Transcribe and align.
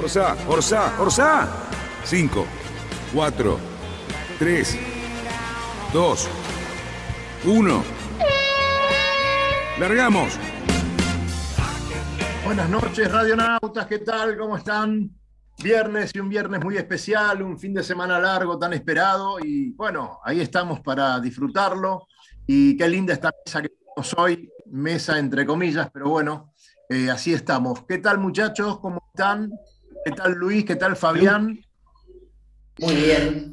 Orsa, 0.00 0.36
Orsa, 0.46 1.00
Orsa. 1.00 1.48
5, 2.04 2.46
4, 3.12 3.58
3, 4.38 4.78
2, 5.92 6.28
1. 7.44 7.82
Largamos. 9.80 10.38
Buenas 12.44 12.70
noches, 12.70 13.10
radionautas, 13.10 13.86
¿qué 13.86 13.98
tal? 13.98 14.38
¿Cómo 14.38 14.56
están? 14.56 15.10
Viernes 15.62 16.12
y 16.14 16.20
un 16.20 16.28
viernes 16.28 16.62
muy 16.62 16.76
especial, 16.76 17.42
un 17.42 17.58
fin 17.58 17.74
de 17.74 17.82
semana 17.82 18.20
largo 18.20 18.56
tan 18.56 18.72
esperado 18.72 19.40
y 19.40 19.72
bueno, 19.72 20.20
ahí 20.24 20.40
estamos 20.40 20.78
para 20.80 21.18
disfrutarlo 21.18 22.06
y 22.46 22.76
qué 22.76 22.88
linda 22.88 23.14
esta 23.14 23.32
mesa 23.44 23.62
que 23.62 23.70
tenemos 23.70 24.14
hoy, 24.16 24.48
mesa 24.66 25.18
entre 25.18 25.44
comillas, 25.44 25.90
pero 25.92 26.08
bueno, 26.08 26.54
eh, 26.88 27.10
así 27.10 27.34
estamos. 27.34 27.84
¿Qué 27.86 27.98
tal 27.98 28.18
muchachos? 28.18 28.78
¿Cómo 28.78 29.02
están? 29.12 29.50
¿Qué 30.08 30.14
tal 30.14 30.32
Luis? 30.32 30.64
¿Qué 30.64 30.76
tal 30.76 30.96
Fabián? 30.96 31.60
Muy 32.78 32.94
bien. 32.94 33.52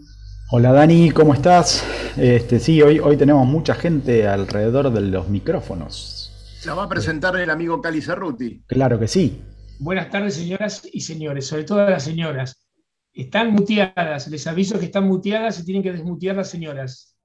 Hola 0.52 0.72
Dani, 0.72 1.12
¿cómo 1.12 1.34
estás? 1.34 1.86
Este, 2.16 2.62
sí, 2.62 2.82
hoy, 2.82 2.98
hoy 3.00 3.18
tenemos 3.18 3.46
mucha 3.46 3.76
gente 3.76 4.26
alrededor 4.26 4.90
de 4.90 5.02
los 5.02 5.28
micrófonos. 5.28 6.62
La 6.66 6.74
va 6.74 6.84
a 6.84 6.88
presentar 6.88 7.36
el 7.36 7.50
amigo 7.50 7.82
Cali 7.82 8.02
Cerruti. 8.02 8.64
Claro 8.68 8.98
que 8.98 9.10
sí. 9.10 9.44
Buenas 9.80 10.10
tardes, 10.10 10.36
señoras 10.36 10.88
y 10.90 11.02
señores, 11.02 11.46
sobre 11.46 11.66
todo 11.66 11.82
a 11.82 11.90
las 11.90 12.04
señoras. 12.06 12.66
Están 13.12 13.52
muteadas, 13.52 14.30
les 14.30 14.48
aviso 14.48 14.80
que 14.80 14.86
están 14.86 15.06
muteadas 15.10 15.60
y 15.60 15.66
tienen 15.66 15.84
que 15.84 15.92
desmutear 15.92 16.38
las 16.38 16.50
señoras. 16.50 17.18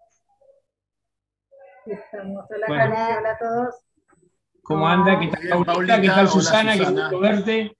Estamos. 1.86 2.44
Hola, 2.50 2.66
Bueno. 2.66 2.94
Cali, 2.96 3.16
hola 3.16 3.30
a 3.30 3.38
todos. 3.38 3.74
¿Cómo 4.64 4.88
anda? 4.88 5.20
¿Qué 5.20 5.28
tal 5.28 5.64
Paulita? 5.64 6.00
¿Qué 6.00 6.08
tal 6.08 6.18
hola, 6.18 6.30
Susana? 6.30 6.72
Qué 6.72 6.78
Susana. 6.78 7.02
gusto 7.02 7.20
verte. 7.20 7.76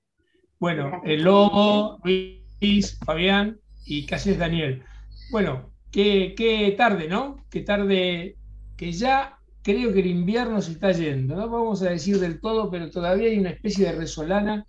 Bueno, 0.60 1.00
el 1.04 1.22
Lobo, 1.22 1.98
Luis, 2.04 2.98
Fabián 3.02 3.58
y 3.86 4.04
casi 4.04 4.32
es 4.32 4.38
Daniel. 4.38 4.84
Bueno, 5.30 5.72
qué, 5.90 6.34
qué 6.36 6.74
tarde, 6.76 7.08
¿no? 7.08 7.46
Qué 7.48 7.62
tarde 7.62 8.36
que 8.76 8.92
ya 8.92 9.38
creo 9.62 9.90
que 9.90 10.00
el 10.00 10.06
invierno 10.06 10.60
se 10.60 10.72
está 10.72 10.92
yendo. 10.92 11.34
No 11.34 11.48
vamos 11.48 11.80
a 11.80 11.88
decir 11.88 12.20
del 12.20 12.40
todo, 12.42 12.70
pero 12.70 12.90
todavía 12.90 13.30
hay 13.30 13.38
una 13.38 13.50
especie 13.50 13.86
de 13.86 13.92
resolana. 13.92 14.66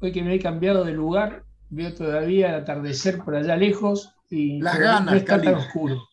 Hoy 0.00 0.12
que 0.12 0.22
me 0.22 0.34
he 0.34 0.38
cambiado 0.38 0.84
de 0.84 0.92
lugar, 0.92 1.44
veo 1.70 1.94
todavía 1.94 2.50
el 2.50 2.56
atardecer 2.56 3.20
por 3.24 3.36
allá 3.36 3.56
lejos 3.56 4.14
y 4.28 4.60
Las 4.60 4.78
ganas, 4.78 5.12
no 5.12 5.14
está 5.14 5.40
tan 5.40 5.54
oscuro. 5.54 6.06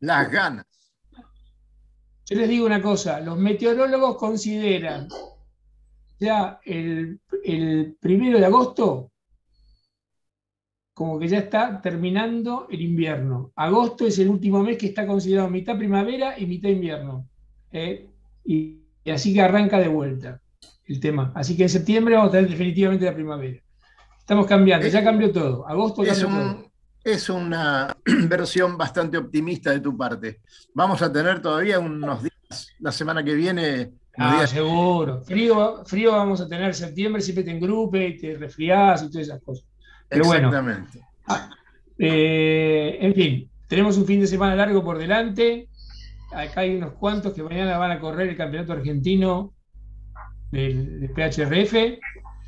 Las 0.00 0.28
ganas. 0.28 0.66
Yo 2.26 2.36
les 2.36 2.48
digo 2.48 2.66
una 2.66 2.82
cosa, 2.82 3.20
los 3.20 3.38
meteorólogos 3.38 4.16
consideran 4.16 5.06
ya 6.18 6.60
el, 6.64 7.20
el 7.44 7.96
primero 8.00 8.38
de 8.38 8.46
agosto 8.46 9.10
como 10.94 11.18
que 11.18 11.26
ya 11.26 11.38
está 11.38 11.82
terminando 11.82 12.68
el 12.70 12.80
invierno. 12.80 13.52
Agosto 13.56 14.06
es 14.06 14.18
el 14.20 14.28
último 14.28 14.62
mes 14.62 14.78
que 14.78 14.86
está 14.86 15.06
considerado 15.06 15.50
mitad 15.50 15.76
primavera 15.76 16.38
y 16.38 16.46
mitad 16.46 16.68
invierno. 16.68 17.28
¿eh? 17.72 18.08
Y, 18.44 18.78
y 19.02 19.10
así 19.10 19.34
que 19.34 19.42
arranca 19.42 19.80
de 19.80 19.88
vuelta 19.88 20.40
el 20.86 21.00
tema. 21.00 21.32
Así 21.34 21.56
que 21.56 21.64
en 21.64 21.68
septiembre 21.68 22.14
vamos 22.14 22.28
a 22.28 22.32
tener 22.32 22.48
definitivamente 22.48 23.04
la 23.04 23.14
primavera. 23.14 23.60
Estamos 24.18 24.46
cambiando, 24.46 24.86
ya 24.86 25.02
cambió 25.02 25.32
todo. 25.32 25.66
Agosto 25.68 26.04
Es, 26.04 26.22
cambió 26.22 26.54
todo. 26.54 26.70
es 27.02 27.28
una 27.28 27.94
versión 28.28 28.78
bastante 28.78 29.18
optimista 29.18 29.72
de 29.72 29.80
tu 29.80 29.96
parte. 29.96 30.40
Vamos 30.74 31.02
a 31.02 31.12
tener 31.12 31.42
todavía 31.42 31.80
unos 31.80 32.22
días, 32.22 32.68
la 32.78 32.92
semana 32.92 33.24
que 33.24 33.34
viene, 33.34 33.92
Ah, 34.16 34.36
días 34.36 34.50
seguro. 34.50 35.22
Frío, 35.22 35.84
frío 35.84 36.12
vamos 36.12 36.40
a 36.40 36.48
tener 36.48 36.74
septiembre, 36.74 37.20
siempre 37.20 37.44
te 37.44 37.50
engrupe 37.50 38.06
y 38.08 38.16
te 38.16 38.36
resfriás 38.36 39.02
y 39.02 39.10
todas 39.10 39.26
esas 39.28 39.42
cosas. 39.42 39.66
Pero 40.08 40.24
bueno, 40.26 40.48
Exactamente. 40.48 41.00
eh, 41.98 42.98
en 43.00 43.14
fin, 43.14 43.50
tenemos 43.68 43.96
un 43.96 44.06
fin 44.06 44.20
de 44.20 44.26
semana 44.26 44.54
largo 44.54 44.84
por 44.84 44.98
delante. 44.98 45.68
Acá 46.32 46.60
hay 46.60 46.76
unos 46.76 46.92
cuantos 46.94 47.32
que 47.32 47.42
mañana 47.42 47.78
van 47.78 47.90
a 47.92 48.00
correr 48.00 48.28
el 48.28 48.36
campeonato 48.36 48.72
argentino 48.72 49.52
del, 50.50 51.00
del 51.00 51.10
PHRF. 51.10 51.98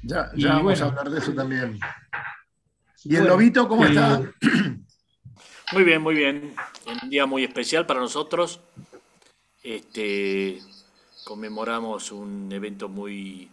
Ya, 0.03 0.31
y 0.34 0.43
ya 0.43 0.48
vamos 0.50 0.62
bueno. 0.65 0.84
a 0.84 0.88
hablar 0.88 1.10
de 1.10 1.19
eso 1.19 1.33
también. 1.33 1.78
¿Y 3.04 3.15
el 3.15 3.22
Bueno, 3.22 3.34
lobito 3.37 3.69
cómo 3.69 3.84
eh, 3.84 3.88
está? 3.88 4.21
Muy 5.72 5.83
bien, 5.84 6.00
muy 6.03 6.15
bien. 6.15 6.54
Un 7.03 7.10
día 7.10 7.27
muy 7.27 7.43
especial 7.44 7.87
para 7.87 8.00
nosotros. 8.00 8.60
Este, 9.62 10.59
conmemoramos 11.26 12.12
un 12.12 12.53
evento 12.53 12.88
muy, 12.88 13.50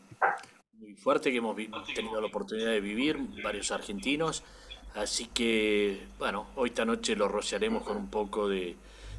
muy 0.78 0.94
fuerte 0.94 1.32
que 1.32 1.38
hemos 1.38 1.56
tenido 1.96 2.22
la 2.22 2.28
oportunidad 2.28 2.70
de 2.70 2.80
vivir, 2.80 3.18
varios 3.44 3.72
argentinos. 3.72 4.44
Así 4.94 5.26
que, 5.26 6.06
bueno, 6.20 6.46
hoy 6.56 6.70
esta 6.70 6.86
noche 6.86 7.16
lo 7.16 7.28
rociaremos 7.28 7.82
con 7.82 7.98
un 7.98 8.10
poco 8.10 8.48
de, 8.48 8.76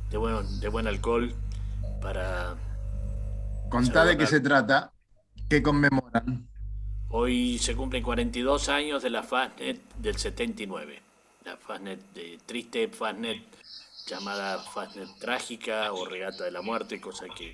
de, 0.09 0.17
buen, 0.17 0.61
de 0.61 0.69
buen 0.69 0.87
alcohol 0.87 1.35
para... 2.01 2.55
Contá 3.71 4.05
de 4.05 4.17
qué 4.17 4.25
se 4.29 4.39
trata, 4.39 4.93
qué 5.51 5.61
conmemoran. 5.61 6.49
Hoy 7.09 7.59
se 7.59 7.75
cumplen 7.75 8.05
42 8.05 8.69
años 8.69 9.03
de 9.03 9.11
la 9.11 9.25
Fastnet 9.25 9.81
del 9.97 10.17
79. 10.17 11.03
La 11.45 11.57
Fastnet 11.57 12.01
de 12.13 12.39
triste 12.47 12.87
Fastnet 12.87 13.43
llamada 14.07 14.61
Fastnet 14.61 15.09
trágica 15.19 15.93
o 15.93 16.05
regata 16.05 16.45
de 16.45 16.53
la 16.53 16.63
muerte, 16.63 17.01
cosa 17.01 17.27
que 17.37 17.53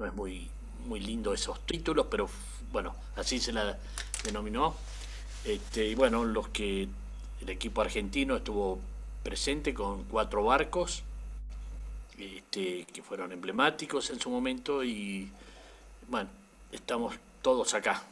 no 0.00 0.06
es 0.06 0.14
muy, 0.14 0.48
muy 0.86 0.98
lindo 0.98 1.32
esos 1.32 1.60
títulos, 1.66 2.06
pero 2.10 2.28
bueno, 2.72 2.96
así 3.16 3.38
se 3.38 3.52
la 3.52 3.78
denominó. 4.24 4.74
Este, 5.44 5.86
y 5.86 5.94
bueno, 5.94 6.24
los 6.24 6.48
que 6.48 6.88
el 7.40 7.48
equipo 7.48 7.82
argentino 7.82 8.36
estuvo 8.36 8.80
presente 9.22 9.74
con 9.74 10.04
cuatro 10.04 10.42
barcos 10.44 11.02
este, 12.18 12.84
que 12.84 13.02
fueron 13.02 13.32
emblemáticos 13.32 14.10
en 14.10 14.20
su 14.20 14.30
momento 14.30 14.82
y 14.82 15.30
bueno, 16.08 16.28
estamos 16.72 17.14
todos 17.42 17.74
acá. 17.74 18.02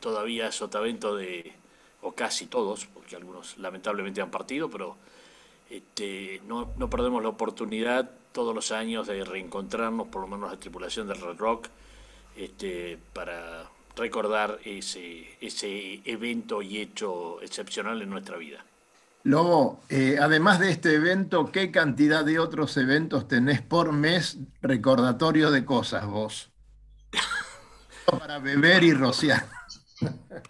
Todavía 0.00 0.52
Sotavento 0.52 1.16
de, 1.16 1.52
o 2.02 2.12
casi 2.12 2.46
todos, 2.46 2.86
porque 2.86 3.16
algunos 3.16 3.56
lamentablemente 3.58 4.20
han 4.20 4.30
partido, 4.30 4.70
pero 4.70 4.96
este, 5.70 6.40
no, 6.46 6.72
no 6.76 6.90
perdemos 6.90 7.22
la 7.22 7.30
oportunidad 7.30 8.10
todos 8.32 8.54
los 8.54 8.70
años 8.72 9.06
de 9.06 9.24
reencontrarnos, 9.24 10.08
por 10.08 10.22
lo 10.22 10.28
menos 10.28 10.50
la 10.50 10.60
tripulación 10.60 11.08
del 11.08 11.20
Red 11.20 11.36
Rock, 11.38 11.68
este, 12.36 12.98
para 13.12 13.70
recordar 13.96 14.60
ese, 14.64 15.36
ese 15.40 16.02
evento 16.04 16.60
y 16.60 16.78
hecho 16.78 17.40
excepcional 17.40 18.00
en 18.02 18.10
nuestra 18.10 18.36
vida. 18.36 18.64
Lobo, 19.22 19.80
eh, 19.88 20.18
además 20.20 20.60
de 20.60 20.70
este 20.70 20.94
evento, 20.94 21.50
¿qué 21.50 21.72
cantidad 21.72 22.24
de 22.24 22.38
otros 22.38 22.76
eventos 22.76 23.26
tenés 23.26 23.60
por 23.60 23.92
mes 23.92 24.38
recordatorio 24.62 25.50
de 25.50 25.64
cosas 25.64 26.06
vos? 26.06 26.52
Para 28.06 28.38
beber 28.38 28.84
y 28.84 28.92
rociar. 28.92 29.48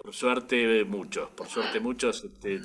Por 0.03 0.13
suerte 0.13 0.85
muchos, 0.85 1.31
por 1.31 1.47
suerte 1.47 1.81
muchos. 1.81 2.25
Este, 2.25 2.61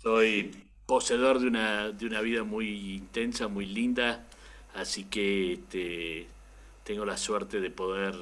soy 0.00 0.67
poseedor 0.88 1.38
de 1.38 1.46
una, 1.48 1.90
de 1.92 2.06
una 2.06 2.22
vida 2.22 2.44
muy 2.44 2.94
intensa, 2.96 3.46
muy 3.46 3.66
linda, 3.66 4.24
así 4.74 5.04
que 5.04 5.52
este, 5.52 6.26
tengo 6.82 7.04
la 7.04 7.18
suerte 7.18 7.60
de 7.60 7.70
poder 7.70 8.14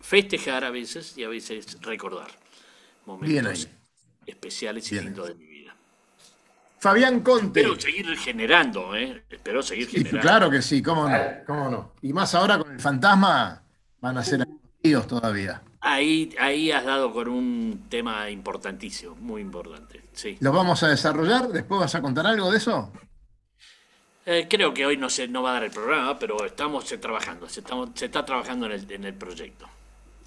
festejar 0.00 0.62
a 0.62 0.70
veces 0.70 1.18
y 1.18 1.24
a 1.24 1.28
veces 1.28 1.76
recordar 1.82 2.28
momentos 3.04 3.68
especiales 4.26 4.86
y 4.92 4.94
Bien 4.94 5.06
lindos 5.06 5.26
de 5.26 5.34
mi 5.34 5.46
vida. 5.46 5.74
Fabián 6.78 7.20
Conte. 7.20 7.60
Espero 7.62 7.80
seguir 7.80 8.16
generando, 8.16 8.94
¿eh? 8.94 9.24
Espero 9.28 9.60
seguir 9.60 9.86
Sí, 9.86 9.96
generando. 9.96 10.20
claro 10.20 10.50
que 10.50 10.62
sí, 10.62 10.80
cómo 10.80 11.08
no, 11.08 11.18
cómo 11.48 11.68
no. 11.68 11.94
Y 12.00 12.12
más 12.12 12.32
ahora 12.36 12.58
con 12.58 12.70
el 12.72 12.78
fantasma 12.80 13.60
van 14.00 14.16
a 14.18 14.22
ser 14.22 14.46
amigos 14.84 15.08
todavía. 15.08 15.60
Ahí, 15.82 16.34
ahí 16.38 16.70
has 16.70 16.84
dado 16.84 17.12
con 17.12 17.28
un 17.28 17.86
tema 17.88 18.28
importantísimo, 18.28 19.14
muy 19.16 19.40
importante. 19.40 20.02
Sí. 20.12 20.36
¿Los 20.40 20.54
vamos 20.54 20.82
a 20.82 20.88
desarrollar? 20.88 21.48
¿Después 21.48 21.80
vas 21.80 21.94
a 21.94 22.02
contar 22.02 22.26
algo 22.26 22.50
de 22.50 22.58
eso? 22.58 22.92
Eh, 24.26 24.46
creo 24.48 24.74
que 24.74 24.84
hoy 24.84 24.98
no 24.98 25.08
se 25.08 25.26
no 25.26 25.42
va 25.42 25.50
a 25.50 25.54
dar 25.54 25.64
el 25.64 25.70
programa, 25.70 26.18
pero 26.18 26.44
estamos 26.44 26.84
trabajando, 27.00 27.48
se, 27.48 27.60
estamos, 27.60 27.90
se 27.94 28.06
está 28.06 28.24
trabajando 28.24 28.66
en 28.66 28.72
el, 28.72 28.92
en 28.92 29.04
el 29.04 29.14
proyecto. 29.14 29.66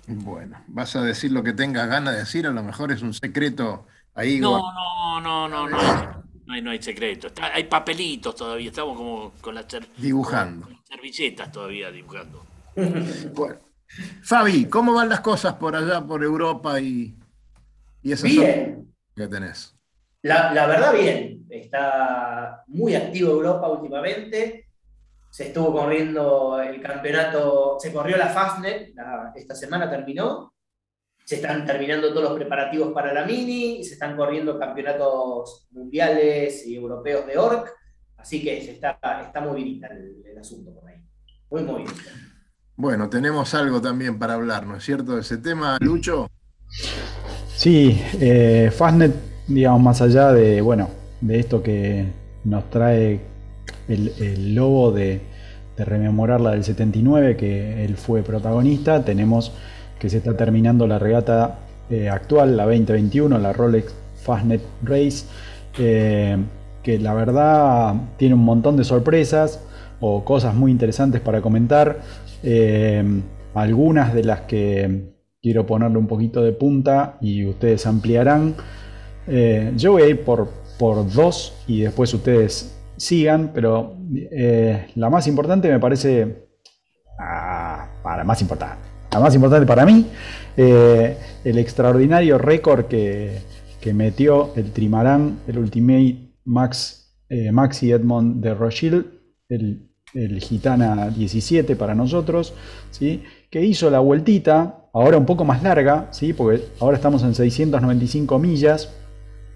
Bueno, 0.08 0.62
vas 0.68 0.96
a 0.96 1.04
decir 1.04 1.32
lo 1.32 1.44
que 1.44 1.54
tengas 1.54 1.88
ganas 1.88 2.16
de 2.16 2.22
decir, 2.22 2.48
a 2.48 2.52
lo 2.52 2.64
mejor 2.64 2.92
es 2.92 3.02
un 3.02 3.14
secreto 3.14 3.86
ahí. 4.16 4.40
No, 4.40 4.60
no, 4.74 5.22
no, 5.22 5.48
no, 5.48 5.70
no. 5.70 6.24
No 6.46 6.54
hay, 6.54 6.62
no 6.62 6.72
hay 6.72 6.82
secreto. 6.82 7.30
hay 7.42 7.64
papelitos 7.66 8.36
todavía. 8.36 8.70
Estamos 8.70 8.98
como 8.98 9.32
con 9.40 9.56
las 9.56 9.66
dibujando. 9.98 10.68
servilletas 10.84 11.52
todavía 11.52 11.90
dibujando. 11.90 12.46
bueno. 13.34 13.73
Fabi, 14.24 14.66
¿cómo 14.66 14.94
van 14.94 15.10
las 15.10 15.22
cosas 15.22 15.54
por 15.56 15.76
allá, 15.76 16.02
por 16.02 16.24
Europa 16.24 16.80
y, 16.80 17.16
y 18.02 18.12
esas 18.12 18.30
bien. 18.30 18.94
que 19.16 19.28
tenés? 19.28 19.76
La, 20.22 20.54
la, 20.54 20.66
verdad, 20.68 20.94
bien. 20.94 21.46
Está 21.50 22.64
muy 22.68 22.96
activo 22.96 23.32
Europa 23.32 23.68
últimamente. 23.68 24.70
Se 25.30 25.48
estuvo 25.48 25.74
corriendo 25.74 26.62
el 26.62 26.82
campeonato, 26.82 27.78
se 27.80 27.92
corrió 27.92 28.18
la 28.18 28.30
Fastnet, 28.30 28.94
esta 29.36 29.56
semana 29.56 29.90
terminó. 29.90 30.54
Se 31.26 31.36
están 31.36 31.66
terminando 31.66 32.10
todos 32.10 32.24
los 32.24 32.34
preparativos 32.34 32.92
para 32.94 33.14
la 33.14 33.26
Mini, 33.26 33.84
se 33.84 33.94
están 33.94 34.16
corriendo 34.16 34.60
campeonatos 34.60 35.68
mundiales 35.72 36.68
y 36.68 36.76
europeos 36.76 37.26
de 37.26 37.38
ORC. 37.38 37.74
Así 38.18 38.44
que 38.44 38.62
se 38.62 38.72
está, 38.72 39.00
está 39.26 39.42
muy 39.42 39.64
bien 39.64 39.84
el, 39.92 40.24
el 40.26 40.38
asunto 40.38 40.74
por 40.74 40.90
ahí. 40.90 41.02
Muy, 41.50 41.84
bien. 41.84 42.33
Bueno, 42.76 43.08
tenemos 43.10 43.54
algo 43.54 43.82
también 43.82 44.18
para 44.18 44.34
hablar, 44.34 44.66
¿no 44.66 44.76
es 44.78 44.84
cierto? 44.84 45.16
De 45.16 45.22
ese 45.22 45.38
tema, 45.38 45.78
Lucho. 45.80 46.30
Sí, 47.56 48.02
eh, 48.20 48.72
Fastnet, 48.76 49.14
digamos, 49.48 49.82
más 49.82 50.02
allá 50.02 50.34
de, 50.34 50.60
bueno, 50.62 50.90
de 51.22 51.40
esto 51.40 51.62
que 51.62 52.08
nos 52.44 52.70
trae 52.72 53.22
el, 53.88 54.56
lobo 54.56 54.92
de, 54.92 55.22
rememorar 55.78 56.42
la 56.42 56.52
del 56.52 56.64
79, 56.64 57.38
que 57.38 57.86
él 57.86 57.96
fue 57.96 58.24
protagonista, 58.24 59.06
tenemos 59.06 59.52
que 60.00 60.10
se 60.10 60.18
está 60.18 60.36
terminando 60.36 60.88
la 60.88 61.00
regata 61.00 61.60
eh, 61.90 62.10
actual, 62.10 62.58
la 62.58 62.66
2021, 62.66 63.38
la 63.38 63.54
Rolex 63.54 63.94
Fastnet 64.24 64.62
Race, 64.84 65.26
eh, 65.78 66.38
que 66.82 67.00
la 67.00 67.14
verdad 67.14 67.96
tiene 68.18 68.36
un 68.36 68.44
montón 68.44 68.78
de 68.78 68.84
sorpresas 68.84 69.60
o 70.00 70.26
cosas 70.26 70.54
muy 70.54 70.72
interesantes 70.72 71.22
para 71.22 71.42
comentar. 71.42 72.02
Eh, 72.44 73.22
algunas 73.54 74.14
de 74.14 74.24
las 74.24 74.42
que 74.42 75.14
quiero 75.42 75.66
ponerle 75.66 75.98
un 75.98 76.08
poquito 76.08 76.44
de 76.44 76.52
punta 76.52 77.18
y 77.22 77.46
ustedes 77.46 77.86
ampliarán. 77.88 78.56
Eh, 79.28 79.72
yo 79.78 79.94
voy 79.94 80.02
a 80.04 80.08
ir 80.08 80.22
por, 80.26 80.50
por 80.78 81.10
dos 81.12 81.56
y 81.68 81.82
después 81.82 82.14
ustedes 82.14 82.78
sigan, 82.98 83.52
pero 83.54 83.96
eh, 84.32 84.88
la 84.96 85.10
más 85.10 85.28
importante 85.28 85.70
me 85.70 85.80
parece, 85.80 86.48
ah, 87.20 87.90
para 88.04 88.24
más 88.26 88.42
importante, 88.42 88.88
la 89.12 89.20
más 89.20 89.34
importante 89.36 89.66
para 89.66 89.86
mí, 89.86 90.08
el 90.58 91.58
extraordinario 91.58 92.38
récord 92.38 92.86
que, 92.86 93.40
que, 93.80 93.94
metió 93.94 94.52
el 94.56 94.72
Trimarán, 94.72 95.40
el 95.48 95.60
Ultimate 95.60 96.36
Max, 96.46 97.16
Maxi 97.52 97.92
Edmond 97.92 98.44
de 98.44 98.54
Rochelle, 98.54 99.06
el 99.50 99.93
el 100.14 100.40
Gitana 100.40 101.10
17 101.10 101.76
para 101.76 101.96
nosotros, 101.96 102.54
¿sí? 102.92 103.24
que 103.50 103.64
hizo 103.64 103.90
la 103.90 104.00
vueltita, 104.00 104.90
ahora 104.94 105.18
un 105.18 105.26
poco 105.26 105.46
más 105.46 105.64
larga, 105.64 106.08
¿sí? 106.12 106.34
porque 106.34 106.66
ahora 106.80 106.98
estamos 106.98 107.24
en 107.24 107.36
695 107.36 108.40
millas 108.40 108.90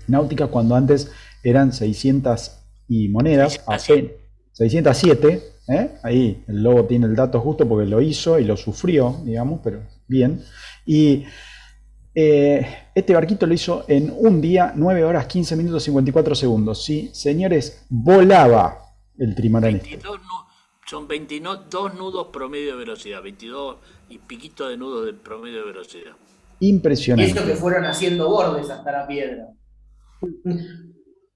náuticas 0.08 0.50
cuando 0.50 0.76
antes 0.76 1.12
eran 1.44 1.74
600 1.74 2.52
y 2.88 3.10
monedas, 3.10 3.62
607, 4.54 5.44
¿eh? 5.68 5.92
ahí 6.04 6.44
el 6.48 6.64
lobo 6.64 6.86
tiene 6.86 7.06
el 7.06 7.16
dato 7.16 7.40
justo 7.42 7.68
porque 7.68 7.88
lo 7.88 8.02
hizo 8.02 8.40
y 8.40 8.46
lo 8.46 8.58
sufrió, 8.58 9.22
digamos, 9.24 9.60
pero 9.64 9.82
bien. 10.08 10.42
Y 10.86 11.26
eh, 12.20 12.66
este 12.96 13.14
barquito 13.14 13.46
lo 13.46 13.54
hizo 13.54 13.86
en 13.88 14.12
un 14.18 14.42
día, 14.42 14.74
9 14.76 15.04
horas 15.04 15.28
15 15.28 15.56
minutos 15.56 15.84
54 15.84 16.34
segundos. 16.34 16.84
¿sí? 16.84 17.12
Señores, 17.14 17.86
volaba 17.90 18.80
el 19.20 19.36
trimarán. 19.36 19.76
Este. 19.76 20.00
Son 20.90 21.06
22 21.06 21.96
nudos 21.96 22.28
promedio 22.32 22.72
de 22.72 22.78
velocidad, 22.78 23.22
22 23.22 23.76
y 24.08 24.20
piquito 24.20 24.70
de 24.70 24.78
nudos 24.78 25.06
de 25.06 25.12
promedio 25.12 25.60
de 25.60 25.66
velocidad. 25.66 26.14
Impresionante. 26.62 27.30
Y 27.30 27.36
eso 27.36 27.46
que 27.46 27.56
fueron 27.56 27.84
haciendo 27.84 28.30
bordes 28.30 28.70
hasta 28.70 28.90
la 28.94 29.06
piedra. 29.06 29.48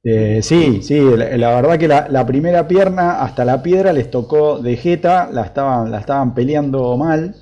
Eh, 0.05 0.39
sí, 0.41 0.81
sí, 0.81 1.01
la, 1.01 1.61
verdad 1.61 1.77
que 1.77 1.89
la, 1.89 2.25
primera 2.25 2.65
pierna 2.65 3.21
hasta 3.21 3.43
la 3.43 3.61
piedra 3.61 3.91
les 3.91 4.09
tocó 4.09 4.59
de 4.59 4.77
jeta, 4.77 5.29
la 5.29 5.43
estaban, 5.43 5.91
la 5.91 5.99
estaban 5.99 6.33
peleando 6.33 6.95
mal, 6.95 7.35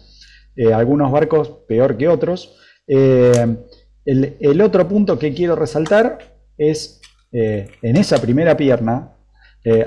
eh, 0.55 0.73
algunos 0.73 1.11
barcos 1.11 1.59
peor 1.67 1.95
que 1.95 2.07
otros. 2.07 2.57
Eh, 2.87 3.55
el, 4.03 4.61
otro 4.61 4.87
punto 4.87 5.19
que 5.19 5.35
quiero 5.35 5.55
resaltar 5.55 6.17
es, 6.57 7.01
en 7.31 7.95
esa 7.95 8.19
primera 8.19 8.57
pierna, 8.57 9.15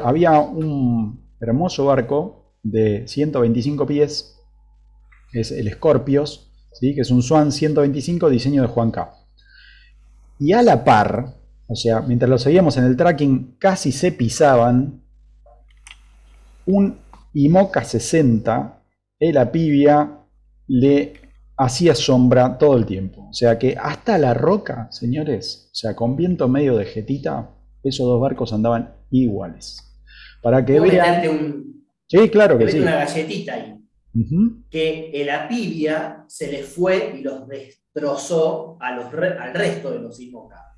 había 0.05 0.39
un, 0.39 1.22
hermoso 1.43 1.87
barco 1.87 2.55
de 2.63 3.07
125 3.07 3.87
pies, 3.87 4.39
es 5.33 5.51
el 5.51 5.71
Scorpios, 5.73 6.53
¿sí? 6.73 6.95
que 6.95 7.01
es 7.01 7.11
un 7.11 7.23
Swan 7.23 7.53
125 7.53 8.31
diseño 8.31 8.63
de 8.63 8.69
Juan 8.69 8.91
K. 8.91 9.13
Y 10.39 10.53
a 10.53 10.63
la 10.63 10.85
par, 10.85 11.35
o 11.67 11.75
sea, 11.75 12.01
mientras 12.01 12.31
lo 12.31 12.39
seguíamos 12.39 12.77
en 12.77 12.85
el 12.85 12.97
tracking, 12.97 13.57
casi 13.59 13.93
se 13.93 14.13
pisaban 14.13 15.03
un 16.67 16.99
IMOCA 17.35 17.85
60, 17.85 18.83
el 19.19 19.37
Apivia 19.37 20.19
le 20.69 21.15
hacía 21.57 21.95
sombra 21.95 22.57
todo 22.59 22.77
el 22.77 22.87
tiempo. 22.87 23.29
O 23.29 23.33
sea 23.33 23.59
que 23.59 23.77
hasta 23.81 24.19
la 24.19 24.35
roca, 24.35 24.89
señores, 24.93 25.71
o 25.73 25.75
sea, 25.75 25.97
con 25.97 26.17
viento 26.17 26.49
medio 26.49 26.77
de 26.77 26.85
jetita, 26.85 27.51
esos 27.83 28.07
dos 28.07 28.21
barcos 28.21 28.53
andaban 28.53 28.95
iguales. 29.11 29.92
Para 30.43 30.65
que 30.65 30.81
vean. 30.81 31.29
Un, 31.29 31.87
sí, 32.07 32.29
claro 32.29 32.59
que 32.59 32.69
sí. 32.69 32.81
una 32.81 32.97
galletita 32.97 33.55
ahí. 33.55 33.79
Que 34.71 35.11
el 35.15 35.31
Apivia 35.31 36.25
se 36.29 36.51
les 36.51 36.67
fue 36.67 37.15
y 37.17 37.23
los 37.23 37.49
destrozó 37.49 38.77
a 38.81 38.95
los, 38.95 39.07
al 39.07 39.55
resto 39.55 39.91
de 39.91 40.01
los 40.01 40.21
IMOCA. 40.21 40.73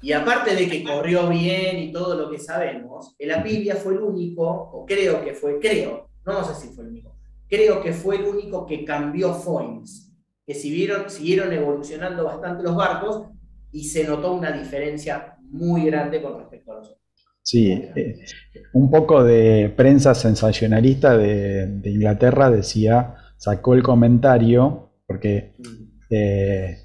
Y 0.00 0.12
aparte 0.12 0.54
de 0.54 0.68
que 0.68 0.84
corrió 0.84 1.28
bien 1.28 1.78
y 1.78 1.92
todo 1.92 2.14
lo 2.14 2.30
que 2.30 2.38
sabemos, 2.38 3.14
el 3.18 3.32
Apivia 3.32 3.76
fue 3.76 3.94
el 3.94 4.00
único, 4.00 4.46
o 4.46 4.84
creo 4.84 5.24
que 5.24 5.32
fue, 5.32 5.58
creo, 5.58 6.10
no 6.26 6.44
sé 6.44 6.54
si 6.54 6.74
fue 6.74 6.84
el 6.84 6.90
único, 6.90 7.16
creo 7.48 7.82
que 7.82 7.92
fue 7.92 8.16
el 8.16 8.24
único 8.24 8.66
que 8.66 8.84
cambió 8.84 9.32
foils, 9.32 10.12
que 10.46 10.54
siguieron, 10.54 11.08
siguieron 11.08 11.52
evolucionando 11.52 12.24
bastante 12.24 12.62
los 12.62 12.76
barcos 12.76 13.28
y 13.72 13.84
se 13.84 14.04
notó 14.04 14.34
una 14.34 14.52
diferencia 14.52 15.36
muy 15.40 15.86
grande 15.86 16.20
con 16.20 16.38
respecto 16.38 16.72
a 16.72 16.76
los 16.76 16.86
otros. 16.88 17.03
Sí, 17.44 17.70
eh, 17.72 18.24
un 18.72 18.90
poco 18.90 19.22
de 19.22 19.72
prensa 19.76 20.14
sensacionalista 20.14 21.16
de, 21.16 21.80
Inglaterra 21.84 22.50
decía, 22.50 23.16
sacó 23.36 23.74
el 23.74 23.82
comentario 23.82 24.92
porque 25.06 25.52
eh, 26.08 26.78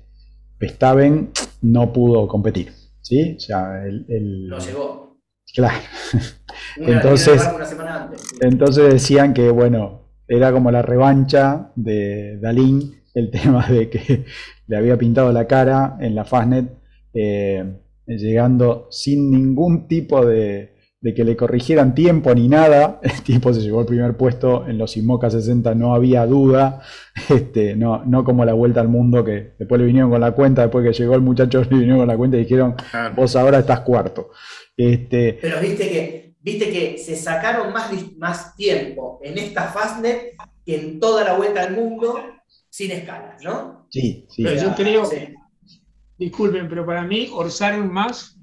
no 1.61 1.93
pudo 1.93 2.27
competir, 2.27 2.73
¿sí? 3.01 3.35
O 3.37 3.39
sea, 3.39 3.85
el, 3.85 4.47
Lo 4.47 4.59
llegó. 4.59 5.17
Claro. 5.55 5.79
entonces, 6.77 7.41
entonces 8.41 8.93
decían 8.93 9.33
que, 9.33 9.49
bueno, 9.49 10.09
era 10.27 10.51
como 10.51 10.71
la 10.71 10.81
revancha 10.81 11.71
de 11.75 12.37
Dalín, 12.37 13.01
el 13.13 13.31
tema 13.31 13.65
de 13.65 13.89
que 13.89 14.25
le 14.67 14.77
había 14.77 14.97
pintado 14.97 15.31
la 15.31 15.47
cara 15.47 15.97
en 16.01 16.15
la 16.15 16.25
Fastnet. 16.25 16.69
Eh, 17.13 17.79
llegando 18.17 18.87
sin 18.91 19.31
ningún 19.31 19.87
tipo 19.87 20.25
de, 20.25 20.75
que 21.01 21.23
le 21.23 21.35
corrigieran 21.35 21.95
tiempo 21.95 22.33
ni 22.33 22.47
nada. 22.47 22.99
El 23.03 23.21
tipo 23.23 23.53
se 23.53 23.61
llevó 23.61 23.81
el 23.81 23.85
primer 23.85 24.17
puesto 24.17 24.67
en 24.67 24.77
los 24.77 24.97
IMOCA 24.97 25.29
60, 25.29 25.75
no 25.75 25.93
había 25.93 26.25
duda. 26.25 26.81
Este, 27.29 27.75
no, 27.75 28.05
no 28.05 28.23
como 28.23 28.45
la 28.45 28.53
vuelta 28.53 28.79
al 28.79 28.87
mundo 28.87 29.25
que 29.25 29.53
después 29.59 29.79
le 29.79 29.85
vinieron 29.85 30.09
con 30.09 30.21
la 30.21 30.31
cuenta, 30.31 30.61
después 30.61 30.85
que 30.85 30.93
llegó 30.93 31.15
el 31.15 31.21
muchacho 31.21 31.61
le 31.69 31.77
vinieron 31.77 31.99
con 31.99 32.07
la 32.07 32.17
cuenta 32.17 32.37
y 32.37 32.41
dijeron, 32.41 32.75
vos 33.15 33.35
ahora 33.35 33.59
estás 33.59 33.81
cuarto. 33.81 34.29
Este, 34.77 35.37
Pero 35.41 35.59
viste 35.59 35.89
que, 35.89 36.35
viste 36.39 36.71
que 36.71 36.97
se 36.97 37.15
sacaron 37.17 37.73
más, 37.73 37.91
más 38.17 38.55
tiempo 38.55 39.19
en 39.21 39.37
esta 39.37 39.63
Fastnet 39.63 40.35
que 40.65 40.75
en 40.75 40.99
toda 40.99 41.25
la 41.25 41.35
vuelta 41.35 41.61
al 41.61 41.75
mundo 41.75 42.19
sin 42.69 42.91
escalas, 42.91 43.43
¿no? 43.43 43.87
Sí, 43.89 44.25
sí. 44.29 44.43
Pero 44.43 44.61
yo 44.61 44.75
creo, 44.75 45.03
disculpen, 46.19 46.67
pero 46.69 46.85
para 46.85 47.03
mí 47.03 47.29
orzaron 47.31 47.91
más 47.91 48.37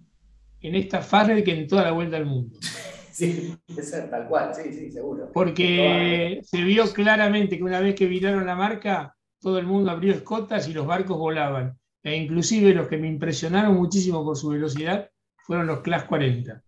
en 0.60 0.74
esta 0.74 1.00
fase 1.02 1.44
que 1.44 1.52
en 1.52 1.68
toda 1.68 1.84
la 1.84 1.92
vuelta 1.92 2.16
al 2.16 2.26
mundo. 2.26 2.58
Sí, 3.16 3.56
es 3.74 4.10
tal 4.10 4.28
cual, 4.28 4.54
sí, 4.54 4.74
sí, 4.74 4.90
seguro. 4.90 5.30
Porque 5.32 6.38
se 6.42 6.60
vio 6.60 6.84
claramente 6.92 7.56
que 7.56 7.64
una 7.64 7.80
vez 7.80 7.94
que 7.94 8.04
viraron 8.04 8.44
la 8.44 8.54
marca, 8.54 9.16
todo 9.40 9.58
el 9.58 9.64
mundo 9.64 9.90
abrió 9.90 10.12
escotas 10.12 10.68
y 10.68 10.74
los 10.74 10.86
barcos 10.86 11.16
volaban. 11.16 11.78
E 12.02 12.14
inclusive 12.14 12.74
los 12.74 12.88
que 12.88 12.98
me 12.98 13.08
impresionaron 13.08 13.74
muchísimo 13.74 14.22
por 14.22 14.36
su 14.36 14.50
velocidad 14.50 15.08
fueron 15.46 15.66
los 15.66 15.80
Class 15.80 16.04
40. 16.04 16.62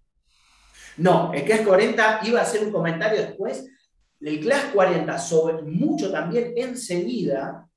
No, 0.96 1.34
el 1.34 1.44
Class 1.44 1.60
40 1.66 2.20
iba 2.24 2.40
a 2.40 2.44
hacer 2.44 2.64
un 2.64 2.72
comentario 2.72 3.20
después. 3.20 3.68
El 4.18 4.40
Class 4.40 4.70
40 4.72 5.18
sobre 5.18 5.62
mucho 5.64 6.10
también 6.10 6.54
enseguida 6.56 7.68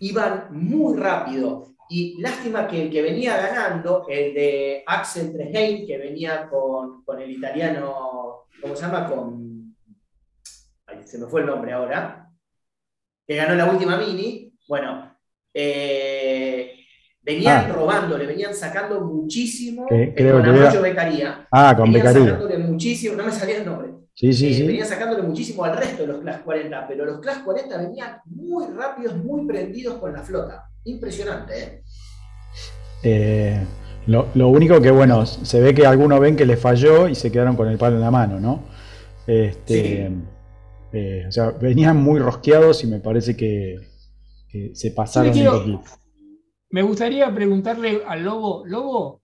iban 0.00 0.48
muy 0.50 0.98
rápido. 0.98 1.71
Y 1.94 2.18
lástima 2.22 2.66
que 2.66 2.84
el 2.84 2.90
que 2.90 3.02
venía 3.02 3.36
ganando, 3.36 4.06
el 4.08 4.32
de 4.32 4.82
Axel 4.86 5.30
Treheim, 5.30 5.86
que 5.86 5.98
venía 5.98 6.48
con, 6.48 7.04
con 7.04 7.20
el 7.20 7.30
italiano, 7.30 8.46
¿cómo 8.62 8.74
se 8.74 8.80
llama? 8.82 9.06
Con. 9.10 9.76
Ay, 10.86 11.02
se 11.04 11.18
me 11.18 11.26
fue 11.26 11.42
el 11.42 11.48
nombre 11.48 11.70
ahora. 11.72 12.30
Que 13.26 13.36
ganó 13.36 13.54
la 13.54 13.70
última 13.70 13.98
mini. 13.98 14.54
Bueno, 14.66 15.14
eh, 15.52 16.72
venían 17.20 17.66
Ah. 17.70 17.72
robando, 17.74 18.16
le 18.16 18.24
venían 18.26 18.54
sacando 18.54 19.02
muchísimo. 19.02 19.86
Que- 19.86 20.14
creo 20.16 20.42
con 20.42 20.44
que 20.72 20.78
Beccaria. 20.78 21.46
Ah, 21.50 21.74
con 21.76 21.92
venían 21.92 22.06
Beccaria. 22.06 22.32
sacándole 22.32 22.58
muchísimo, 22.58 23.16
no 23.16 23.24
me 23.24 23.32
salía 23.32 23.58
el 23.58 23.66
nombre. 23.66 23.90
Sí, 24.14 24.32
sí, 24.32 24.50
Eh, 24.50 24.54
sí. 24.54 24.66
Venían 24.66 24.86
sacándole 24.86 25.22
muchísimo 25.24 25.62
al 25.64 25.76
resto 25.76 26.02
de 26.02 26.08
los 26.08 26.20
Class 26.22 26.40
40, 26.40 26.86
pero 26.88 27.04
los 27.04 27.20
Class 27.20 27.38
40 27.44 27.76
venían 27.76 28.18
muy 28.24 28.66
rápidos, 28.68 29.14
muy 29.16 29.46
prendidos 29.46 29.96
con 29.98 30.12
la 30.14 30.22
flota. 30.22 30.64
Impresionante, 30.84 31.62
¿eh? 31.62 31.82
Eh, 33.04 33.66
lo, 34.06 34.28
lo 34.34 34.48
único 34.48 34.80
que, 34.80 34.90
bueno, 34.90 35.26
se 35.26 35.60
ve 35.60 35.74
que 35.74 35.86
algunos 35.86 36.20
ven 36.20 36.36
que 36.36 36.46
les 36.46 36.58
falló 36.60 37.08
y 37.08 37.14
se 37.14 37.30
quedaron 37.30 37.56
con 37.56 37.68
el 37.68 37.78
palo 37.78 37.96
en 37.96 38.02
la 38.02 38.10
mano, 38.10 38.40
¿no? 38.40 38.64
Este, 39.26 40.10
eh, 40.92 41.24
o 41.28 41.32
sea, 41.32 41.50
venían 41.50 41.96
muy 42.02 42.18
rosqueados 42.18 42.82
y 42.84 42.86
me 42.88 42.98
parece 43.00 43.36
que, 43.36 43.76
que 44.48 44.74
se 44.74 44.90
pasaron 44.90 45.32
quiero- 45.32 45.58
un 45.58 45.58
poquito. 45.80 45.96
Me 46.70 46.82
gustaría 46.82 47.32
preguntarle 47.34 48.02
al 48.06 48.24
Lobo, 48.24 48.64
Lobo, 48.66 49.22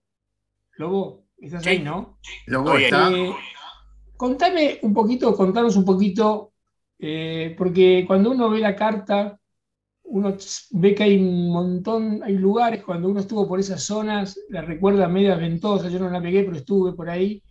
Lobo, 0.77 1.25
estás 1.37 1.63
Sí. 1.63 1.69
ahí, 1.69 1.79
¿no? 1.79 2.19
Luego 2.45 2.71
Oye, 2.71 2.85
está. 2.85 3.09
Eh, 3.11 3.33
contame 4.15 4.77
un 4.83 4.93
poquito, 4.93 5.35
contanos 5.35 5.75
un 5.75 5.83
poquito, 5.83 6.51
eh, 6.99 7.55
porque 7.57 8.03
cuando 8.07 8.31
uno 8.31 8.49
ve 8.49 8.59
la 8.59 8.75
carta, 8.75 9.38
uno 10.09 10.35
ve 10.71 10.95
que 10.95 11.03
hay 11.03 11.17
un 11.17 11.51
montón, 11.51 12.21
hay 12.23 12.35
lugares, 12.35 12.83
cuando 12.83 13.09
uno 13.09 13.19
estuvo 13.19 13.47
por 13.47 13.59
esas 13.59 13.83
zonas, 13.83 14.39
la 14.49 14.61
recuerda 14.61 15.07
media 15.07 15.35
ventosa, 15.35 15.89
yo 15.89 15.99
no 15.99 16.09
la 16.09 16.21
pegué, 16.21 16.43
pero 16.43 16.57
estuve 16.57 16.93
por 16.93 17.09
ahí. 17.09 17.41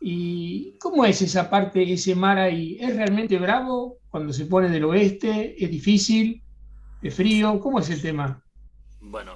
¿Y 0.00 0.76
cómo 0.78 1.04
es 1.06 1.22
esa 1.22 1.48
parte, 1.48 1.92
ese 1.92 2.14
mar 2.14 2.38
ahí? 2.38 2.76
¿Es 2.78 2.94
realmente 2.94 3.38
bravo 3.38 3.98
cuando 4.10 4.32
se 4.32 4.44
pone 4.44 4.68
del 4.68 4.84
oeste? 4.84 5.56
¿Es 5.58 5.70
difícil? 5.70 6.42
¿Es 7.02 7.14
frío? 7.14 7.58
¿Cómo 7.58 7.78
es 7.78 7.88
el 7.88 8.02
tema? 8.02 8.42
Bueno, 9.00 9.32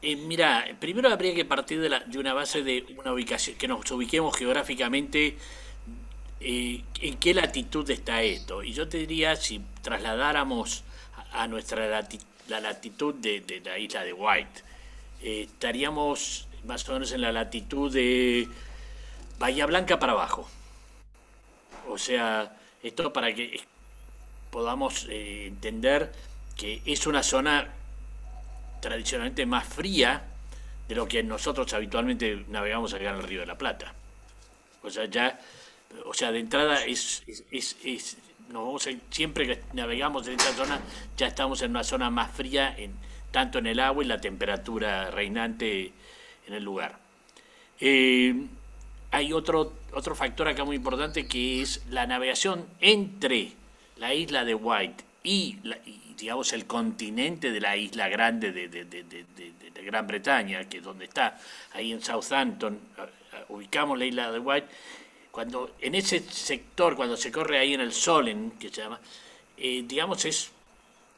eh, 0.00 0.16
mira, 0.16 0.64
primero 0.80 1.10
habría 1.10 1.34
que 1.34 1.44
partir 1.44 1.80
de 1.80 2.18
una 2.18 2.32
base 2.32 2.62
de 2.62 2.84
una 2.98 3.12
ubicación, 3.12 3.56
que 3.56 3.68
nos 3.68 3.90
ubiquemos 3.90 4.34
geográficamente 4.36 5.36
eh, 6.40 6.82
en 7.00 7.16
qué 7.18 7.34
latitud 7.34 7.88
está 7.90 8.22
esto. 8.22 8.62
Y 8.62 8.72
yo 8.72 8.88
te 8.88 8.98
diría, 8.98 9.36
si 9.36 9.60
trasladáramos 9.82 10.84
a, 11.34 11.46
nuestra 11.46 11.86
la 12.48 12.60
latitud 12.60 13.14
de, 13.14 13.40
de 13.40 13.60
la 13.60 13.78
isla 13.78 14.04
de 14.04 14.12
White, 14.12 14.62
eh, 15.22 15.42
estaríamos 15.42 16.48
más 16.64 16.88
o 16.88 16.92
menos 16.92 17.12
en 17.12 17.20
la 17.20 17.32
latitud 17.32 17.92
de 17.92 18.48
Bahía 19.38 19.66
Blanca 19.66 19.98
para 19.98 20.12
abajo. 20.12 20.48
O 21.88 21.98
sea, 21.98 22.56
esto 22.82 23.12
para 23.12 23.34
que 23.34 23.60
podamos 24.50 25.06
eh, 25.10 25.46
entender 25.46 26.12
que 26.56 26.82
es 26.86 27.06
una 27.06 27.22
zona 27.22 27.68
tradicionalmente 28.80 29.46
más 29.46 29.66
fría 29.66 30.22
de 30.88 30.94
lo 30.94 31.08
que 31.08 31.22
nosotros 31.22 31.72
habitualmente 31.72 32.44
navegamos 32.48 32.92
acá 32.94 33.10
en 33.10 33.16
el 33.16 33.22
Río 33.22 33.40
de 33.40 33.46
la 33.46 33.58
Plata. 33.58 33.92
O 34.82 34.90
sea, 34.90 35.06
ya, 35.06 35.40
o 36.06 36.14
sea, 36.14 36.32
de 36.32 36.40
entrada 36.40 36.84
es, 36.84 37.22
es, 37.50 37.76
es- 37.84 38.16
siempre 39.10 39.46
que 39.46 39.60
navegamos 39.72 40.26
en 40.28 40.34
esta 40.34 40.52
zona, 40.52 40.80
ya 41.16 41.26
estamos 41.26 41.62
en 41.62 41.70
una 41.70 41.82
zona 41.84 42.10
más 42.10 42.30
fría, 42.32 42.74
en, 42.76 42.92
tanto 43.30 43.58
en 43.58 43.66
el 43.66 43.80
agua 43.80 44.04
y 44.04 44.06
la 44.06 44.20
temperatura 44.20 45.10
reinante 45.10 45.92
en 46.46 46.54
el 46.54 46.62
lugar. 46.62 46.98
Eh, 47.80 48.34
hay 49.10 49.32
otro, 49.32 49.72
otro 49.92 50.14
factor 50.14 50.46
acá 50.48 50.64
muy 50.64 50.76
importante 50.76 51.26
que 51.26 51.62
es 51.62 51.82
la 51.90 52.06
navegación 52.06 52.66
entre 52.80 53.52
la 53.96 54.12
isla 54.14 54.44
de 54.44 54.54
White 54.54 55.04
y, 55.22 55.58
la- 55.64 55.78
y, 55.86 56.14
digamos 56.16 56.52
el 56.52 56.66
continente 56.66 57.50
de 57.50 57.60
la 57.60 57.76
isla 57.76 58.08
grande 58.08 58.52
de, 58.52 58.68
de- 58.68 58.84
de- 58.84 59.02
de- 59.04 59.24
Gran 59.84 60.06
Bretaña, 60.06 60.64
que 60.66 60.78
es 60.78 60.82
donde 60.82 61.04
está, 61.04 61.38
ahí 61.74 61.92
en 61.92 62.00
Southampton, 62.02 62.78
ubicamos 63.50 63.98
la 63.98 64.06
isla 64.06 64.32
de 64.32 64.38
White. 64.38 64.66
Cuando 65.34 65.72
en 65.80 65.96
ese 65.96 66.20
sector, 66.20 66.94
cuando 66.94 67.16
se 67.16 67.32
corre 67.32 67.58
ahí 67.58 67.74
en 67.74 67.80
el 67.80 67.92
Solen, 67.92 68.52
que 68.52 68.68
se 68.68 68.82
llama, 68.82 69.00
eh, 69.56 69.82
digamos 69.84 70.24
es 70.26 70.52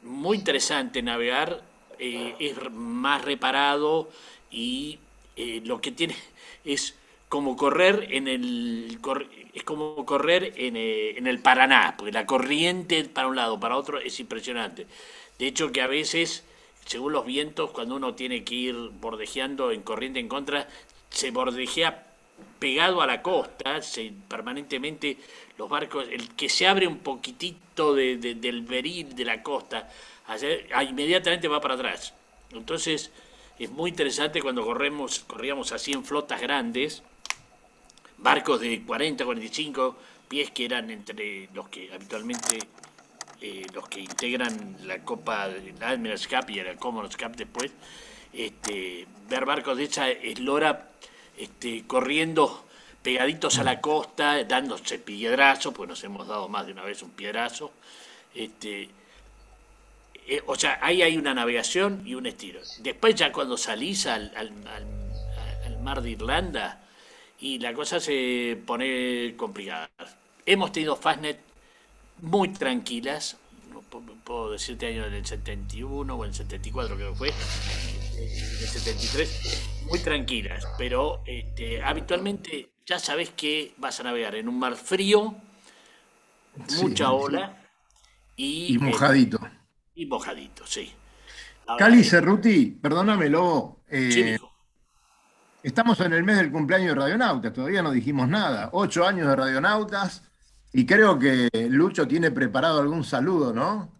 muy 0.01 0.37
interesante 0.37 1.03
navegar, 1.03 1.61
eh, 1.99 2.33
es 2.39 2.55
más 2.71 3.23
reparado 3.23 4.09
y 4.49 4.97
eh, 5.35 5.61
lo 5.63 5.79
que 5.79 5.91
tiene 5.91 6.15
es 6.65 6.95
como 7.29 7.55
correr 7.55 8.07
en 8.09 8.27
el 8.27 8.99
es 9.53 9.63
como 9.63 10.03
correr 10.03 10.51
en, 10.57 10.77
en 10.77 11.27
el 11.27 11.37
Paraná, 11.37 11.93
porque 11.95 12.11
la 12.11 12.25
corriente 12.25 13.03
para 13.03 13.27
un 13.27 13.35
lado, 13.35 13.59
para 13.59 13.77
otro 13.77 13.99
es 13.99 14.19
impresionante. 14.19 14.87
De 15.37 15.45
hecho 15.45 15.71
que 15.71 15.83
a 15.83 15.87
veces, 15.87 16.43
según 16.87 17.13
los 17.13 17.23
vientos, 17.23 17.69
cuando 17.69 17.95
uno 17.95 18.15
tiene 18.15 18.43
que 18.43 18.55
ir 18.55 18.75
bordejeando 18.99 19.71
en 19.71 19.83
corriente 19.83 20.19
en 20.19 20.27
contra, 20.27 20.67
se 21.11 21.29
bordejea 21.29 22.06
pegado 22.59 23.01
a 23.01 23.07
la 23.07 23.21
costa, 23.21 23.79
permanentemente 24.27 25.17
los 25.57 25.69
barcos, 25.69 26.07
el 26.11 26.29
que 26.35 26.49
se 26.49 26.67
abre 26.67 26.87
un 26.87 26.99
poquitito 26.99 27.93
de- 27.93 28.17
de- 28.17 28.35
del 28.35 28.61
beril 28.61 29.15
de 29.15 29.25
la 29.25 29.43
costa, 29.43 29.89
ah, 30.73 30.83
inmediatamente 30.83 31.47
va 31.47 31.61
para 31.61 31.75
atrás. 31.75 32.13
Entonces 32.51 33.11
es 33.59 33.69
muy 33.69 33.89
interesante 33.91 34.41
cuando 34.41 34.63
corremos, 34.65 35.19
corríamos 35.19 35.71
así 35.71 35.93
en 35.93 36.03
flotas 36.03 36.41
grandes, 36.41 37.03
barcos 38.17 38.59
de 38.61 38.81
40, 38.83 39.25
45 39.25 39.95
pies 40.27 40.51
que 40.51 40.65
eran 40.65 40.89
entre 40.91 41.49
los 41.53 41.69
que 41.69 41.91
habitualmente 41.93 42.59
eh, 43.39 43.67
los 43.71 43.87
que 43.87 43.99
integran 43.99 44.77
la 44.83 45.03
Copa, 45.03 45.47
la 45.79 45.89
Admirals 45.89 46.27
Cup 46.27 46.49
y 46.49 46.55
la 46.55 46.75
Commons 46.75 47.15
Cup 47.15 47.35
después, 47.35 47.71
este, 48.33 49.05
ver 49.29 49.45
barcos 49.45 49.77
de 49.77 49.83
esa 49.83 50.09
eslora 50.09 50.89
este, 51.37 51.83
corriendo 51.87 52.65
pegaditos 53.01 53.57
a 53.59 53.63
la 53.63 53.79
costa, 53.79 54.43
dándose 54.43 54.99
piedrazos, 54.99 55.73
pues 55.73 55.87
nos 55.87 56.03
hemos 56.03 56.27
dado 56.27 56.49
más 56.49 56.65
de 56.65 56.73
una 56.73 56.83
vez 56.83 57.01
un 57.03 57.11
piedrazo. 57.11 57.71
Este, 58.35 58.89
eh, 60.27 60.41
o 60.45 60.55
sea, 60.55 60.79
ahí 60.81 61.01
hay 61.01 61.17
una 61.17 61.33
navegación 61.33 62.03
y 62.05 62.15
un 62.15 62.25
estilo. 62.25 62.59
Después 62.79 63.15
ya 63.15 63.31
cuando 63.31 63.57
salís 63.57 64.05
al, 64.07 64.31
al- 64.35 64.51
al- 64.67 65.65
al 65.65 65.79
mar 65.81 66.01
de 66.01 66.11
Irlanda 66.11 66.81
y 67.39 67.59
la 67.59 67.73
cosa 67.73 67.99
se 67.99 68.59
pone 68.65 69.35
complicada. 69.37 69.89
Hemos 70.45 70.71
tenido 70.71 70.95
Fastnet 70.95 71.39
muy 72.21 72.49
tranquilas, 72.49 73.37
puedo 74.23 74.51
decirte 74.51 74.87
año 74.87 75.09
del 75.09 75.25
71 75.25 76.13
o 76.15 76.25
el 76.25 76.33
74 76.33 76.95
creo 76.97 77.11
que 77.11 77.17
fue, 77.17 77.33
eh, 78.17 78.57
el 78.59 78.67
73, 78.69 79.41
muy 79.81 79.99
tranquilas, 80.01 80.69
pero 80.77 81.23
este, 81.25 81.81
habitualmente 81.83 82.73
ya 82.85 82.99
sabes 82.99 83.31
que 83.31 83.75
vas 83.77 83.99
a 83.99 84.03
navegar 84.03 84.35
en 84.35 84.49
un 84.49 84.59
mar 84.59 84.75
frío, 84.75 85.35
mucha 86.55 87.11
sí. 87.11 87.11
ola 87.11 87.57
y, 88.35 88.75
Y 88.75 88.79
eh, 88.79 88.79
mojadito. 88.79 89.39
y 89.95 90.05
mojadito, 90.07 90.65
sí. 90.67 90.93
Cali 91.75 92.03
Cerruti, 92.03 92.67
perdóname, 92.71 93.29
Lobo. 93.29 93.83
eh, 93.87 94.09
sí, 94.11 94.37
estamos 95.63 95.99
en 96.01 96.13
el 96.13 96.23
mes 96.23 96.37
del 96.37 96.51
cumpleaños 96.51 96.89
de 96.89 96.95
Radionautas, 96.95 97.53
todavía 97.53 97.81
no 97.81 97.91
dijimos 97.91 98.27
nada. 98.29 98.69
Ocho 98.73 99.05
años 99.05 99.27
de 99.27 99.35
Radionautas 99.35 100.23
y 100.73 100.85
creo 100.85 101.19
que 101.19 101.49
Lucho 101.69 102.07
tiene 102.07 102.31
preparado 102.31 102.79
algún 102.81 103.03
saludo, 103.03 103.53
¿no? 103.53 103.91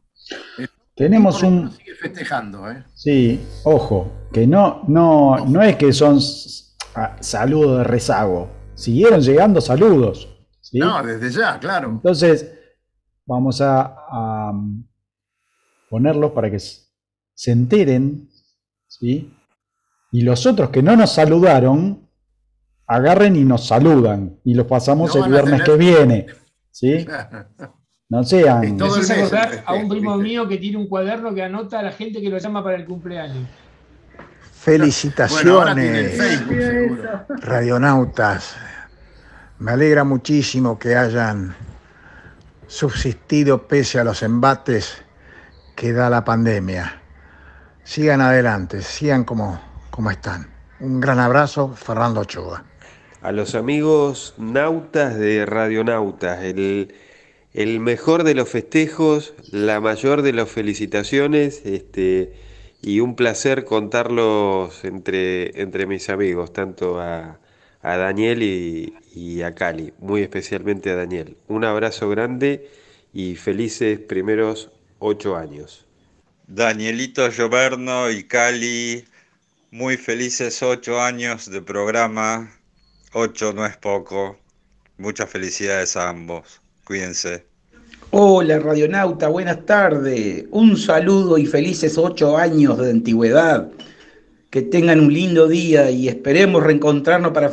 Tenemos 0.97 1.43
un, 1.43 1.65
lo 1.65 1.71
sigue 1.71 1.93
festejando, 1.93 2.69
¿eh? 2.71 2.83
Sí, 2.95 3.39
ojo, 3.63 4.11
que 4.33 4.47
no, 4.47 4.83
no, 4.87 5.45
no 5.45 5.61
es 5.61 5.75
que 5.75 5.93
son 5.93 6.19
saludos 7.19 7.77
de 7.77 7.83
rezago. 7.83 8.49
Siguieron 8.73 9.21
llegando 9.21 9.61
saludos. 9.61 10.27
¿sí? 10.61 10.79
No, 10.79 11.03
desde 11.03 11.29
ya, 11.29 11.59
claro. 11.59 11.89
Entonces, 11.89 12.51
vamos 13.25 13.61
a, 13.61 13.81
a, 14.09 14.49
um, 14.51 14.83
ponerlos 15.89 16.31
para 16.31 16.49
que 16.49 16.59
se 16.59 17.51
enteren. 17.51 18.29
¿sí? 18.87 19.31
Y 20.11 20.21
los 20.21 20.45
otros 20.47 20.71
que 20.71 20.81
no 20.81 20.95
nos 20.95 21.11
saludaron, 21.11 22.09
agarren 22.87 23.35
y 23.35 23.43
nos 23.43 23.67
saludan. 23.67 24.39
Y 24.43 24.55
los 24.55 24.65
pasamos 24.65 25.15
No 25.15 25.25
el 25.25 25.31
viernes 25.31 25.63
tener- 25.63 25.65
que 25.65 25.77
viene. 25.77 26.25
¿sí? 26.71 27.05
No 28.09 28.23
sean. 28.23 28.77
Todo 28.77 28.95
el 28.95 29.01
mes 29.01 29.11
acordar 29.11 29.63
a 29.65 29.73
un 29.73 29.89
primo 29.89 30.17
¿viste? 30.17 30.29
mío 30.29 30.47
que 30.47 30.57
tiene 30.57 30.77
un 30.77 30.87
cuaderno 30.87 31.33
que 31.33 31.43
anota 31.43 31.79
a 31.79 31.83
la 31.83 31.91
gente 31.91 32.21
que 32.21 32.29
lo 32.29 32.37
llama 32.37 32.63
para 32.63 32.77
el 32.77 32.85
cumpleaños. 32.85 33.35
Bueno, 33.35 33.49
Felicitaciones, 34.51 36.17
Facebook, 36.17 36.57
seguro. 36.57 37.25
radionautas. 37.41 38.55
Me 39.59 39.71
alegra 39.71 40.03
muchísimo 40.03 40.77
que 40.77 40.95
hayan 40.95 41.55
subsistido 42.67 43.67
pese 43.67 43.99
a 43.99 44.03
los 44.03 44.23
embates 44.23 45.03
que 45.75 45.93
da 45.93 46.09
la 46.09 46.23
pandemia. 46.25 47.01
sigan 47.83 48.19
adelante, 48.21 48.81
sigan 48.81 49.23
como, 49.23 49.59
como 49.89 50.11
están. 50.11 50.47
Un 50.79 50.99
gran 50.99 51.19
abrazo, 51.19 51.73
Fernando 51.75 52.21
Ochoa. 52.21 52.63
A 53.21 53.31
los 53.31 53.55
amigos 53.55 54.33
nautas 54.37 55.17
de 55.17 55.45
Radionautas, 55.45 56.43
el, 56.43 56.93
el 57.57 57.79
mejor 57.79 58.23
de 58.23 58.35
los 58.35 58.49
festejos, 58.49 59.33
la 59.51 59.81
mayor 59.81 60.21
de 60.21 60.31
las 60.31 60.47
felicitaciones, 60.47 61.65
este, 61.65 62.33
y 62.83 62.99
un 62.99 63.15
placer 63.15 63.65
contarlos 63.65 64.85
entre, 64.85 65.59
entre 65.59 65.87
mis 65.87 66.07
amigos, 66.09 66.53
tanto 66.53 67.01
a, 67.01 67.39
a 67.81 67.97
Daniel 67.97 68.43
y, 68.43 68.93
y 69.11 69.41
a 69.41 69.55
Cali, 69.55 69.91
muy 69.97 70.21
especialmente 70.21 70.91
a 70.91 70.95
Daniel. 70.95 71.35
Un 71.47 71.65
abrazo 71.65 72.07
grande 72.09 72.69
y 73.11 73.35
felices 73.35 73.99
primeros 74.01 74.69
ocho 74.99 75.35
años. 75.35 75.87
Danielito 76.45 77.31
Gioverno 77.31 78.11
y 78.11 78.25
Cali, 78.25 79.03
muy 79.71 79.97
felices 79.97 80.61
ocho 80.61 81.01
años 81.01 81.49
de 81.49 81.63
programa. 81.63 82.55
Ocho 83.13 83.51
no 83.51 83.65
es 83.65 83.77
poco. 83.77 84.37
Muchas 84.99 85.27
felicidades 85.27 85.97
a 85.97 86.09
ambos. 86.09 86.61
Cuídense. 86.87 87.45
Hola 88.11 88.59
Radionauta, 88.59 89.27
buenas 89.27 89.65
tardes. 89.65 90.45
Un 90.51 90.77
saludo 90.77 91.37
y 91.37 91.45
felices 91.45 91.97
ocho 91.97 92.37
años 92.37 92.77
de 92.77 92.91
antigüedad. 92.91 93.67
Que 94.49 94.61
tengan 94.61 95.01
un 95.01 95.11
lindo 95.13 95.49
día 95.49 95.91
y 95.91 96.07
esperemos 96.07 96.63
reencontrarnos 96.63 97.33
para, 97.33 97.51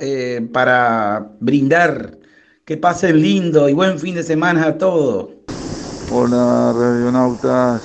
eh, 0.00 0.44
para 0.52 1.30
brindar. 1.38 2.18
Que 2.64 2.76
pasen 2.76 3.22
lindo 3.22 3.68
y 3.68 3.72
buen 3.72 4.00
fin 4.00 4.16
de 4.16 4.24
semana 4.24 4.66
a 4.66 4.78
todos. 4.78 5.28
Hola 6.10 6.74
Radionautas, 6.76 7.82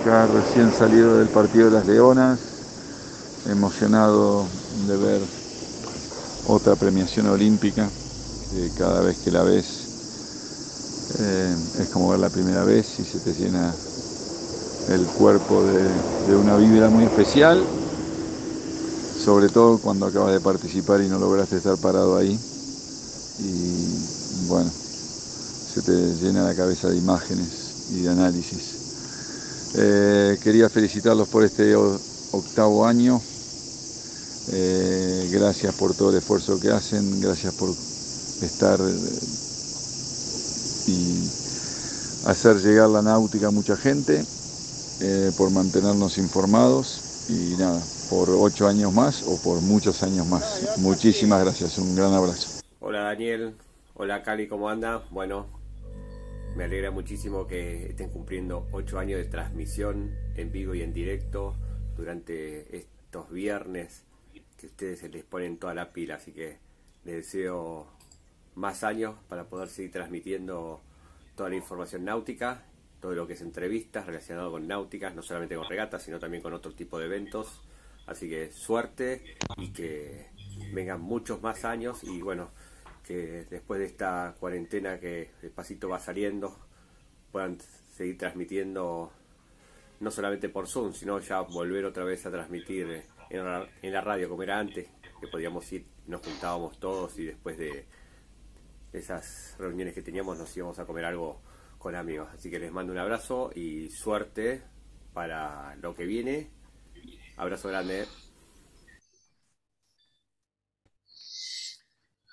acá 0.00 0.28
recién 0.28 0.70
salido 0.70 1.18
del 1.18 1.28
partido 1.28 1.66
de 1.66 1.72
las 1.72 1.86
Leonas, 1.88 3.46
emocionado 3.50 4.46
de 4.86 4.96
ver 4.96 5.20
otra 6.46 6.76
premiación 6.76 7.26
olímpica, 7.26 7.88
que 8.52 8.70
cada 8.78 9.00
vez 9.00 9.18
que 9.18 9.32
la 9.32 9.42
ves 9.42 9.83
eh, 11.18 11.56
es 11.80 11.88
como 11.88 12.10
ver 12.10 12.20
la 12.20 12.30
primera 12.30 12.64
vez 12.64 12.98
y 12.98 13.04
se 13.04 13.18
te 13.18 13.32
llena 13.34 13.74
el 14.90 15.06
cuerpo 15.06 15.62
de, 15.64 15.82
de 16.28 16.36
una 16.36 16.56
vibra 16.56 16.90
muy 16.90 17.04
especial, 17.04 17.64
sobre 19.24 19.48
todo 19.48 19.78
cuando 19.78 20.06
acabas 20.06 20.32
de 20.32 20.40
participar 20.40 21.00
y 21.00 21.08
no 21.08 21.18
lograste 21.18 21.56
estar 21.56 21.76
parado 21.78 22.16
ahí. 22.16 22.38
Y 23.38 24.46
bueno, 24.48 24.70
se 24.70 25.82
te 25.82 25.92
llena 26.22 26.44
la 26.44 26.54
cabeza 26.54 26.88
de 26.88 26.96
imágenes 26.96 27.90
y 27.90 28.02
de 28.02 28.10
análisis. 28.10 28.74
Eh, 29.76 30.38
quería 30.42 30.68
felicitarlos 30.68 31.28
por 31.28 31.42
este 31.42 31.74
octavo 31.74 32.86
año. 32.86 33.20
Eh, 34.52 35.30
gracias 35.32 35.74
por 35.74 35.94
todo 35.94 36.10
el 36.10 36.18
esfuerzo 36.18 36.60
que 36.60 36.70
hacen, 36.70 37.20
gracias 37.20 37.54
por 37.54 37.70
estar 37.70 38.78
y 40.86 41.28
hacer 42.26 42.56
llegar 42.58 42.88
la 42.88 43.02
náutica 43.02 43.48
a 43.48 43.50
mucha 43.50 43.76
gente, 43.76 44.24
por 45.36 45.50
mantenernos 45.50 46.18
informados 46.18 47.28
y 47.28 47.56
nada, 47.58 47.82
por 48.10 48.30
ocho 48.30 48.68
años 48.68 48.92
más 48.92 49.22
o 49.26 49.40
por 49.42 49.60
muchos 49.60 50.02
años 50.02 50.26
más. 50.26 50.78
Muchísimas 50.78 51.42
gracias, 51.42 51.78
un 51.78 51.94
gran 51.96 52.12
abrazo. 52.12 52.62
Hola 52.80 53.00
Daniel, 53.04 53.54
hola 53.94 54.22
Cali, 54.22 54.46
¿cómo 54.46 54.68
anda? 54.68 55.02
Bueno, 55.10 55.46
me 56.56 56.64
alegra 56.64 56.90
muchísimo 56.90 57.46
que 57.46 57.90
estén 57.90 58.10
cumpliendo 58.10 58.66
ocho 58.72 58.98
años 58.98 59.18
de 59.18 59.24
transmisión 59.24 60.14
en 60.36 60.52
vivo 60.52 60.74
y 60.74 60.82
en 60.82 60.92
directo 60.92 61.54
durante 61.96 62.76
estos 62.76 63.30
viernes 63.30 64.02
que 64.56 64.66
ustedes 64.66 65.00
se 65.00 65.08
les 65.08 65.24
ponen 65.24 65.58
toda 65.58 65.74
la 65.74 65.92
pila, 65.92 66.16
así 66.16 66.32
que 66.32 66.58
les 67.04 67.16
deseo 67.16 67.88
más 68.54 68.84
años 68.84 69.16
para 69.28 69.44
poder 69.44 69.68
seguir 69.68 69.92
transmitiendo 69.92 70.80
toda 71.34 71.48
la 71.48 71.56
información 71.56 72.04
náutica, 72.04 72.64
todo 73.00 73.14
lo 73.14 73.26
que 73.26 73.34
es 73.34 73.40
entrevistas 73.40 74.06
relacionado 74.06 74.50
con 74.50 74.66
náuticas, 74.66 75.14
no 75.14 75.22
solamente 75.22 75.56
con 75.56 75.68
regatas, 75.68 76.02
sino 76.02 76.18
también 76.18 76.42
con 76.42 76.54
otro 76.54 76.72
tipo 76.72 76.98
de 76.98 77.06
eventos. 77.06 77.60
Así 78.06 78.28
que 78.28 78.52
suerte 78.52 79.36
y 79.56 79.72
que 79.72 80.28
vengan 80.72 81.00
muchos 81.00 81.42
más 81.42 81.64
años 81.64 82.04
y 82.04 82.20
bueno, 82.20 82.50
que 83.06 83.46
después 83.50 83.80
de 83.80 83.86
esta 83.86 84.34
cuarentena 84.38 84.98
que 84.98 85.30
despacito 85.42 85.88
va 85.88 85.98
saliendo, 86.00 86.58
puedan 87.32 87.58
seguir 87.90 88.18
transmitiendo 88.18 89.12
no 90.00 90.10
solamente 90.10 90.48
por 90.48 90.66
Zoom, 90.66 90.92
sino 90.92 91.18
ya 91.20 91.40
volver 91.40 91.84
otra 91.84 92.04
vez 92.04 92.24
a 92.26 92.30
transmitir 92.30 93.04
en 93.30 93.44
la, 93.44 93.66
en 93.82 93.92
la 93.92 94.00
radio 94.00 94.28
como 94.28 94.42
era 94.42 94.58
antes, 94.58 94.88
que 95.20 95.28
podíamos 95.28 95.70
ir, 95.72 95.86
nos 96.06 96.20
juntábamos 96.20 96.78
todos 96.78 97.18
y 97.18 97.24
después 97.24 97.56
de 97.56 97.86
esas 98.94 99.54
reuniones 99.58 99.94
que 99.94 100.02
teníamos 100.02 100.38
nos 100.38 100.56
íbamos 100.56 100.78
a 100.78 100.86
comer 100.86 101.04
algo 101.04 101.42
con 101.78 101.94
amigos. 101.94 102.28
Así 102.34 102.50
que 102.50 102.58
les 102.58 102.72
mando 102.72 102.92
un 102.92 102.98
abrazo 102.98 103.50
y 103.54 103.90
suerte 103.90 104.62
para 105.12 105.76
lo 105.76 105.94
que 105.94 106.06
viene. 106.06 106.50
Abrazo 107.36 107.68
grande. 107.68 108.06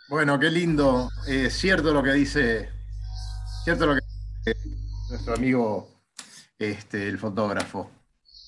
Bueno, 0.09 0.37
qué 0.39 0.51
lindo. 0.51 1.09
Eh, 1.27 1.49
cierto 1.49 1.93
lo 1.93 2.03
que 2.03 2.11
dice, 2.13 2.69
cierto 3.63 3.85
lo 3.85 3.95
que 3.95 4.01
dice 4.45 4.69
nuestro 5.09 5.33
amigo, 5.35 6.03
este, 6.59 7.07
el 7.07 7.17
fotógrafo. 7.17 7.89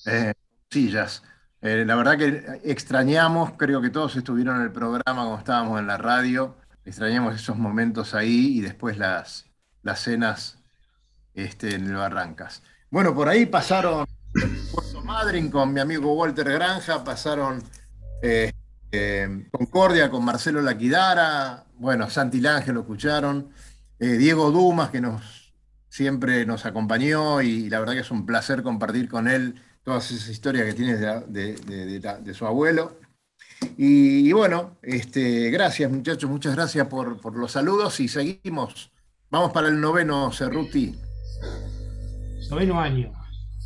Eh, 0.06 0.34
sillas. 0.70 1.22
Eh, 1.62 1.84
la 1.86 1.96
verdad 1.96 2.18
que 2.18 2.60
extrañamos, 2.64 3.52
creo 3.56 3.80
que 3.80 3.90
todos 3.90 4.14
estuvieron 4.16 4.56
en 4.56 4.62
el 4.62 4.72
programa 4.72 5.22
cuando 5.22 5.38
estábamos 5.38 5.80
en 5.80 5.86
la 5.86 5.96
radio, 5.96 6.56
extrañamos 6.84 7.34
esos 7.34 7.56
momentos 7.56 8.14
ahí 8.14 8.58
y 8.58 8.60
después 8.60 8.98
las, 8.98 9.46
las 9.82 10.00
cenas 10.00 10.58
este, 11.34 11.74
en 11.74 11.86
el 11.86 11.94
Barrancas. 11.94 12.62
Bueno, 12.90 13.14
por 13.14 13.28
ahí 13.28 13.46
pasaron 13.46 14.06
Puerto 14.72 15.02
Madryn 15.02 15.50
con 15.50 15.72
mi 15.72 15.80
amigo 15.80 16.14
Walter 16.14 16.50
Granja, 16.52 17.04
pasaron 17.04 17.62
eh, 18.22 18.52
Concordia 19.50 20.10
con 20.10 20.24
Marcelo 20.24 20.62
Laquidara, 20.62 21.64
bueno, 21.76 22.08
Santi 22.08 22.40
Lange 22.40 22.72
lo 22.72 22.80
escucharon, 22.80 23.50
eh, 23.98 24.16
Diego 24.16 24.50
Dumas, 24.50 24.90
que 24.90 25.00
nos, 25.00 25.52
siempre 25.88 26.46
nos 26.46 26.66
acompañó 26.66 27.42
y, 27.42 27.68
la 27.68 27.80
verdad 27.80 27.94
que 27.94 28.00
es 28.00 28.10
un 28.10 28.26
placer 28.26 28.62
compartir 28.62 29.08
con 29.08 29.28
él 29.28 29.60
todas 29.82 30.10
esas 30.10 30.28
historias 30.28 30.66
que 30.66 30.74
tiene 30.74 30.96
de, 30.96 32.34
su 32.34 32.46
abuelo. 32.46 32.98
Y, 33.76 34.32
bueno, 34.32 34.78
este, 34.82 35.50
gracias 35.50 35.90
muchachos, 35.90 36.30
muchas 36.30 36.54
gracias 36.54 36.86
por, 36.86 37.36
los 37.36 37.52
saludos 37.52 37.98
y 38.00 38.08
seguimos. 38.08 38.90
Vamos 39.30 39.52
para 39.52 39.68
el 39.68 39.80
noveno, 39.80 40.30
Cerruti. 40.32 40.94
Noveno 42.50 42.80
año. 42.80 43.12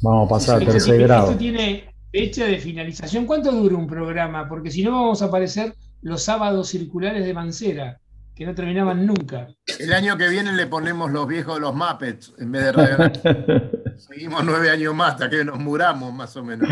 Vamos 0.03 0.27
a 0.27 0.29
pasar 0.31 0.57
al 0.59 0.66
tercer 0.66 1.03
grado. 1.03 1.37
tiene, 1.37 1.88
fecha 2.11 2.44
de 2.46 2.59
finalización. 2.59 3.27
¿Cuánto 3.27 3.53
dura 3.53 3.77
un 3.77 3.87
programa? 3.87 4.48
Porque 4.48 4.70
si 4.70 4.83
no 4.83 4.92
vamos 4.92 5.22
a 5.22 5.27
aparecer 5.27 5.74
los 6.03 6.22
sábados 6.22 6.68
circulares 6.68 7.24
de 7.24 7.35
Mancera, 7.35 8.01
que 8.35 8.46
no 8.46 8.55
terminaban 8.55 9.05
nunca. 9.05 9.48
El 9.79 9.92
año 9.92 10.16
que 10.16 10.29
viene 10.29 10.53
le 10.53 10.66
ponemos 10.66 11.11
los 11.11 11.27
viejos 11.27 11.57
de 11.57 11.61
los 11.61 11.74
Muppets 11.74 12.33
en 12.38 12.53
vez 12.53 12.64
de 12.64 12.72
Radio 12.72 13.12
Seguimos 13.96 14.44
nueve 14.44 14.70
años 14.70 14.94
más 14.94 15.14
hasta 15.14 15.29
que 15.29 15.44
nos 15.44 15.59
muramos, 15.59 16.12
más 16.14 16.37
o 16.37 16.44
menos. 16.44 16.68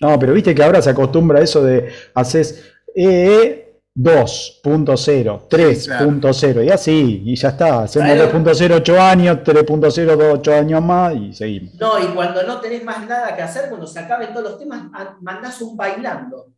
No, 0.00 0.18
pero 0.18 0.32
viste 0.32 0.54
que 0.54 0.62
ahora 0.62 0.82
se 0.82 0.90
acostumbra 0.90 1.40
a 1.40 1.42
eso 1.42 1.62
de 1.62 1.92
haces 2.14 2.72
EE 2.94 3.66
2.0, 3.96 5.48
3.0 5.48 6.64
y 6.64 6.70
así, 6.70 7.22
y 7.24 7.34
ya 7.34 7.48
está. 7.48 7.84
Hacemos 7.84 8.10
2.0 8.10 8.74
8 8.76 9.00
años, 9.00 9.38
3.0 9.38 10.32
8 10.34 10.54
años 10.54 10.82
más 10.82 11.14
y 11.14 11.32
seguimos. 11.32 11.74
No, 11.76 11.98
y 11.98 12.08
cuando 12.08 12.42
no 12.42 12.60
tenés 12.60 12.84
más 12.84 13.06
nada 13.08 13.34
que 13.34 13.42
hacer, 13.42 13.70
cuando 13.70 13.86
se 13.86 14.00
acaben 14.00 14.34
todos 14.34 14.50
los 14.50 14.58
temas, 14.58 14.82
mandás 15.22 15.62
un 15.62 15.76
bailando. 15.76 16.52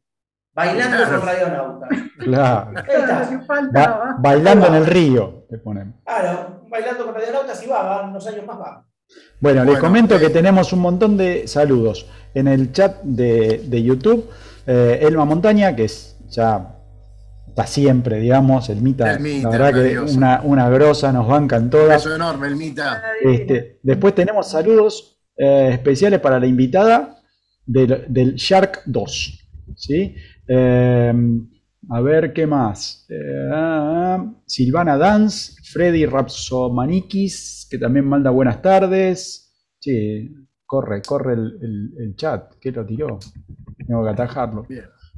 Bailando 0.52 1.04
con 1.08 1.22
Radionauta. 1.22 1.88
Claro. 2.18 2.72
bailando 4.18 4.66
en 4.66 4.74
el 4.74 4.86
río, 4.86 5.44
te 5.48 5.58
ponemos. 5.58 5.94
Claro, 6.04 6.62
bailando 6.68 7.06
con 7.06 7.14
Radionauta, 7.14 7.54
si 7.54 7.68
va, 7.68 7.84
va, 7.84 8.02
unos 8.08 8.26
años 8.26 8.44
más 8.44 8.58
va. 8.58 8.84
Bueno, 9.40 9.64
les 9.64 9.78
comento 9.78 10.18
que 10.18 10.30
tenemos 10.30 10.72
un 10.72 10.80
montón 10.80 11.16
de 11.16 11.46
saludos 11.46 12.06
en 12.34 12.48
el 12.48 12.72
chat 12.72 13.02
de, 13.02 13.64
de 13.66 13.82
YouTube. 13.82 14.28
Eh, 14.66 15.00
Elma 15.02 15.24
Montaña, 15.24 15.74
que 15.74 15.84
es 15.84 16.16
ya 16.28 16.78
siempre, 17.66 18.20
digamos, 18.20 18.68
el 18.68 18.80
Mita, 18.80 19.18
la 19.18 19.50
verdad 19.50 19.74
que 19.74 19.98
una, 19.98 20.40
una 20.42 20.68
grosa, 20.68 21.12
nos 21.12 21.26
bancan 21.26 21.70
todas. 21.70 22.00
Eso 22.00 22.14
enorme, 22.14 22.48
el 22.48 22.56
Mita. 22.56 23.02
Este, 23.22 23.80
después 23.82 24.14
tenemos 24.14 24.48
saludos 24.48 25.20
eh, 25.36 25.70
especiales 25.72 26.20
para 26.20 26.38
la 26.38 26.46
invitada 26.46 27.20
del, 27.66 28.34
Shark 28.36 28.82
2. 28.86 29.48
¿sí? 29.76 30.14
Em, 30.46 31.48
a 31.90 32.00
ver, 32.00 32.32
¿qué 32.32 32.46
más? 32.46 33.06
Eh, 33.08 34.18
Silvana 34.46 34.96
Dance, 34.96 35.54
Freddy 35.64 36.06
Rapsomanikis, 36.06 37.66
que 37.70 37.78
también 37.78 38.06
manda 38.06 38.30
buenas 38.30 38.62
tardes. 38.62 39.52
Sí, 39.80 40.34
corre, 40.68 41.00
corre 41.00 41.32
el, 41.32 42.14
chat. 42.14 42.54
¿Qué 42.60 42.70
lo 42.70 42.84
tiró? 42.84 43.18
Tengo 43.86 44.04
que 44.04 44.10
atajarlo. 44.10 44.66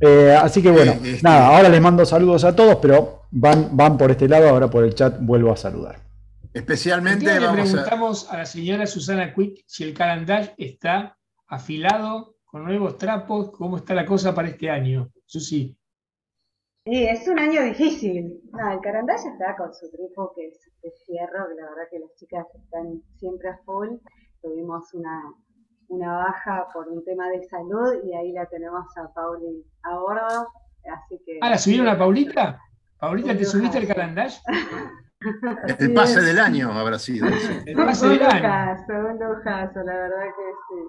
Eh, 0.00 0.34
así 0.40 0.62
que 0.62 0.70
bueno, 0.70 0.92
este- 0.92 1.20
nada, 1.22 1.48
ahora 1.48 1.68
les 1.68 1.80
mando 1.80 2.06
saludos 2.06 2.44
a 2.44 2.54
todos, 2.54 2.76
pero 2.76 3.24
van, 3.32 3.76
van 3.76 3.98
por 3.98 4.12
este 4.12 4.28
lado, 4.28 4.48
ahora 4.48 4.70
por 4.70 4.84
el 4.84 4.94
chat 4.94 5.18
vuelvo 5.20 5.50
a 5.52 5.56
saludar. 5.56 5.96
Especialmente 6.54 7.26
le 7.38 7.48
preguntamos 7.48 8.30
a... 8.30 8.38
la 8.38 8.46
señora 8.46 8.86
Susana 8.86 9.34
Quick 9.34 9.64
si 9.66 9.84
el 9.84 9.92
calendario 9.92 10.52
está 10.56 11.18
afilado, 11.48 12.36
con 12.44 12.64
nuevos 12.64 12.96
trapos, 12.96 13.50
cómo 13.50 13.76
está 13.76 13.94
la 13.94 14.06
cosa 14.06 14.32
para 14.34 14.48
este 14.48 14.70
año. 14.70 15.10
Susi. 15.26 15.76
Sí, 16.84 17.04
es 17.04 17.26
un 17.28 17.38
año 17.40 17.62
difícil. 17.64 18.40
No, 18.52 18.72
el 18.72 18.80
Carandaya 18.80 19.30
está 19.32 19.56
con 19.56 19.74
su 19.74 19.90
tripo 19.90 20.32
que 20.34 20.46
es 20.46 20.58
de 20.82 20.92
fierro, 21.06 21.48
que 21.48 21.60
la 21.60 21.68
verdad 21.70 21.88
que 21.90 21.98
las 21.98 22.14
chicas 22.14 22.46
están 22.54 23.02
siempre 23.16 23.48
a 23.50 23.58
full. 23.64 23.98
Tuvimos 24.42 24.92
una, 24.94 25.32
una 25.88 26.12
baja 26.14 26.66
por 26.72 26.88
un 26.88 27.04
tema 27.04 27.28
de 27.28 27.42
salud 27.44 28.02
y 28.04 28.14
ahí 28.14 28.32
la 28.32 28.46
tenemos 28.46 28.86
a 28.96 29.12
Pauli 29.12 29.64
a 29.82 29.98
bordo. 29.98 30.48
Así 30.90 31.20
que, 31.26 31.38
ah, 31.42 31.50
¿la 31.50 31.58
subieron 31.58 31.88
a 31.88 31.98
Paulita? 31.98 32.60
¿Paulita, 32.98 33.36
te 33.36 33.44
subiste 33.44 33.78
el 33.78 33.86
Carandaya? 33.86 34.40
El 35.78 35.92
pase 35.92 36.22
del 36.22 36.38
año 36.38 36.72
habrá 36.72 36.98
sido. 36.98 37.26
El 37.66 37.76
pase 37.76 38.08
del 38.08 38.22
año. 38.22 38.84
Un 38.88 39.18
lujazo, 39.18 39.82
la 39.82 39.92
verdad 39.92 40.24
que 40.24 40.52
sí. 40.68 40.88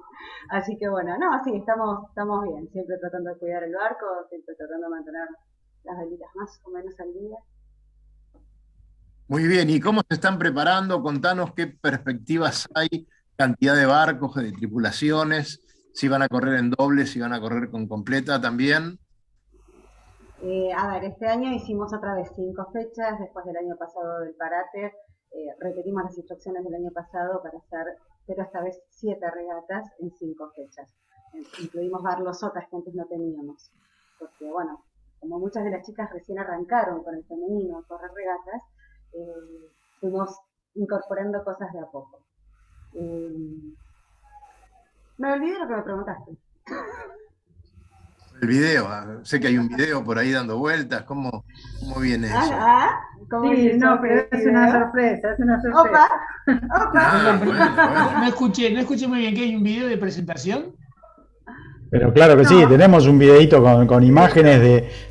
Así 0.50 0.78
que 0.78 0.88
bueno, 0.88 1.18
no, 1.18 1.44
sí, 1.44 1.54
estamos, 1.56 2.08
estamos 2.08 2.44
bien. 2.44 2.70
Siempre 2.72 2.98
tratando 3.00 3.32
de 3.32 3.38
cuidar 3.40 3.64
el 3.64 3.74
barco, 3.74 4.06
siempre 4.30 4.56
tratando 4.56 4.88
de 4.88 4.90
mantener 4.90 5.28
las 5.84 5.98
velitas 5.98 6.30
más 6.36 6.62
o 6.64 6.72
menos 6.72 6.98
al 7.00 7.14
día. 7.14 7.38
Muy 9.28 9.48
bien, 9.48 9.70
¿y 9.70 9.80
cómo 9.80 10.02
se 10.08 10.16
están 10.16 10.38
preparando? 10.38 11.02
Contanos 11.02 11.54
qué 11.54 11.68
perspectivas 11.68 12.70
hay, 12.74 13.08
cantidad 13.42 13.76
de 13.76 13.88
barcos, 13.88 14.36
de 14.36 14.52
tripulaciones, 14.52 15.64
si 15.94 16.08
van 16.08 16.22
a 16.22 16.28
correr 16.28 16.60
en 16.60 16.70
doble, 16.70 17.08
si 17.08 17.20
van 17.20 17.34
a 17.34 17.42
correr 17.42 17.72
con 17.72 17.88
completa 17.88 18.40
también. 18.40 19.00
Eh, 20.44 20.72
a 20.78 20.94
ver, 20.94 21.06
este 21.06 21.26
año 21.28 21.52
hicimos 21.52 21.92
otra 21.92 22.14
vez 22.14 22.30
cinco 22.36 22.70
fechas, 22.72 23.20
después 23.20 23.44
del 23.46 23.58
año 23.58 23.76
pasado 23.78 24.20
del 24.20 24.36
parate, 24.36 24.94
eh, 25.32 25.56
repetimos 25.60 26.04
las 26.04 26.18
instrucciones 26.18 26.64
del 26.64 26.76
año 26.76 26.92
pasado 26.92 27.42
para 27.42 27.58
hacer, 27.58 27.98
pero 28.28 28.44
esta 28.44 28.62
vez 28.62 28.80
siete 28.90 29.26
regatas 29.32 29.90
en 30.00 30.12
cinco 30.20 30.52
fechas. 30.56 30.94
incluimos 31.64 32.04
los 32.20 32.44
otras 32.44 32.70
que 32.70 32.76
antes 32.76 32.94
no 32.94 33.06
teníamos, 33.08 33.72
porque 34.20 34.46
bueno, 34.52 34.86
como 35.20 35.40
muchas 35.40 35.64
de 35.64 35.72
las 35.72 35.86
chicas 35.86 36.12
recién 36.12 36.38
arrancaron 36.38 37.04
con 37.04 37.16
el 37.16 37.26
femenino 37.26 37.80
a 37.80 37.88
correr 37.88 38.12
regatas, 38.14 38.62
eh, 39.14 39.70
fuimos 40.00 40.30
incorporando 40.76 41.44
cosas 41.44 41.74
de 41.74 41.80
a 41.80 41.86
poco. 41.86 42.20
Eh, 42.94 43.58
me 45.18 45.34
olvidé 45.34 45.60
lo 45.60 45.68
que 45.68 45.76
me 45.76 45.82
preguntaste. 45.84 46.32
El 48.42 48.48
video, 48.48 48.88
ah, 48.88 49.20
sé 49.22 49.40
que 49.40 49.48
hay 49.48 49.58
un 49.58 49.68
video 49.68 50.04
por 50.04 50.18
ahí 50.18 50.32
dando 50.32 50.58
vueltas, 50.58 51.04
¿cómo, 51.04 51.46
cómo 51.80 52.00
viene 52.00 52.28
eso? 52.28 52.38
Ah, 52.54 53.00
sí, 53.44 53.74
no, 53.78 54.00
pero 54.02 54.26
es 54.32 54.46
una 54.48 54.72
sorpresa, 54.72 55.34
es 55.34 55.40
una 55.40 55.62
sorpresa. 55.62 55.84
Opa, 55.84 56.90
opa. 56.90 56.92
Ah, 56.96 58.18
no, 58.20 58.28
escuché, 58.28 58.72
no 58.74 58.80
escuché 58.80 59.08
muy 59.08 59.20
bien 59.20 59.36
que 59.36 59.42
hay 59.42 59.56
un 59.56 59.62
video 59.62 59.88
de 59.88 59.98
presentación. 59.98 60.76
Pero 61.92 62.14
claro 62.14 62.38
que 62.38 62.46
sí, 62.46 62.56
tenemos 62.70 63.06
un 63.06 63.20
videito 63.20 63.62
con, 63.62 64.04
imágenes 64.04 64.62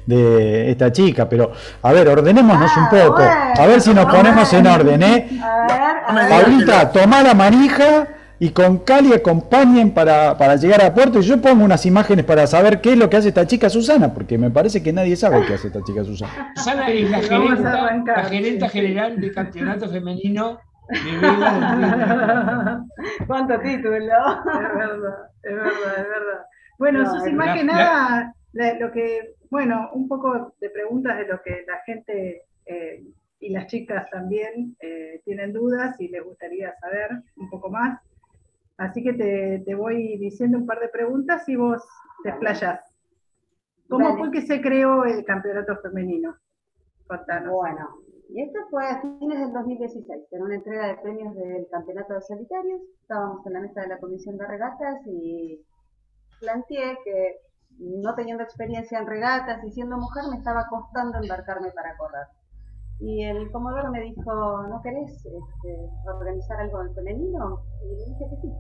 de, 0.07 0.71
esta 0.71 0.91
chica, 0.91 1.29
pero 1.29 1.53
a 1.83 1.93
ver, 1.93 2.09
ordenémonos 2.09 2.75
un 2.75 2.85
ah, 2.85 2.91
poco, 2.91 3.23
a 3.23 3.67
ver 3.67 3.83
si 3.83 3.93
nos 3.93 4.07
ponemos 4.07 4.51
en 4.55 4.67
orden, 4.67 5.03
¿eh? 5.03 5.29
A 5.43 6.15
ver, 6.15 6.29
Paulita, 6.31 6.91
toma 6.91 7.23
la 7.23 7.35
manija 7.35 8.09
y 8.39 8.49
con 8.49 8.79
Cali 8.79 9.13
acompañen 9.13 9.91
para, 9.91 10.57
llegar 10.57 10.83
a 10.83 10.95
puerto 10.95 11.19
y 11.19 11.23
yo 11.23 11.39
pongo 11.43 11.63
unas 11.63 11.85
imágenes 11.85 12.25
para 12.25 12.47
saber 12.47 12.81
qué 12.81 12.93
es 12.93 12.99
lo 12.99 13.11
que 13.11 13.19
hace 13.19 13.29
esta 13.29 13.47
chica 13.47 13.69
Susana, 13.69 14.15
porque 14.15 14.39
me 14.39 14.51
parece 14.51 14.83
que 14.83 14.91
nadie 14.91 15.17
sabe 15.17 15.45
qué 15.47 15.55
hace 15.55 15.67
esta 15.67 15.85
chica 15.85 16.03
Susana. 16.03 16.51
Susana 16.57 16.89
es 16.89 17.11
la 17.11 17.21
gerenta, 17.21 18.23
la 18.59 18.69
general 18.71 19.21
del 19.21 19.35
campeonato 19.35 19.87
femenino 19.91 20.59
de 20.89 21.11
vida. 21.11 22.85
¿Cuánto 23.27 23.61
título? 23.61 23.97
Es 23.99 24.75
verdad, 24.75 25.15
es 25.43 25.55
verdad, 25.55 25.99
es 25.99 26.09
verdad. 26.09 26.47
Bueno, 26.81 27.03
no, 27.03 27.11
Susi, 27.13 27.35
más 27.35 27.59
que 27.59 27.63
nada, 27.63 28.35
lo 28.55 28.91
que, 28.91 29.35
bueno, 29.51 29.91
un 29.93 30.09
poco 30.09 30.55
de 30.63 30.71
preguntas 30.71 31.19
de 31.19 31.27
lo 31.27 31.43
que 31.43 31.63
la 31.69 31.79
gente 31.85 32.45
eh, 32.65 33.05
y 33.39 33.51
las 33.51 33.67
chicas 33.67 34.09
también 34.09 34.75
eh, 34.81 35.21
tienen 35.27 35.53
dudas 35.53 36.01
y 36.01 36.09
les 36.09 36.25
gustaría 36.25 36.75
saber 36.81 37.11
un 37.37 37.51
poco 37.51 37.69
más. 37.69 38.01
Así 38.79 39.03
que 39.03 39.13
te, 39.13 39.75
voy 39.75 40.17
diciendo 40.17 40.57
un 40.57 40.65
par 40.65 40.81
de 40.81 40.89
preguntas 40.89 41.47
y 41.51 41.57
vos 41.57 41.87
te 42.23 42.31
explayas. 42.31 42.81
¿Cómo 43.91 44.17
fue 44.17 44.31
que 44.31 44.41
se 44.41 44.63
creó 44.63 45.05
el 45.05 45.23
campeonato 45.27 45.77
femenino? 45.83 46.35
Contanos. 47.07 47.53
Bueno, 47.53 47.91
y 48.31 48.41
esto 48.41 48.59
fue 48.71 48.87
a 48.87 49.03
fines 49.03 49.39
del 49.39 49.53
2016, 49.53 50.29
en 50.31 50.43
una 50.43 50.55
entrega 50.55 50.87
de 50.87 50.95
premios 51.03 51.35
del 51.35 51.67
campeonato 51.71 52.15
de 52.15 52.23
solitarios. 52.23 52.81
Estábamos 53.03 53.47
en 53.47 53.53
la 53.53 53.61
mesa 53.61 53.83
de 53.83 53.89
la 53.89 53.99
comisión 53.99 54.39
de 54.39 54.47
regatas 54.47 55.07
y 55.07 55.61
planteé 56.41 56.99
que 57.05 57.37
no 57.79 58.15
teniendo 58.15 58.43
experiencia 58.43 58.99
en 58.99 59.07
regatas 59.07 59.63
y 59.65 59.71
siendo 59.71 59.97
mujer 59.97 60.25
me 60.31 60.37
estaba 60.37 60.67
costando 60.69 61.19
embarcarme 61.19 61.71
para 61.73 61.97
correr. 61.97 62.27
Y 63.01 63.25
el 63.25 63.51
comodoro 63.51 63.91
me 63.91 64.01
dijo, 64.03 64.67
¿no 64.69 64.83
querés 64.83 65.11
este, 65.25 65.91
organizar 66.05 66.61
algo 66.61 66.83
en 66.83 66.95
femenino? 66.95 67.63
Y 67.83 67.97
le 67.97 68.05
dije 68.05 68.25
que 68.29 68.37
sí. 68.43 68.53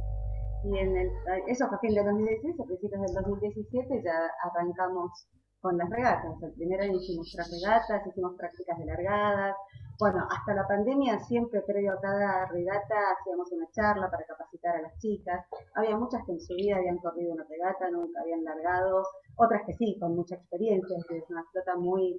Y 0.64 0.78
en 0.78 0.96
el, 0.96 1.10
eso 1.46 1.68
fue 1.68 1.76
a 1.76 1.80
fin 1.80 1.94
del 1.94 2.04
2016, 2.06 2.60
a 2.60 2.64
principios 2.64 3.02
del 3.02 3.14
2017 3.14 4.02
ya 4.02 4.16
arrancamos 4.44 5.28
con 5.60 5.76
las 5.76 5.90
regatas. 5.90 6.42
El 6.42 6.52
primer 6.52 6.80
año 6.80 6.96
hicimos 6.96 7.30
tres 7.34 7.50
regatas, 7.60 8.06
hicimos 8.06 8.34
prácticas 8.36 8.78
de 8.78 8.86
largadas, 8.86 9.56
bueno, 10.00 10.26
hasta 10.30 10.54
la 10.54 10.66
pandemia 10.66 11.20
siempre 11.20 11.60
previo 11.60 11.92
a 11.92 12.00
cada 12.00 12.46
regata 12.46 12.94
hacíamos 13.20 13.52
una 13.52 13.70
charla 13.70 14.10
para 14.10 14.24
capacitar 14.24 14.76
a 14.76 14.82
las 14.82 14.98
chicas. 14.98 15.44
Había 15.74 15.96
muchas 15.98 16.24
que 16.24 16.32
en 16.32 16.40
su 16.40 16.54
vida 16.54 16.76
habían 16.76 16.96
corrido 16.96 17.34
una 17.34 17.44
regata, 17.44 17.90
nunca 17.90 18.22
habían 18.22 18.42
largado, 18.42 19.04
otras 19.36 19.60
que 19.66 19.74
sí, 19.74 19.98
con 20.00 20.16
mucha 20.16 20.36
experiencia, 20.36 20.96
es 21.10 21.28
una 21.28 21.44
flota 21.52 21.76
muy, 21.76 22.18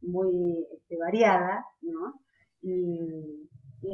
muy 0.00 0.66
este, 0.72 0.96
variada, 0.96 1.66
¿no? 1.82 2.14
Y, 2.62 3.46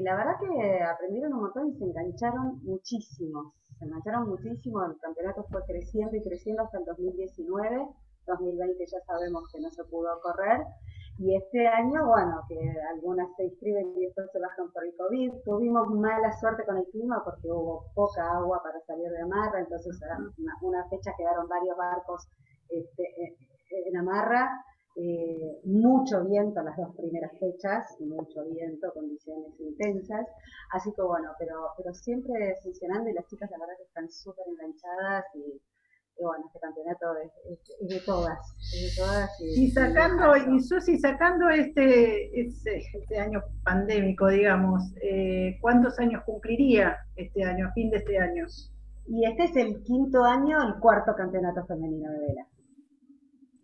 la 0.02 0.16
verdad 0.16 0.34
que 0.40 0.82
aprendieron 0.82 1.34
un 1.34 1.40
montón 1.42 1.68
y 1.68 1.78
se 1.78 1.84
engancharon 1.84 2.62
muchísimo, 2.62 3.54
se 3.78 3.84
engancharon 3.84 4.28
muchísimo, 4.28 4.84
el 4.84 4.98
campeonato 4.98 5.44
fue 5.50 5.62
creciendo 5.66 6.16
y 6.16 6.22
creciendo 6.22 6.62
hasta 6.62 6.78
el 6.78 6.84
2019, 6.84 7.86
2020 8.26 8.86
ya 8.86 9.00
sabemos 9.06 9.44
que 9.52 9.60
no 9.60 9.70
se 9.70 9.84
pudo 9.84 10.08
correr, 10.22 10.62
y 11.18 11.36
este 11.36 11.66
año, 11.66 12.06
bueno, 12.06 12.42
que 12.48 12.58
algunas 12.90 13.28
se 13.36 13.44
inscriben 13.44 13.92
y 13.96 14.06
después 14.06 14.26
se 14.32 14.40
bajan 14.40 14.72
por 14.72 14.84
el 14.84 14.94
COVID. 14.96 15.32
Tuvimos 15.44 15.88
mala 15.90 16.32
suerte 16.32 16.64
con 16.64 16.76
el 16.76 16.86
clima 16.86 17.22
porque 17.24 17.48
hubo 17.48 17.86
poca 17.94 18.36
agua 18.36 18.60
para 18.62 18.80
salir 18.80 19.08
de 19.08 19.22
amarra, 19.22 19.60
entonces 19.60 19.96
una, 20.38 20.56
una 20.62 20.88
fecha 20.88 21.12
quedaron 21.16 21.48
varios 21.48 21.76
barcos 21.76 22.28
este, 22.68 23.36
en 23.70 23.96
amarra. 23.96 24.50
Eh, 24.96 25.60
mucho 25.64 26.24
viento 26.24 26.62
las 26.62 26.76
dos 26.76 26.94
primeras 26.94 27.32
fechas, 27.40 27.96
mucho 28.00 28.44
viento, 28.44 28.92
condiciones 28.92 29.58
intensas. 29.58 30.26
Así 30.72 30.92
que 30.94 31.02
bueno, 31.02 31.32
pero, 31.38 31.70
pero 31.76 31.92
siempre 31.94 32.56
funcionando 32.62 33.10
y 33.10 33.12
las 33.12 33.26
chicas 33.26 33.50
la 33.50 33.58
verdad 33.58 33.74
que 33.76 33.84
están 33.84 34.10
súper 34.10 34.46
enganchadas 34.48 35.24
y 35.34 35.60
y 36.16 36.22
bueno, 36.22 36.44
este 36.46 36.60
campeonato 36.60 37.06
es, 37.16 37.88
de 37.88 38.00
todas, 38.00 38.38
de 38.72 38.88
todas 38.96 39.30
y, 39.40 39.70
sacando, 39.70 40.36
y 40.36 40.60
Susi, 40.60 40.98
sacando 40.98 41.48
este, 41.48 42.40
este, 42.40 43.18
año 43.18 43.42
pandémico, 43.64 44.28
digamos, 44.28 44.82
eh, 45.02 45.58
¿cuántos 45.60 45.98
años 45.98 46.22
cumpliría 46.24 46.96
este 47.16 47.44
año, 47.44 47.68
a 47.68 47.72
fin 47.72 47.90
de 47.90 47.98
este 47.98 48.18
año? 48.18 48.46
Y 49.06 49.24
este 49.26 49.44
es 49.44 49.56
el 49.56 49.82
quinto 49.82 50.24
año, 50.24 50.62
el 50.62 50.80
cuarto 50.80 51.14
campeonato 51.16 51.66
femenino 51.66 52.10
de 52.12 52.18
vela. 52.20 52.46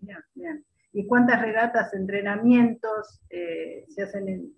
Bien, 0.00 0.18
bien. 0.34 0.64
¿Y 0.92 1.06
cuántas 1.06 1.40
regatas, 1.40 1.94
entrenamientos 1.94 3.20
eh, 3.30 3.84
se 3.88 4.02
hacen 4.02 4.28
en, 4.28 4.52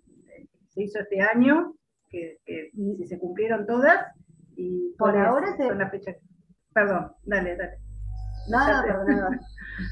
se 0.71 0.85
hizo 0.85 0.99
este 0.99 1.21
año? 1.21 1.75
Que, 2.09 2.39
si 2.75 3.07
se 3.07 3.19
cumplieron 3.19 3.67
todas 3.67 4.07
y 4.55 4.95
por 4.99 5.17
ahora 5.17 5.57
se, 5.57 5.75
la 5.75 5.89
fecha 5.89 6.15
Perdón, 6.75 7.13
dale, 7.25 7.57
dale. 7.57 7.82
No, 8.49 8.59
no, 8.59 8.83
perdón, 8.83 9.41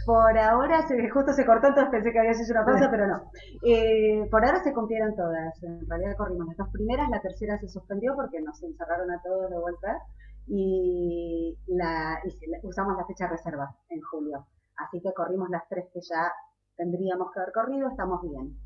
Por 0.07 0.39
ahora, 0.39 0.87
se, 0.87 1.09
justo 1.09 1.33
se 1.33 1.47
cortó, 1.47 1.69
entonces 1.69 1.91
pensé 1.91 2.13
que 2.13 2.19
había 2.19 2.35
sido 2.35 2.53
una 2.53 2.67
pausa, 2.67 2.91
pero 2.91 3.07
no. 3.07 3.31
Eh, 3.65 4.29
por 4.31 4.45
ahora 4.45 4.63
se 4.63 4.73
cumplieron 4.73 5.15
todas. 5.17 5.63
En 5.63 5.89
realidad 5.89 6.17
corrimos 6.17 6.47
las 6.49 6.57
dos 6.57 6.69
primeras, 6.73 7.09
la 7.09 7.21
tercera 7.21 7.59
se 7.59 7.69
suspendió 7.69 8.15
porque 8.15 8.41
nos 8.41 8.63
encerraron 8.63 9.11
a 9.11 9.23
todos 9.23 9.51
de 9.51 9.59
vuelta 9.59 9.99
y, 10.47 11.57
la, 11.69 12.21
usamos 12.63 12.97
la 12.97 13.07
fecha 13.07 13.29
reserva 13.29 13.75
en 13.89 14.01
julio. 14.03 14.47
Así 14.77 15.01
que 15.01 15.13
corrimos 15.13 15.49
las 15.51 15.69
tres 15.69 15.87
que 15.93 16.01
ya 16.01 16.33
tendríamos 16.77 17.31
que 17.33 17.41
haber 17.41 17.53
corrido, 17.53 17.89
estamos 17.89 18.23
bien. 18.23 18.57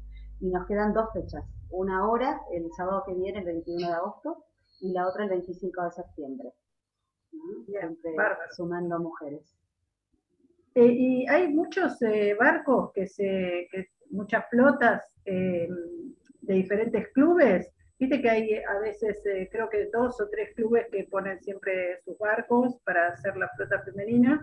Y 0.41 0.51
nos 0.51 0.67
quedan 0.67 0.93
dos 0.93 1.13
fechas. 1.13 1.45
Una 1.71 2.09
hora, 2.09 2.41
el 2.53 2.71
sábado 2.77 3.03
que 3.07 3.15
viene, 3.15 3.41
el 3.41 3.45
21 3.45 3.89
de 3.89 3.95
agosto, 3.95 4.45
y 4.81 4.93
la 4.93 5.09
otra 5.09 5.25
el 5.25 5.31
25 5.31 5.83
de 5.83 5.91
septiembre. 5.91 6.53
siempre 7.67 8.13
sumando 8.57 8.99
mujeres. 8.99 9.55
Eh, 10.75 10.87
y 10.87 11.27
hay 11.29 11.49
muchos 11.49 12.01
eh, 12.03 12.35
barcos 12.39 12.93
que 12.93 13.07
se, 13.07 13.69
que, 13.71 13.91
muchas 14.11 14.45
flotas 14.51 15.05
eh, 15.25 15.69
de 16.41 16.55
diferentes 16.55 17.09
clubes. 17.13 17.71
Viste 17.99 18.21
que 18.21 18.29
hay 18.29 18.55
a 18.55 18.79
veces, 18.81 19.23
creo 19.53 19.69
que 19.71 19.89
dos 19.93 20.21
o 20.21 20.29
tres 20.29 20.53
clubes 20.57 20.87
que 20.91 21.05
ponen 21.05 21.41
siempre 21.41 22.01
sus 22.05 22.19
barcos 22.19 22.77
para 22.85 23.09
hacer 23.09 23.37
la 23.37 23.49
flota 23.57 23.83
femenina. 23.83 24.43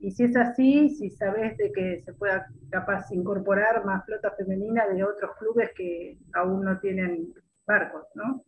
Y 0.00 0.10
si 0.10 0.24
es 0.24 0.36
así, 0.36 0.90
si 0.90 1.08
sabes 1.08 1.56
de 1.56 1.72
que 1.72 2.02
se 2.04 2.12
pueda 2.12 2.46
capaz 2.70 3.10
incorporar 3.12 3.84
más 3.84 4.04
flota 4.04 4.32
femenina 4.32 4.88
de 4.88 5.04
otros 5.04 5.30
clubes 5.38 5.70
que 5.76 6.18
aún 6.34 6.64
no 6.64 6.78
tienen 6.80 7.32
barcos, 7.64 8.06
¿no? 8.14 8.44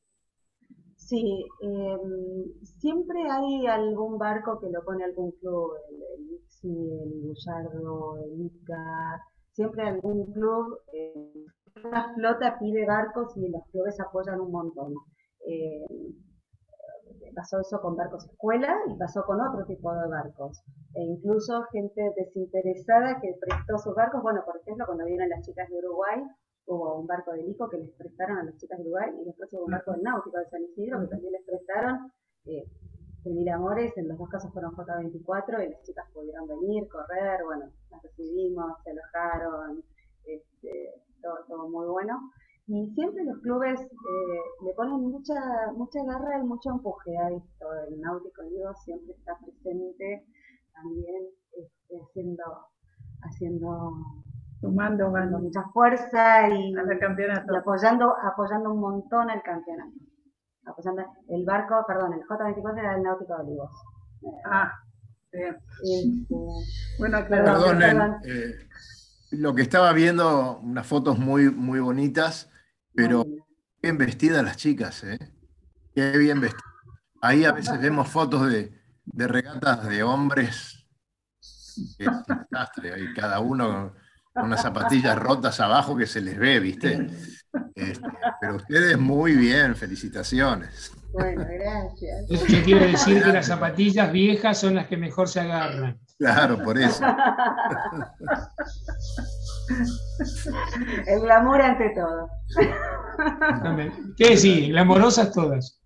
Sí, 0.97 1.47
em, 1.63 2.53
siempre 2.81 3.23
hay 3.31 3.67
algún 3.69 4.19
barco 4.19 4.59
que 4.59 4.69
lo 4.71 4.83
pone 4.85 5.05
algún 5.05 5.31
club, 5.33 5.73
el, 5.89 6.41
el 6.69 7.21
Bullardo, 7.23 8.17
el 8.25 8.47
Ica, 8.47 9.23
siempre 9.53 9.83
algún 9.83 10.33
club, 10.33 10.79
eh, 10.93 11.45
una 11.85 12.15
flota 12.15 12.59
pide 12.59 12.87
barcos 12.87 13.37
y 13.37 13.49
los 13.49 13.63
clubes 13.71 13.99
apoyan 14.01 14.41
un 14.41 14.51
montón. 14.51 14.95
Eh, 15.47 15.85
pasó 17.35 17.61
eso 17.61 17.81
con 17.81 17.97
barcos 17.97 18.25
escuela 18.25 18.75
y 18.89 18.97
pasó 18.97 19.23
con 19.25 19.41
otro 19.41 19.65
tipo 19.67 19.93
de 19.95 20.09
barcos. 20.09 20.63
E 20.95 21.03
incluso 21.03 21.63
gente 21.73 22.13
desinteresada 22.17 23.21
que 23.21 23.35
prestó 23.39 23.79
sus 23.79 23.95
barcos, 23.95 24.23
bueno, 24.23 24.43
por 24.45 24.57
ejemplo, 24.57 24.87
cuando 24.87 25.05
vienen 25.05 25.29
las 25.29 25.45
chicas 25.45 25.69
de 25.69 25.79
Uruguay, 25.79 26.23
hubo 26.67 26.99
un 26.99 27.07
barco 27.07 27.33
de 27.33 27.43
ICO 27.47 27.69
que 27.69 27.79
les 27.79 27.91
prestaron 27.93 28.39
a 28.39 28.45
las 28.45 28.57
chicas 28.57 28.79
de 28.79 28.85
Uruguay 28.85 29.11
y 29.21 29.25
después 29.25 29.53
hubo 29.53 29.65
un 29.65 29.71
barco 29.71 29.93
del 29.93 30.03
náutico 30.03 30.39
de 30.39 30.49
San 30.49 30.63
Isidro 30.63 31.01
que 31.01 31.09
también 31.09 31.33
les 31.33 31.45
prestaron. 31.45 32.13
Eh, 32.47 32.65
Mil 33.31 33.49
Amores, 33.49 33.97
en 33.97 34.09
los 34.09 34.19
dos 34.19 34.29
casos 34.29 34.53
fueron 34.53 34.73
J24 34.73 35.67
y 35.67 35.71
las 35.71 35.83
chicas 35.83 36.07
pudieron 36.13 36.47
venir, 36.47 36.89
correr, 36.89 37.45
bueno, 37.45 37.67
las 37.91 38.03
recibimos, 38.03 38.73
se 38.85 38.91
alojaron, 38.91 39.83
este, 40.25 40.95
todo, 41.23 41.69
muy 41.69 41.87
bueno. 41.87 42.31
Y 42.69 42.91
siempre 42.95 43.25
los 43.25 43.39
clubes 43.39 43.81
eh, 43.81 44.65
le 44.65 44.75
ponen 44.75 45.01
mucha 45.01 45.35
mucha 45.75 46.03
garra 46.05 46.41
y 46.41 46.45
mucho 46.45 46.71
empuje 46.71 47.17
a 47.17 47.31
esto. 47.31 47.67
El 47.89 48.01
náutico 48.01 48.43
digo 48.43 48.75
siempre 48.85 49.15
está 49.15 49.39
presente 49.39 50.27
también 50.73 51.29
este, 51.53 51.97
haciendo, 51.97 52.45
haciendo 53.23 53.93
sumando 54.61 55.11
mucha 55.39 55.63
fuerza 55.73 56.49
y, 56.49 56.73
campeonato. 56.99 57.53
y, 57.53 57.57
apoyando, 57.57 58.15
apoyando 58.23 58.73
un 58.73 58.81
montón 58.81 59.31
el 59.31 59.43
campeonato. 59.43 60.06
Apoyando 60.67 61.03
el 61.29 61.45
barco, 61.45 61.85
perdón, 61.87 62.15
el 62.15 62.21
J24 62.21 62.79
era 62.79 62.97
el 62.97 63.03
Náutico 63.03 63.37
de 63.37 63.43
Olivos. 63.43 63.71
Ah, 64.45 64.73
bien. 65.33 65.57
Este, 65.83 66.35
bueno, 66.99 67.25
claro. 67.27 68.19
Eh, 68.25 68.55
lo 69.33 69.55
que 69.55 69.63
estaba 69.63 69.93
viendo, 69.93 70.59
unas 70.59 70.87
fotos 70.87 71.19
muy, 71.19 71.51
muy 71.51 71.81
bonitas, 71.81 72.51
pero 72.95 73.25
bien 73.81 73.99
vestidas 73.99 74.45
las 74.45 74.57
chicas, 74.57 75.05
¿eh? 75.05 75.19
Qué 75.95 76.17
bien 76.19 76.41
vestidas. 76.41 76.65
Ahí 77.23 77.45
a 77.45 77.53
veces 77.53 77.81
vemos 77.81 78.09
fotos 78.09 78.51
de, 78.51 78.73
de 79.05 79.29
regatas 79.29 79.89
de 79.89 80.03
hombres, 80.03 80.87
es 81.99 82.09
un 82.09 82.25
desastre, 82.51 82.95
ahí 82.95 83.15
cada 83.15 83.41
uno 83.41 83.95
con 84.37 84.45
unas 84.45 84.63
zapatillas 84.63 85.19
rotas 85.19 85.59
abajo 85.61 85.97
que 85.97 86.07
se 86.07 86.21
les 86.21 86.39
ve, 86.39 86.61
¿viste? 86.61 87.09
Este, 87.75 88.07
pero 88.41 88.57
ustedes 88.57 88.99
muy 88.99 89.33
bien, 89.33 89.75
felicitaciones. 89.75 90.93
Bueno, 91.13 91.47
gracias. 91.49 92.27
Eso 92.29 92.63
quiere 92.65 92.89
decir 92.89 93.23
que 93.23 93.33
las 93.33 93.47
zapatillas 93.47 94.13
viejas 94.13 94.59
son 94.59 94.75
las 94.75 94.87
que 94.87 94.99
mejor 94.99 95.29
se 95.29 95.41
agarran. 95.41 95.99
Claro, 96.19 96.63
por 96.63 96.79
eso. 96.79 97.03
El 101.07 101.21
glamour 101.21 101.63
ante 101.63 101.91
todo. 101.91 102.29
¿Qué 104.17 104.31
decir? 104.31 104.73
Glamorosas 104.73 105.33
todas. 105.33 105.81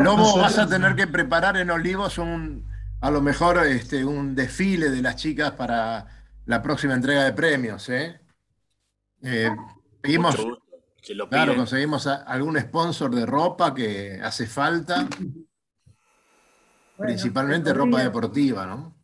Lobo, 0.00 0.38
vas 0.38 0.58
a 0.58 0.66
tener 0.66 0.94
que 0.94 1.06
preparar 1.06 1.58
en 1.58 1.70
Olivos 1.70 2.16
un, 2.16 2.66
a 3.02 3.10
lo 3.10 3.20
mejor 3.20 3.58
este, 3.66 4.04
un 4.04 4.34
desfile 4.34 4.88
de 4.88 5.02
las 5.02 5.16
chicas 5.16 5.50
para 5.52 6.06
la 6.46 6.62
próxima 6.62 6.94
entrega 6.94 7.24
de 7.24 7.32
premios. 7.32 7.88
¿eh? 7.88 8.20
Eh, 9.22 9.50
seguimos, 10.02 10.36
claro, 11.28 11.56
conseguimos 11.56 12.06
algún 12.06 12.58
sponsor 12.60 13.14
de 13.14 13.26
ropa 13.26 13.74
que 13.74 14.20
hace 14.22 14.46
falta, 14.46 15.06
principalmente 16.96 17.72
ropa 17.72 18.02
deportiva, 18.02 18.66
¿no? 18.66 18.94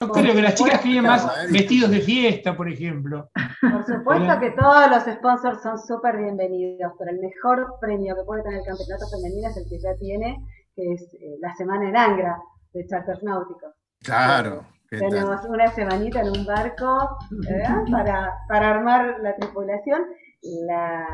Yo 0.00 0.10
creo 0.10 0.34
que 0.34 0.42
las 0.42 0.54
chicas 0.54 0.80
quieren 0.82 1.04
más 1.04 1.50
vestidos 1.50 1.90
de 1.90 2.00
fiesta, 2.00 2.54
por 2.54 2.68
ejemplo. 2.68 3.30
Por 3.60 3.86
supuesto 3.86 4.40
que 4.40 4.50
todos 4.50 4.90
los 4.90 5.04
sponsors 5.04 5.62
son 5.62 5.78
súper 5.78 6.18
bienvenidos, 6.18 6.92
pero 6.98 7.12
el 7.12 7.20
mejor 7.20 7.76
premio 7.80 8.14
que 8.14 8.24
puede 8.24 8.42
tener 8.42 8.58
el 8.58 8.66
campeonato 8.66 9.06
femenino 9.08 9.48
es 9.48 9.56
el 9.56 9.68
que 9.70 9.78
ya 9.78 9.96
tiene, 9.98 10.36
que 10.74 10.92
es 10.92 11.02
eh, 11.14 11.38
la 11.40 11.54
semana 11.54 11.88
en 11.88 11.96
Angra 11.96 12.36
de 12.74 12.86
charters 12.86 13.22
náuticos. 13.22 13.72
Claro. 14.02 14.66
Tenemos 14.90 15.44
una 15.44 15.68
semanita 15.68 16.20
en 16.20 16.28
un 16.28 16.46
barco 16.46 17.18
para, 17.90 18.38
para 18.48 18.70
armar 18.70 19.18
la 19.20 19.34
tripulación. 19.34 20.06
La, 20.66 21.06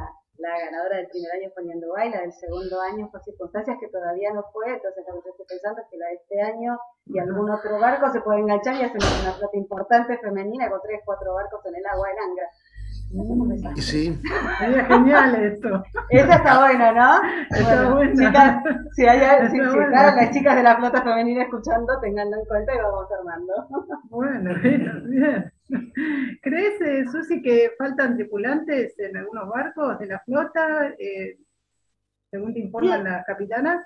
la 0.42 0.58
ganadora 0.58 0.96
del 0.96 1.08
primer 1.08 1.30
año 1.32 1.50
fue 1.54 1.64
Ñandubay, 1.64 2.10
la 2.10 2.20
del 2.22 2.32
segundo 2.32 2.80
año 2.80 3.08
por 3.10 3.22
circunstancias 3.22 3.76
que 3.78 3.88
todavía 3.88 4.32
no 4.32 4.42
fue, 4.52 4.74
entonces 4.74 5.04
lo 5.06 5.22
que 5.22 5.30
estoy 5.30 5.46
pensando 5.46 5.80
es 5.80 5.86
que 5.88 5.98
la 5.98 6.08
de 6.08 6.14
este 6.14 6.42
año 6.42 6.78
y 7.06 7.18
algún 7.18 7.48
otro 7.48 7.78
barco 7.78 8.10
se 8.10 8.20
puede 8.20 8.40
enganchar 8.40 8.74
y 8.74 8.82
hacer 8.82 8.98
una 9.22 9.32
flota 9.32 9.56
importante 9.56 10.18
femenina 10.18 10.68
con 10.68 10.80
tres, 10.82 11.00
cuatro 11.04 11.34
barcos 11.34 11.64
en 11.66 11.76
el 11.76 11.86
agua 11.86 12.10
en 12.10 12.18
Angra. 12.18 12.48
Sí. 13.76 14.18
Sería 14.58 14.84
genial 14.86 15.34
esto. 15.34 15.84
Eso 16.08 16.32
está 16.32 16.60
bueno, 16.60 16.92
¿no? 16.92 17.20
Está 17.50 17.92
bueno. 17.92 18.12
Chicas, 18.16 18.62
si 18.92 19.06
hay, 19.06 19.50
si, 19.50 19.58
las 19.58 20.30
chicas 20.30 20.56
de 20.56 20.62
la 20.62 20.76
flota 20.76 21.02
femenina 21.02 21.42
escuchando, 21.42 22.00
tenganlo 22.00 22.38
en 22.38 22.44
cuenta 22.46 22.74
y 22.74 22.78
vamos 22.78 23.06
armando. 23.18 23.52
Bueno, 24.08 24.54
bien, 24.62 25.10
bien. 25.10 25.52
¿Crees, 26.42 26.80
eh, 26.80 27.04
Susi, 27.10 27.42
que 27.42 27.72
faltan 27.76 28.16
tripulantes 28.16 28.98
en 28.98 29.16
algunos 29.16 29.48
barcos 29.48 29.98
de 29.98 30.06
la 30.06 30.20
flota, 30.20 30.94
eh, 30.98 31.38
según 32.30 32.54
te 32.54 32.60
informan 32.60 33.04
las 33.04 33.26
capitanas? 33.26 33.84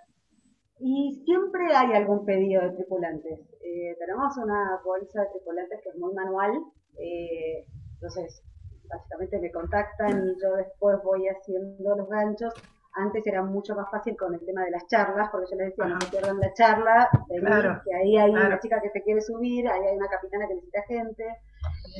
Y 0.78 1.22
siempre 1.24 1.74
hay 1.74 1.94
algún 1.94 2.24
pedido 2.24 2.62
de 2.62 2.70
tripulantes. 2.70 3.40
Eh, 3.60 3.96
tenemos 3.98 4.36
una 4.36 4.80
bolsa 4.84 5.22
de 5.22 5.28
tripulantes 5.32 5.80
que 5.82 5.88
es 5.88 5.96
muy 5.96 6.14
manual, 6.14 6.52
entonces 6.98 8.42
básicamente 8.88 9.38
me 9.38 9.50
contactan 9.50 10.10
y 10.10 10.42
yo 10.42 10.56
después 10.56 10.98
voy 11.04 11.28
haciendo 11.28 11.96
los 11.96 12.08
ganchos. 12.08 12.54
Antes 12.98 13.26
era 13.26 13.42
mucho 13.42 13.74
más 13.74 13.90
fácil 13.90 14.16
con 14.16 14.32
el 14.32 14.40
tema 14.40 14.64
de 14.64 14.70
las 14.70 14.86
charlas, 14.86 15.28
porque 15.30 15.50
yo 15.50 15.56
les 15.58 15.68
decía, 15.68 15.84
no 15.84 15.96
me 15.96 16.06
pierdan 16.06 16.40
la 16.40 16.52
charla, 16.54 17.10
que 17.28 17.94
ahí 17.94 18.16
hay 18.16 18.30
una 18.30 18.58
chica 18.58 18.80
que 18.80 18.88
se 18.88 19.02
quiere 19.02 19.20
subir, 19.20 19.68
ahí 19.68 19.82
hay 19.84 19.96
una 19.96 20.08
capitana 20.08 20.48
que 20.48 20.54
necesita 20.54 20.82
gente. 20.88 21.24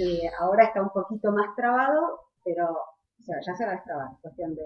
Eh, 0.01 0.31
ahora 0.41 0.65
está 0.65 0.81
un 0.81 0.89
poquito 0.89 1.31
más 1.33 1.55
trabado, 1.55 2.21
pero 2.43 2.71
o 2.71 3.23
sea, 3.23 3.37
ya 3.47 3.55
se 3.55 3.67
va 3.67 3.73
a 3.73 3.75
destrabar, 3.75 4.09
cuestión 4.23 4.55
de, 4.55 4.63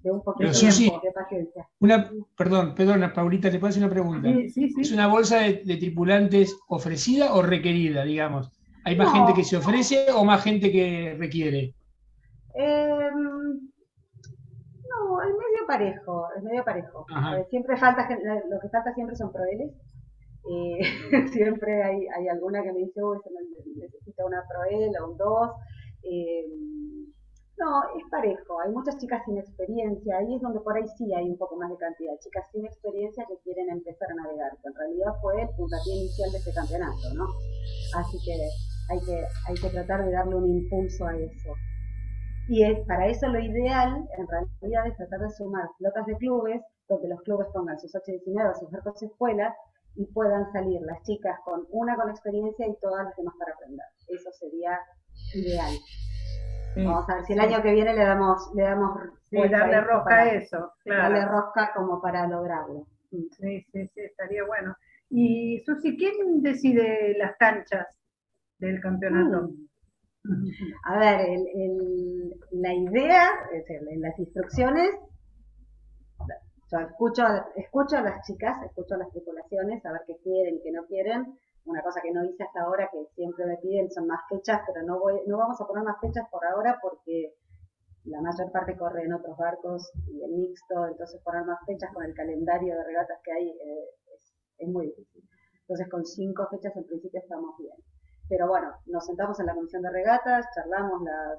de 0.00 0.10
un 0.10 0.22
poquito 0.22 0.50
de 0.50 0.58
tiempo, 0.58 1.00
de 1.00 1.12
paciencia. 1.12 1.68
Una, 1.78 2.10
perdón, 2.36 2.74
perdona, 2.74 3.12
Paulita, 3.12 3.48
¿te 3.48 3.60
puedo 3.60 3.68
hacer 3.68 3.84
una 3.84 3.92
pregunta? 3.92 4.28
¿Es 4.28 4.92
una 4.92 5.06
bolsa 5.06 5.38
de, 5.40 5.62
de 5.64 5.76
tripulantes 5.76 6.58
ofrecida 6.68 7.34
o 7.34 7.42
requerida, 7.42 8.04
digamos? 8.04 8.50
¿Hay 8.88 8.96
más 8.96 9.12
gente 9.12 9.34
que 9.34 9.44
se 9.44 9.58
ofrece 9.58 10.06
o 10.14 10.24
más 10.24 10.42
gente 10.42 10.72
que 10.72 11.14
requiere? 11.18 11.74
Em, 12.54 13.14
no, 14.88 15.22
es 15.22 15.28
medio 15.28 15.66
parejo, 15.66 16.26
es 16.34 16.42
medio 16.42 16.64
parejo. 16.64 17.04
Eh, 17.36 17.44
siempre 17.50 17.76
falta, 17.76 18.08
lo 18.50 18.58
que 18.58 18.68
falta 18.70 18.94
siempre 18.94 19.14
son 19.14 19.30
proeles. 19.30 19.72
Eh, 20.50 20.78
siempre 21.32 21.82
hay, 21.82 22.06
hay, 22.16 22.28
alguna 22.28 22.62
que 22.62 22.72
me 22.72 22.78
dice, 22.78 23.02
uy, 23.02 23.18
se 23.22 23.30
necesita 23.78 24.24
una 24.24 24.42
proel 24.48 24.90
o 25.02 25.10
un 25.10 25.18
dos. 25.18 25.50
Em, 26.02 27.12
no, 27.58 27.82
es 27.98 28.08
parejo. 28.10 28.60
Hay 28.60 28.70
muchas 28.72 28.96
chicas 28.96 29.22
sin 29.26 29.36
experiencia. 29.36 30.16
Ahí 30.16 30.34
es 30.34 30.40
donde 30.40 30.60
por 30.60 30.76
ahí 30.76 30.86
sí 30.96 31.12
hay 31.12 31.28
un 31.28 31.36
poco 31.36 31.56
más 31.56 31.68
de 31.68 31.76
cantidad. 31.76 32.12
Chicas 32.20 32.46
sin 32.52 32.64
experiencia 32.64 33.26
que 33.28 33.36
quieren 33.44 33.68
empezar 33.68 34.08
a 34.12 34.14
navegar. 34.14 34.52
Que 34.62 34.68
en 34.68 34.74
realidad 34.74 35.12
fue 35.20 35.42
el 35.42 35.48
puntapié 35.50 35.94
inicial 35.94 36.30
de 36.32 36.38
este 36.38 36.52
campeonato, 36.54 37.14
¿no? 37.14 37.26
Así 37.98 38.16
que 38.24 38.32
hay 38.88 39.00
que, 39.00 39.24
hay 39.46 39.54
que 39.54 39.68
tratar 39.70 40.04
de 40.04 40.12
darle 40.12 40.34
un 40.34 40.48
impulso 40.48 41.06
a 41.06 41.16
eso. 41.16 41.54
Y 42.48 42.62
es, 42.62 42.78
para 42.86 43.06
eso 43.06 43.28
lo 43.28 43.38
ideal, 43.38 44.08
en 44.16 44.26
realidad, 44.26 44.86
es 44.86 44.96
tratar 44.96 45.20
de 45.20 45.30
sumar 45.30 45.68
flotas 45.76 46.06
de 46.06 46.16
clubes, 46.16 46.62
donde 46.88 47.08
los 47.08 47.20
clubes 47.22 47.46
pongan 47.52 47.78
sus 47.78 47.94
H19 47.94 48.50
o 48.50 48.58
sus 48.58 48.70
barcos 48.70 49.02
escuelas 49.02 49.54
y 49.96 50.06
puedan 50.06 50.50
salir 50.52 50.80
las 50.82 51.02
chicas 51.02 51.38
con 51.44 51.66
una 51.70 51.96
con 51.96 52.08
experiencia 52.08 52.66
y 52.66 52.74
todas 52.80 53.04
las 53.04 53.16
demás 53.16 53.34
para 53.38 53.52
aprender. 53.52 53.84
Eso 54.08 54.30
sería 54.32 54.78
ideal. 55.34 55.74
Vamos 56.76 57.08
a 57.08 57.16
ver 57.16 57.24
si 57.24 57.32
el 57.32 57.40
año 57.40 57.60
que 57.60 57.72
viene 57.72 57.92
le 57.92 58.04
damos, 58.04 58.50
le 58.54 58.62
damos 58.62 58.98
darle 59.50 59.80
rosca 59.80 60.14
a 60.14 60.30
eso, 60.30 60.72
Darle 60.84 61.24
rosca 61.26 61.72
como 61.74 62.00
para 62.00 62.26
lograrlo. 62.26 62.86
Sí, 63.10 63.28
sí, 63.32 63.64
sí, 63.72 64.00
estaría 64.00 64.44
bueno. 64.44 64.74
Y 65.10 65.58
Susi, 65.60 65.96
¿quién 65.96 66.42
decide 66.42 67.16
las 67.18 67.36
canchas 67.36 67.86
del 68.58 68.80
campeonato? 68.80 69.50
Mm. 70.24 70.48
A 70.84 70.98
ver, 70.98 71.38
la 72.52 72.74
idea, 72.74 73.28
en 73.52 74.00
las 74.00 74.18
instrucciones, 74.18 74.90
yo 76.70 76.78
escucho, 76.80 77.24
escucho 77.56 77.96
a 77.96 78.02
las 78.02 78.26
chicas, 78.26 78.62
escucho 78.62 78.94
a 78.94 78.98
las 78.98 79.10
tripulaciones, 79.10 79.84
a 79.86 79.92
ver 79.92 80.02
qué 80.06 80.16
quieren 80.22 80.60
qué 80.62 80.70
no 80.70 80.84
quieren. 80.86 81.38
Una 81.64 81.82
cosa 81.82 82.00
que 82.02 82.12
no 82.12 82.24
hice 82.24 82.44
hasta 82.44 82.62
ahora, 82.62 82.88
que 82.92 83.04
siempre 83.14 83.44
me 83.46 83.56
piden, 83.58 83.90
son 83.90 84.06
más 84.06 84.20
fechas, 84.28 84.60
pero 84.66 84.86
no, 84.86 84.98
voy, 85.00 85.20
no 85.26 85.36
vamos 85.36 85.60
a 85.60 85.66
poner 85.66 85.84
más 85.84 86.00
fechas 86.00 86.26
por 86.30 86.44
ahora 86.44 86.78
porque 86.80 87.34
la 88.04 88.20
mayor 88.20 88.50
parte 88.52 88.76
corre 88.76 89.04
en 89.04 89.12
otros 89.12 89.36
barcos 89.36 89.90
y 90.06 90.22
el 90.22 90.32
mixto, 90.32 90.86
entonces 90.86 91.20
poner 91.22 91.44
más 91.44 91.58
fechas 91.66 91.92
con 91.92 92.04
el 92.04 92.14
calendario 92.14 92.74
de 92.74 92.84
regatas 92.84 93.18
que 93.22 93.32
hay 93.32 93.48
eh, 93.48 93.84
es, 94.58 94.68
muy 94.68 94.86
difícil. 94.86 95.22
Entonces 95.60 95.88
con 95.88 96.04
cinco 96.04 96.46
fechas 96.50 96.74
en 96.76 96.84
principio 96.84 97.20
estamos 97.20 97.56
bien. 97.58 97.76
Pero 98.28 98.48
bueno, 98.48 98.72
nos 98.86 99.06
sentamos 99.06 99.38
en 99.40 99.46
la 99.46 99.54
comisión 99.54 99.82
de 99.82 99.90
regatas, 99.90 100.46
charlamos 100.54 101.02
las, 101.02 101.38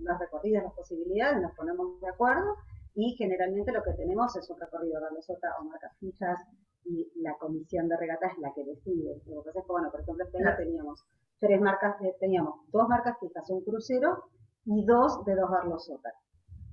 las, 0.00 0.18
recorridas, 0.18 0.64
las 0.64 0.72
posibilidades, 0.74 1.42
nos 1.42 1.54
ponemos 1.54 2.00
de 2.00 2.08
acuerdo 2.08 2.56
y 2.94 3.14
generalmente 3.16 3.72
lo 3.72 3.82
que 3.82 3.92
tenemos 3.92 4.34
es 4.36 4.48
un 4.48 4.58
recorrido 4.58 5.00
de 5.00 5.22
Sota 5.22 5.48
o 5.60 5.64
marcas 5.64 5.96
fijas 5.98 6.38
y 6.84 7.10
la 7.20 7.36
comisión 7.38 7.88
de 7.88 7.96
regatas 7.96 8.32
es 8.32 8.38
la 8.38 8.52
que 8.54 8.64
decide. 8.64 9.20
Lo 9.26 9.42
que 9.42 9.48
pasa 9.48 9.60
es 9.60 9.66
que, 9.66 9.72
bueno, 9.72 9.90
por 9.90 10.00
ejemplo, 10.00 10.24
este 10.24 10.38
año 10.38 10.56
teníamos 10.56 11.04
tres 11.38 11.60
marcas, 11.60 12.00
eh, 12.02 12.16
teníamos 12.18 12.54
dos 12.72 12.88
marcas 12.88 13.18
fijas, 13.20 13.48
un 13.50 13.62
crucero 13.62 14.24
y 14.64 14.84
dos 14.84 15.24
de 15.24 15.34
dos 15.34 15.50
Barlosota. 15.50 16.12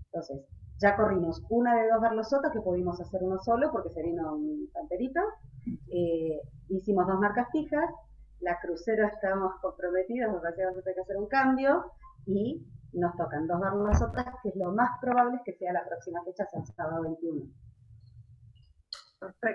Entonces, 0.06 0.46
ya 0.78 0.96
corrimos 0.96 1.42
una 1.50 1.76
de 1.82 1.90
dos 1.90 2.02
Barlosota 2.02 2.52
que 2.52 2.62
pudimos 2.62 3.00
hacer 3.00 3.24
uno 3.24 3.38
solo 3.40 3.72
porque 3.72 3.90
se 3.90 4.04
vino 4.04 4.36
un 4.36 4.70
panterito. 4.74 5.20
Eh, 5.90 6.42
hicimos 6.70 7.08
dos 7.08 7.20
marcas 7.20 7.48
fijas. 7.52 7.90
La 8.40 8.60
crucero 8.60 9.08
estamos 9.08 9.56
comprometidos, 9.62 10.32
nos 10.32 10.42
parecía 10.42 10.68
que 10.74 10.94
que 10.94 11.02
hacer 11.02 11.18
un 11.18 11.28
cambio 11.28 11.92
y 12.26 12.66
nos 12.94 13.16
tocan 13.16 13.48
dos 13.48 13.60
Barlosotas, 13.60 14.26
que 14.42 14.50
es 14.50 14.56
lo 14.56 14.72
más 14.72 15.00
probable 15.02 15.42
que 15.44 15.54
sea 15.54 15.74
la 15.74 15.86
próxima 15.86 16.24
fecha, 16.24 16.46
sea 16.46 16.62
el 16.62 16.66
sábado 16.68 17.02
21. 17.04 17.46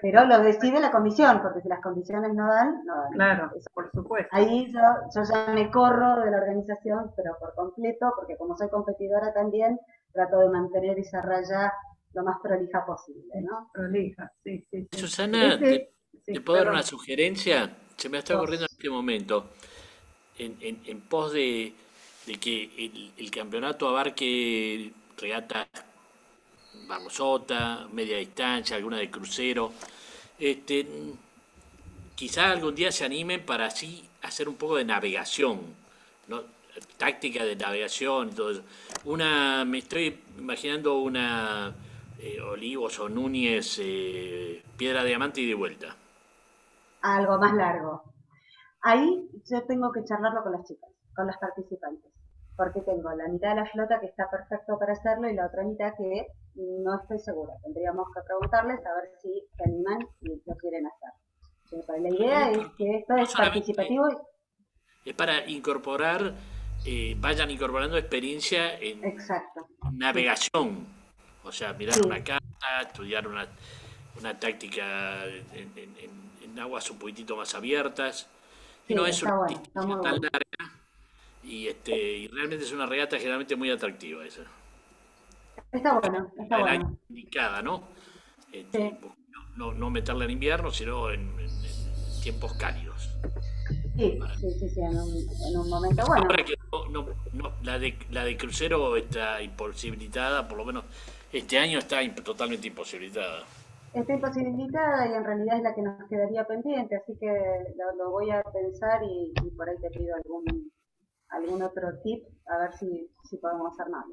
Pero 0.02 0.24
lo 0.24 0.42
decide 0.42 0.80
la 0.80 0.90
comisión, 0.90 1.40
porque 1.42 1.60
si 1.60 1.68
las 1.68 1.80
condiciones 1.80 2.34
no 2.34 2.48
dan, 2.48 2.84
no 2.84 2.96
dan. 2.96 3.12
Claro, 3.12 3.50
por 3.72 3.90
supuesto. 3.90 4.28
Ahí 4.32 4.72
yo, 4.72 4.80
yo 5.14 5.22
ya 5.22 5.52
me 5.52 5.70
corro 5.70 6.20
de 6.24 6.30
la 6.30 6.38
organización, 6.38 7.12
pero 7.16 7.36
por 7.38 7.54
completo, 7.54 8.12
porque 8.16 8.36
como 8.36 8.56
soy 8.56 8.68
competidora 8.68 9.32
también, 9.32 9.78
trato 10.12 10.38
de 10.38 10.48
mantener 10.48 10.98
esa 10.98 11.22
raya 11.22 11.72
lo 12.14 12.24
más 12.24 12.38
prolija 12.42 12.84
posible, 12.84 13.40
¿no? 13.42 13.70
Prolija, 13.72 14.32
sí, 14.42 14.66
sí. 14.70 14.88
Susana, 14.92 15.58
¿te, 16.32 16.40
puedo 16.40 16.58
dar 16.58 16.70
una 16.72 16.82
sugerencia? 16.82 17.76
Se 17.96 18.08
me 18.08 18.18
está 18.18 18.36
ocurriendo 18.36 18.66
en 18.66 18.72
este 18.72 18.90
momento. 18.90 19.50
En, 20.38 20.56
en, 20.60 21.00
pos 21.02 21.32
de, 21.32 21.74
de 22.26 22.34
que 22.40 22.70
el, 22.78 23.12
el 23.18 23.30
campeonato 23.30 23.88
abarque 23.88 24.90
regatas 25.18 25.68
Barlosota, 26.86 27.88
media 27.92 28.16
distancia, 28.18 28.76
alguna 28.76 28.98
de 28.98 29.10
crucero. 29.10 29.72
Este, 30.38 30.86
quizá 32.14 32.50
algún 32.50 32.74
día 32.74 32.90
se 32.92 33.04
animen 33.04 33.44
para 33.44 33.66
así 33.66 34.04
hacer 34.22 34.48
un 34.48 34.56
poco 34.56 34.76
de 34.76 34.84
navegación, 34.84 35.60
¿no? 36.28 36.42
táctica 36.96 37.44
de 37.44 37.56
navegación, 37.56 38.34
todo 38.34 38.62
Una, 39.04 39.64
me 39.64 39.78
estoy 39.78 40.18
imaginando 40.38 40.98
una 40.98 41.74
eh, 42.18 42.40
Olivos 42.40 42.98
o 43.00 43.08
Núñez, 43.08 43.78
eh, 43.80 44.62
Piedra 44.76 45.04
Diamante 45.04 45.40
y 45.40 45.46
de 45.46 45.54
vuelta. 45.54 45.96
Algo 47.02 47.38
más 47.38 47.54
largo. 47.54 48.02
Ahí 48.82 49.28
yo 49.50 49.64
tengo 49.66 49.92
que 49.92 50.04
charlarlo 50.04 50.42
con 50.42 50.52
las 50.52 50.64
chicas, 50.64 50.90
con 51.14 51.26
las 51.26 51.38
participantes 51.38 52.10
porque 52.60 52.82
tengo 52.82 53.10
la 53.14 53.26
mitad 53.28 53.50
de 53.50 53.62
la 53.62 53.66
flota 53.70 53.98
que 54.00 54.06
está 54.06 54.28
perfecto 54.30 54.78
para 54.78 54.92
hacerlo 54.92 55.30
y 55.30 55.34
la 55.34 55.46
otra 55.46 55.64
mitad 55.64 55.94
que 55.96 56.26
no 56.56 57.00
estoy 57.00 57.18
segura. 57.18 57.54
Tendríamos 57.62 58.06
que 58.14 58.20
preguntarles 58.20 58.84
a 58.84 58.94
ver 58.96 59.10
si 59.22 59.30
se 59.56 59.64
animan 59.64 60.06
y 60.20 60.28
lo 60.28 60.54
quieren 60.56 60.84
hacer. 60.86 62.02
la 62.02 62.08
idea 62.10 62.50
es 62.50 62.66
que 62.76 62.98
esto 62.98 63.16
es 63.16 63.34
participativo. 63.34 64.04
Es 65.06 65.14
para 65.14 65.48
incorporar, 65.48 66.34
eh, 66.84 67.16
vayan 67.18 67.50
incorporando 67.50 67.96
experiencia 67.96 68.78
en 68.78 69.16
navegación. 69.94 70.86
O 71.42 71.52
sea, 71.52 71.72
mirar 71.72 71.96
una 72.04 72.22
carta, 72.22 72.82
estudiar 72.82 73.26
una, 73.26 73.46
una 74.18 74.38
táctica 74.38 75.24
en, 75.54 76.29
aguas 76.60 76.90
un 76.90 76.98
poquitito 76.98 77.36
más 77.36 77.54
abiertas. 77.54 78.28
y 78.88 78.94
no 78.94 79.06
es 79.06 79.22
una 79.22 79.36
bueno, 79.36 80.00
tan 80.00 80.20
larga 80.20 80.40
y 81.42 81.68
este 81.68 81.96
y 82.18 82.28
realmente 82.28 82.64
es 82.64 82.72
una 82.72 82.86
regata 82.86 83.16
generalmente 83.16 83.56
muy 83.56 83.70
atractiva 83.70 84.24
esa. 84.24 84.42
Está 85.72 85.98
bueno, 85.98 86.32
está 86.38 86.58
bueno. 86.58 86.98
indicada, 87.08 87.62
¿no? 87.62 87.84
Este, 88.52 88.98
no, 89.56 89.72
no 89.72 89.90
meterla 89.90 90.24
en 90.24 90.32
invierno, 90.32 90.70
sino 90.70 91.10
en, 91.10 91.30
tiempos 92.22 92.52
cálidos. 92.54 93.08
Sí, 93.96 94.18
sí, 94.40 94.68
sí, 94.68 94.80
en, 94.80 94.96
un, 94.96 95.26
en, 95.48 95.58
un, 95.58 95.68
momento 95.68 96.04
bueno. 96.06 96.22
Ahora 96.22 96.44
que 96.44 96.54
no, 96.72 97.06
no, 97.32 97.52
la, 97.62 97.78
de, 97.78 97.96
la 98.10 98.24
de 98.24 98.36
crucero 98.36 98.96
está 98.96 99.40
imposibilitada, 99.42 100.48
por 100.48 100.58
lo 100.58 100.64
menos 100.64 100.84
este 101.32 101.58
año 101.58 101.78
está 101.78 102.00
totalmente 102.16 102.66
imposibilitada. 102.66 103.44
Está 103.92 104.14
imposibilitada 104.14 105.08
y 105.08 105.14
en 105.14 105.24
realidad 105.24 105.56
es 105.56 105.62
la 105.62 105.74
que 105.74 105.82
nos 105.82 106.08
quedaría 106.08 106.44
pendiente, 106.44 106.96
así 106.96 107.16
que 107.18 107.26
lo, 107.98 108.10
voy 108.10 108.30
a 108.30 108.42
pensar 108.42 109.02
y, 109.02 109.32
y 109.42 109.50
por 109.50 109.68
ahí 109.68 109.76
te 109.78 109.90
pido 109.90 110.14
algún 110.14 110.70
algún 111.30 111.62
otro 111.62 111.88
tip, 112.02 112.24
a 112.46 112.58
ver 112.58 112.72
si, 112.74 113.10
si 113.24 113.36
podemos 113.38 113.72
hacer 113.72 113.90
más. 113.90 114.04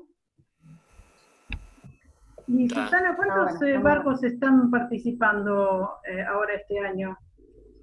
Y 2.48 2.70
Susana, 2.70 3.16
¿cuántos 3.16 3.62
eh, 3.62 3.78
barcos 3.78 4.24
están 4.24 4.72
participando 4.72 5.96
eh, 6.06 6.24
ahora 6.24 6.56
este 6.56 6.80
año? 6.80 7.18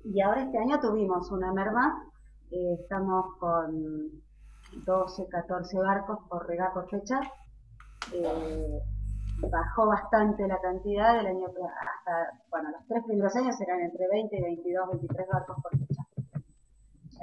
Y 0.05 0.21
ahora 0.21 0.43
este 0.43 0.59
año 0.59 0.81
tuvimos 0.81 1.31
una 1.31 1.53
merma, 1.53 2.03
eh, 2.51 2.77
estamos 2.81 3.37
con 3.39 4.23
12, 4.87 5.29
14 5.29 5.79
barcos 5.79 6.19
por 6.29 6.47
regata 6.47 6.75
por 6.75 6.89
fecha. 6.89 7.21
Bajó 9.51 9.87
bastante 9.87 10.47
la 10.47 10.61
cantidad 10.61 11.15
del 11.17 11.27
año 11.27 11.47
hasta, 11.47 12.41
bueno, 12.51 12.71
los 12.71 12.87
tres 12.87 13.05
primeros 13.05 13.35
años 13.37 13.61
eran 13.61 13.81
entre 13.81 14.09
20 14.09 14.37
y 14.37 14.43
22, 14.43 14.91
23 14.91 15.29
barcos 15.29 15.57
por 15.63 15.79
fecha. 15.79 16.03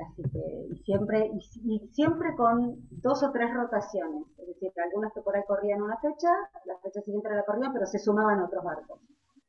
Así 0.01 0.23
que, 0.31 0.67
y 0.71 0.75
siempre, 0.83 1.31
y, 1.63 1.89
siempre 1.91 2.35
con 2.35 2.77
dos 3.01 3.23
o 3.23 3.31
tres 3.31 3.53
rotaciones. 3.53 4.23
Es 4.37 4.47
decir, 4.47 4.71
algunos 4.83 5.13
que 5.13 5.21
por 5.21 5.35
ahí 5.35 5.43
corrían 5.47 5.81
una 5.81 5.97
fecha, 5.97 6.29
la 6.65 6.77
fecha 6.79 7.01
siguiente 7.01 7.29
la 7.29 7.43
corrían, 7.43 7.73
pero 7.73 7.85
se 7.85 7.99
sumaban 7.99 8.41
otros 8.41 8.63
barcos. 8.63 8.99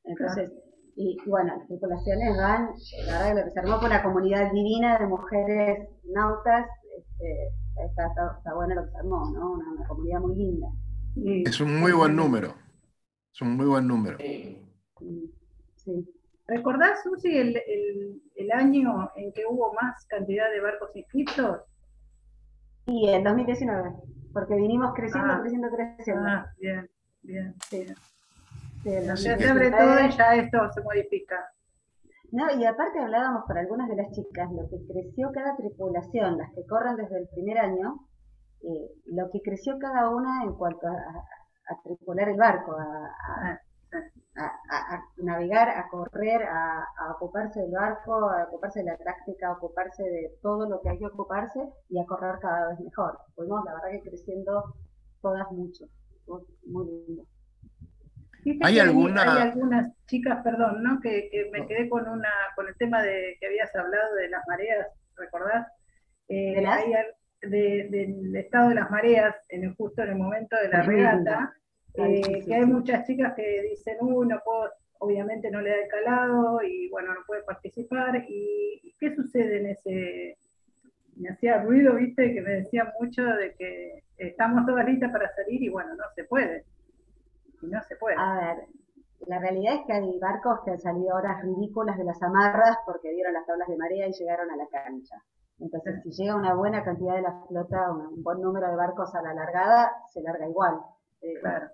Entonces, 0.05 0.53
y, 0.95 1.17
bueno, 1.27 1.57
las 1.57 1.67
tripulaciones 1.67 2.37
van, 2.37 2.71
la 3.07 3.13
verdad 3.13 3.29
que 3.29 3.35
lo 3.35 3.45
que 3.45 3.51
se 3.51 3.61
armó 3.61 3.79
fue 3.79 3.89
una 3.89 4.03
comunidad 4.03 4.53
divina 4.53 4.99
de 4.99 5.07
mujeres 5.07 5.89
nautas, 6.05 6.67
este, 6.99 7.49
está, 7.87 8.07
está, 8.09 8.55
bueno 8.55 8.75
lo 8.75 8.85
que 8.85 8.91
se 8.91 8.99
armó, 8.99 9.31
¿no? 9.31 9.53
Una, 9.53 9.87
comunidad 9.89 10.21
muy 10.21 10.37
linda. 10.37 10.69
Es 11.17 11.61
un 11.61 11.79
muy 11.79 11.93
buen 11.93 12.17
número, 12.17 12.55
es 13.33 13.41
un 13.43 13.57
muy 13.57 13.67
buen 13.67 13.87
número. 13.87 14.19
Sí. 14.19 16.09
¿Recordás, 16.47 17.03
Susi, 17.03 17.37
el, 17.37 17.57
el, 18.37 18.53
año 18.53 19.11
en 19.17 19.33
que 19.33 19.45
hubo 19.49 19.73
más 19.75 20.05
cantidad 20.07 20.51
de 20.51 20.61
barcos 20.61 20.91
inscritos? 20.95 21.61
Sí, 22.87 23.09
en 23.09 23.25
2019, 23.25 23.91
porque 24.33 24.57
vinimos 24.57 24.93
creciendo, 24.95 25.33
ah. 25.33 25.41
creciendo, 25.41 25.69
creciendo. 25.71 26.29
Ah, 26.29 26.53
bien, 26.59 26.91
bien. 27.23 27.55
Se 28.83 29.49
abre 29.49 29.71
todo 29.71 30.07
y 30.07 30.11
ya 30.11 30.35
esto 30.35 30.59
se 30.73 30.83
modifica. 30.83 31.37
No, 32.33 32.51
y 32.59 32.65
aparte 32.65 32.99
hablábamos 32.99 33.45
con 33.45 33.59
algunas 33.59 33.89
de 33.89 33.97
las 33.97 34.11
chicas, 34.13 34.51
lo 34.51 34.69
que 34.69 34.79
creció 34.91 35.31
cada 35.33 35.57
tripulación, 35.57 36.39
las 36.39 36.51
que 36.53 36.67
corren 36.67 36.97
desde 36.97 37.19
el 37.19 37.29
primer 37.29 37.59
año, 37.59 38.09
eh, 38.63 38.91
lo 39.07 39.31
que 39.31 39.43
creció 39.43 39.79
cada 39.79 40.09
una 40.11 40.45
en 40.45 40.55
cuanto 40.55 40.87
a, 40.87 41.27
tripular 41.85 42.29
el 42.29 42.37
barco, 42.37 42.77
a, 42.77 43.61
a, 44.37 45.05
navegar, 45.17 45.69
a 45.69 45.89
correr, 45.89 46.43
a, 46.43 46.87
ocuparse 47.15 47.61
del 47.61 47.73
barco, 47.73 48.29
a 48.29 48.45
ocuparse 48.45 48.81
de 48.81 48.87
la 48.87 48.97
práctica, 48.97 49.49
a 49.49 49.53
ocuparse 49.53 50.03
de 50.03 50.33
todo 50.43 50.69
lo 50.69 50.81
que 50.81 50.91
hay 50.91 50.99
que 50.99 51.07
ocuparse 51.07 51.61
y 51.89 51.99
a 51.99 52.07
correr 52.07 52.39
cada 52.41 52.69
vez 52.69 52.81
mejor. 52.81 53.19
Fuimos, 53.35 53.65
la 53.65 53.75
verdad, 53.75 53.91
que 53.91 54.11
creciendo 54.11 54.75
todas 55.21 55.51
mucho. 55.53 55.87
Muy 56.67 56.87
lindo. 56.87 57.25
¿Hay, 58.63 58.79
alguna... 58.79 59.23
hay 59.23 59.43
algunas 59.51 59.93
chicas, 60.07 60.43
perdón, 60.43 60.83
¿no? 60.83 61.01
Que, 61.01 61.49
me 61.53 61.67
quedé 61.67 61.89
con 61.89 62.09
una 62.09 62.31
con 62.57 62.67
el 62.69 62.77
tema 62.77 63.03
de 63.03 63.37
que 63.41 63.47
habías 63.47 63.75
hablado 63.75 64.15
de 64.15 64.29
las 64.29 64.43
mareas, 64.49 64.89
¿recordás? 65.17 65.67
Eh, 66.29 66.65
del 67.43 68.37
estado 68.37 68.71
de 68.71 68.77
las 68.77 68.91
mareas 68.91 69.35
en 69.49 69.75
justo 69.75 70.03
en 70.03 70.11
el 70.11 70.17
momento 70.17 70.57
de 70.57 70.69
la 70.69 70.83
regata. 70.83 71.53
Eh, 71.95 72.45
que 72.47 72.55
hay 72.55 72.65
muchas 72.65 73.07
chicas 73.07 73.35
que 73.35 73.63
dicen, 73.63 73.99
uy, 74.01 74.27
no 74.27 74.41
puedo, 74.45 74.71
obviamente 74.99 75.51
no 75.51 75.61
le 75.61 75.71
da 75.71 75.77
el 75.77 75.89
calado 75.89 76.63
y 76.63 76.89
bueno, 76.89 77.15
no 77.15 77.21
puede 77.27 77.43
participar. 77.43 78.25
¿Y 78.29 78.95
qué 78.99 79.15
sucede 79.15 79.59
en 79.59 79.67
ese, 79.67 80.39
me 81.17 81.31
hacía 81.31 81.63
ruido, 81.63 81.95
viste, 81.95 82.33
que 82.33 82.41
me 82.41 82.51
decía 82.53 82.93
mucho 83.01 83.23
de 83.23 83.55
que 83.55 84.03
estamos 84.17 84.67
todas 84.67 84.87
listas 84.87 85.11
para 85.13 85.33
salir 85.35 85.63
y 85.63 85.69
bueno, 85.69 85.95
no 85.95 86.05
se 86.15 86.25
puede. 86.25 86.65
Y 87.61 87.67
no 87.67 87.81
se 87.83 87.97
puede. 87.97 88.17
A 88.19 88.35
ver, 88.35 88.67
la 89.27 89.39
realidad 89.39 89.75
es 89.77 89.81
que 89.87 89.93
hay 89.93 90.19
barcos 90.19 90.61
que 90.65 90.73
han 90.73 90.81
salido 90.81 91.15
horas 91.15 91.43
ridículas 91.43 91.97
de 91.99 92.05
las 92.05 92.23
amarras 92.23 92.77
porque 92.87 93.13
vieron 93.13 93.35
las 93.35 93.47
tablas 93.47 93.69
de 93.69 93.77
marea 93.77 94.09
y 94.09 94.13
llegaron 94.13 94.51
a 94.51 94.57
la 94.57 94.67
cancha. 94.67 95.23
Entonces, 95.63 96.03
si 96.03 96.11
llega 96.11 96.37
una 96.37 96.55
buena 96.55 96.85
cantidad 96.85 97.15
de 97.15 97.23
la 97.23 97.41
flota, 97.49 97.91
un 97.93 98.23
buen 98.23 98.41
número 98.41 98.69
de 98.69 98.77
barcos 98.77 99.15
a 99.15 99.23
la 99.23 99.35
largada, 99.35 99.93
se 100.13 100.21
larga 100.23 100.49
igual. 100.49 100.81
Eh, 101.21 101.41
claro. 101.41 101.67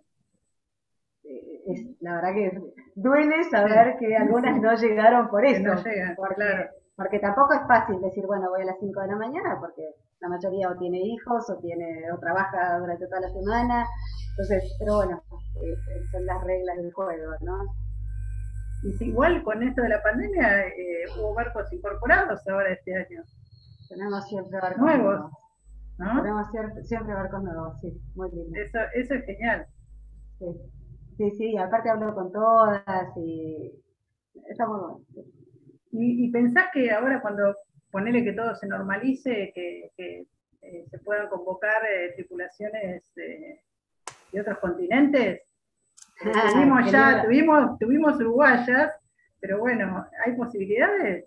Eh, 1.24 1.62
es, 1.66 2.00
la 2.00 2.14
verdad 2.16 2.34
que 2.34 2.62
duele 2.94 3.44
saber 3.44 3.96
que 3.98 4.16
algunas 4.16 4.60
no 4.60 4.74
llegaron 4.74 5.28
por 5.28 5.44
eso. 5.44 5.62
No 5.62 5.82
llegan, 5.82 6.14
claro 6.14 6.70
porque 6.98 7.20
tampoco 7.20 7.54
es 7.54 7.60
fácil 7.68 8.00
decir, 8.00 8.26
bueno, 8.26 8.50
voy 8.50 8.62
a 8.62 8.64
las 8.64 8.80
5 8.80 9.00
de 9.00 9.06
la 9.06 9.14
mañana, 9.14 9.56
porque 9.60 9.82
la 10.18 10.28
mayoría 10.28 10.68
o 10.68 10.76
tiene 10.76 10.98
hijos 10.98 11.48
o 11.48 11.56
tiene 11.58 12.10
o 12.10 12.18
trabaja 12.18 12.76
durante 12.80 13.06
toda 13.06 13.20
la 13.20 13.30
semana. 13.30 13.86
Entonces, 14.30 14.76
pero 14.80 14.96
bueno, 14.96 15.22
eh, 15.62 15.76
son 16.10 16.26
las 16.26 16.42
reglas 16.42 16.76
del 16.76 16.92
juego, 16.92 17.36
¿no? 17.42 17.72
Y 18.82 18.92
si 18.94 19.10
igual 19.10 19.44
con 19.44 19.62
esto 19.62 19.82
de 19.82 19.90
la 19.90 20.02
pandemia 20.02 20.66
eh, 20.66 21.04
hubo 21.16 21.34
barcos 21.34 21.72
incorporados 21.72 22.40
ahora 22.48 22.72
este 22.72 22.96
año. 22.96 23.22
Tenemos 23.88 24.28
siempre 24.28 24.58
barcos 24.60 24.82
nuevos. 24.82 25.30
¿no? 25.98 26.22
Tenemos 26.22 26.46
siempre, 26.84 27.14
barcos 27.14 27.42
nuevos, 27.42 27.80
sí, 27.80 27.92
muy 28.14 28.30
lindo. 28.30 28.60
Eso, 28.60 28.78
eso 28.94 29.14
es 29.14 29.24
genial. 29.24 29.66
Sí, 30.38 30.46
sí, 31.16 31.30
sí 31.32 31.56
aparte 31.56 31.90
hablo 31.90 32.14
con 32.14 32.32
todas 32.32 33.16
y 33.16 33.72
está 34.48 34.66
muy 34.66 34.78
bueno. 34.78 35.00
Y, 35.90 36.30
pensás 36.30 36.66
que 36.72 36.90
ahora 36.92 37.20
cuando 37.20 37.54
ponele 37.90 38.22
que 38.22 38.34
todo 38.34 38.54
se 38.54 38.68
normalice, 38.68 39.50
que, 39.54 39.90
eh, 39.96 40.84
se 40.90 40.98
puedan 40.98 41.28
convocar 41.28 41.82
eh, 41.84 42.12
tripulaciones 42.14 43.10
de 43.14 44.40
otros 44.40 44.58
continentes, 44.58 45.42
tuvimos 46.52 46.90
ya, 46.92 47.22
tuvimos, 47.24 47.78
tuvimos 47.78 48.16
uruguayas, 48.20 48.92
pero 49.40 49.58
bueno, 49.58 50.06
¿hay 50.24 50.36
posibilidades? 50.36 51.26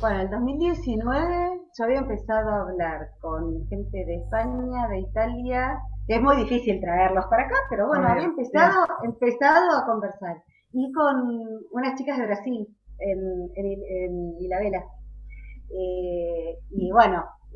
Bueno, 0.00 0.20
en 0.22 0.30
2019 0.30 1.60
yo 1.78 1.84
había 1.84 1.98
empezado 1.98 2.48
a 2.48 2.62
hablar 2.62 3.10
con 3.20 3.68
gente 3.68 4.04
de 4.06 4.14
España, 4.16 4.88
de 4.88 5.00
Italia, 5.00 5.78
que 6.08 6.14
es 6.14 6.22
muy 6.22 6.36
difícil 6.36 6.80
traerlos 6.80 7.26
para 7.26 7.44
acá, 7.44 7.56
pero 7.68 7.86
bueno, 7.86 8.08
había 8.08 8.24
empezado, 8.24 8.86
empezado 9.02 9.76
a 9.76 9.84
conversar. 9.84 10.42
Y 10.72 10.90
con 10.92 11.16
unas 11.72 11.98
chicas 11.98 12.16
de 12.16 12.26
Brasil, 12.26 12.66
en, 12.98 13.50
en, 13.56 13.66
en 13.66 14.36
Eh, 15.70 16.58
y 16.70 16.90
bueno, 16.92 17.26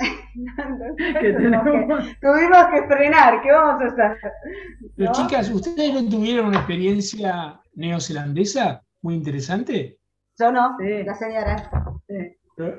tuvimos, 2.20 2.66
que, 2.70 2.86
frenar, 2.88 3.40
¿qué 3.40 3.52
vamos 3.52 3.80
a 3.80 3.86
hacer? 3.86 4.32
Pero 4.96 5.12
chicas, 5.12 5.50
¿ustedes 5.50 5.94
no 5.94 6.10
tuvieron 6.10 6.48
una 6.48 6.58
experiencia 6.58 7.58
neozelandesa 7.74 8.82
muy 9.00 9.14
interesante? 9.14 9.98
Yo 10.38 10.52
no, 10.52 10.76
la 10.78 11.14
señora. 11.14 11.93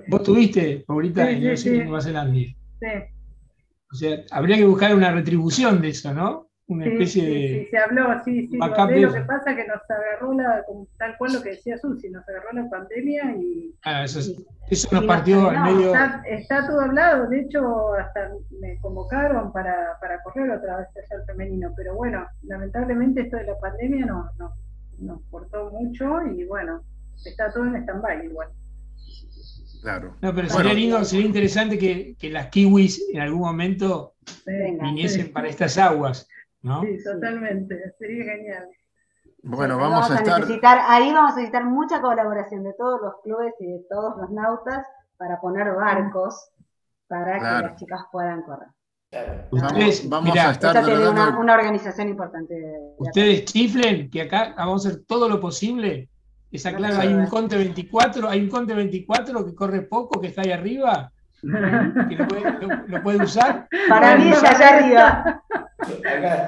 ¿Vos 0.07 0.23
tuviste, 0.23 0.83
favorita, 0.85 1.29
en 1.29 1.43
Nueva 1.83 2.01
Zelanda? 2.01 2.33
Sí. 2.33 2.87
O 3.91 3.95
sea, 3.95 4.17
habría 4.31 4.57
que 4.57 4.65
buscar 4.65 4.95
una 4.95 5.11
retribución 5.11 5.81
de 5.81 5.89
eso, 5.89 6.13
¿no? 6.13 6.45
una 6.67 6.85
especie 6.85 7.23
de. 7.23 7.63
Sí, 7.63 7.65
se 7.69 7.77
habló, 7.77 8.23
sí, 8.23 8.47
sí. 8.47 8.57
Lo, 8.57 9.13
que 9.13 9.21
pasa 9.21 9.51
es 9.51 9.57
que 9.57 9.67
nos 9.67 9.81
agarró 9.89 10.33
la, 10.33 10.63
tal 10.97 11.17
cual 11.17 11.33
lo 11.33 11.41
que 11.41 11.49
decía 11.51 11.77
Susi, 11.77 12.09
nos 12.09 12.27
agarró 12.27 12.53
la 12.53 12.69
pandemia 12.69 13.35
y. 13.37 13.75
Ah, 13.83 14.03
eso, 14.03 14.19
eso 14.69 14.87
nos 14.91 15.05
partió 15.05 15.49
al 15.49 15.61
medio. 15.61 15.93
Está, 16.25 16.67
todo 16.67 16.81
hablado, 16.81 17.29
de 17.29 17.41
hecho, 17.41 17.93
hasta 17.93 18.31
me 18.59 18.79
convocaron 18.81 19.51
para, 19.51 19.97
para 20.01 20.21
correr 20.23 20.49
otra 20.51 20.77
vez 20.77 20.87
el 21.11 21.23
femenino, 21.25 21.71
pero 21.75 21.95
bueno, 21.95 22.25
lamentablemente 22.43 23.21
esto 23.21 23.37
de 23.37 23.45
la 23.45 23.59
pandemia 23.59 24.05
no, 24.05 24.29
no, 24.39 24.53
nos 24.99 25.21
cortó 25.29 25.69
mucho 25.71 26.21
y 26.33 26.45
bueno, 26.45 26.81
está 27.23 27.51
todo 27.51 27.65
en 27.65 27.75
stand-by 27.75 28.25
igual. 28.25 28.49
Claro. 29.85 30.15
No, 30.19 30.33
pero 30.33 30.49
sería 30.49 30.73
lindo, 30.73 31.05
sería 31.05 31.27
interesante 31.27 31.77
que, 31.77 32.15
que, 32.17 32.31
las 32.31 32.47
kiwis 32.47 33.07
en 33.13 33.21
algún 33.21 33.41
momento 33.41 34.15
viniesen 34.81 35.31
para 35.31 35.47
estas 35.47 35.77
aguas. 35.77 36.27
Sí, 36.63 37.03
totalmente, 37.03 37.93
sería 37.99 38.33
genial. 38.33 38.67
Bueno, 39.43 39.77
vamos, 39.77 40.09
a, 40.09 40.15
estar... 40.15 40.39
necesitar, 40.39 40.79
ahí 40.87 41.13
vamos 41.13 41.33
a 41.33 41.35
necesitar 41.35 41.65
mucha 41.65 42.01
colaboración 42.01 42.63
de 42.63 42.73
todos 42.73 42.99
los 42.99 43.13
clubes 43.21 43.53
y 43.59 43.67
de 43.67 43.85
todos 43.87 44.17
los 44.17 44.31
nautas 44.31 44.87
para 45.17 45.39
poner 45.39 45.71
barcos 45.75 46.49
para 47.07 47.35
que 47.37 47.67
las 47.67 47.75
chicas 47.75 48.01
puedan 48.11 48.41
correr. 48.41 48.69
Ustedes, 49.51 50.09
vamos, 50.09 50.35
a 50.35 50.49
estar 50.49 50.83
una, 50.83 51.37
una, 51.37 51.53
organización 51.53 52.09
importante. 52.09 52.55
ustedes 52.97 53.45
chiflen 53.45 54.09
que 54.09 54.23
acá 54.23 54.55
vamos 54.57 54.83
a 54.83 54.89
hacer 54.89 55.03
todo 55.05 55.29
lo 55.29 55.39
posible. 55.39 56.09
Esa 56.55 56.73
claro, 56.73 56.99
hay 56.99 57.13
un 57.13 57.27
Conte 57.27 57.57
24, 57.57 58.29
hay 58.29 58.41
un 58.41 58.49
Conte 58.49 58.73
24 58.73 59.45
que 59.45 59.53
corre 59.53 59.81
poco, 59.81 60.21
que 60.21 60.27
está 60.27 60.41
ahí 60.41 60.51
arriba, 60.51 61.11
que 61.41 62.15
lo 62.87 63.03
puede, 63.03 63.23
usar. 63.23 63.67
Para 63.89 64.15
mí 64.15 64.31
es 64.31 64.43
allá 64.43 64.77
arriba. 64.77 65.43
Acá 65.79 66.47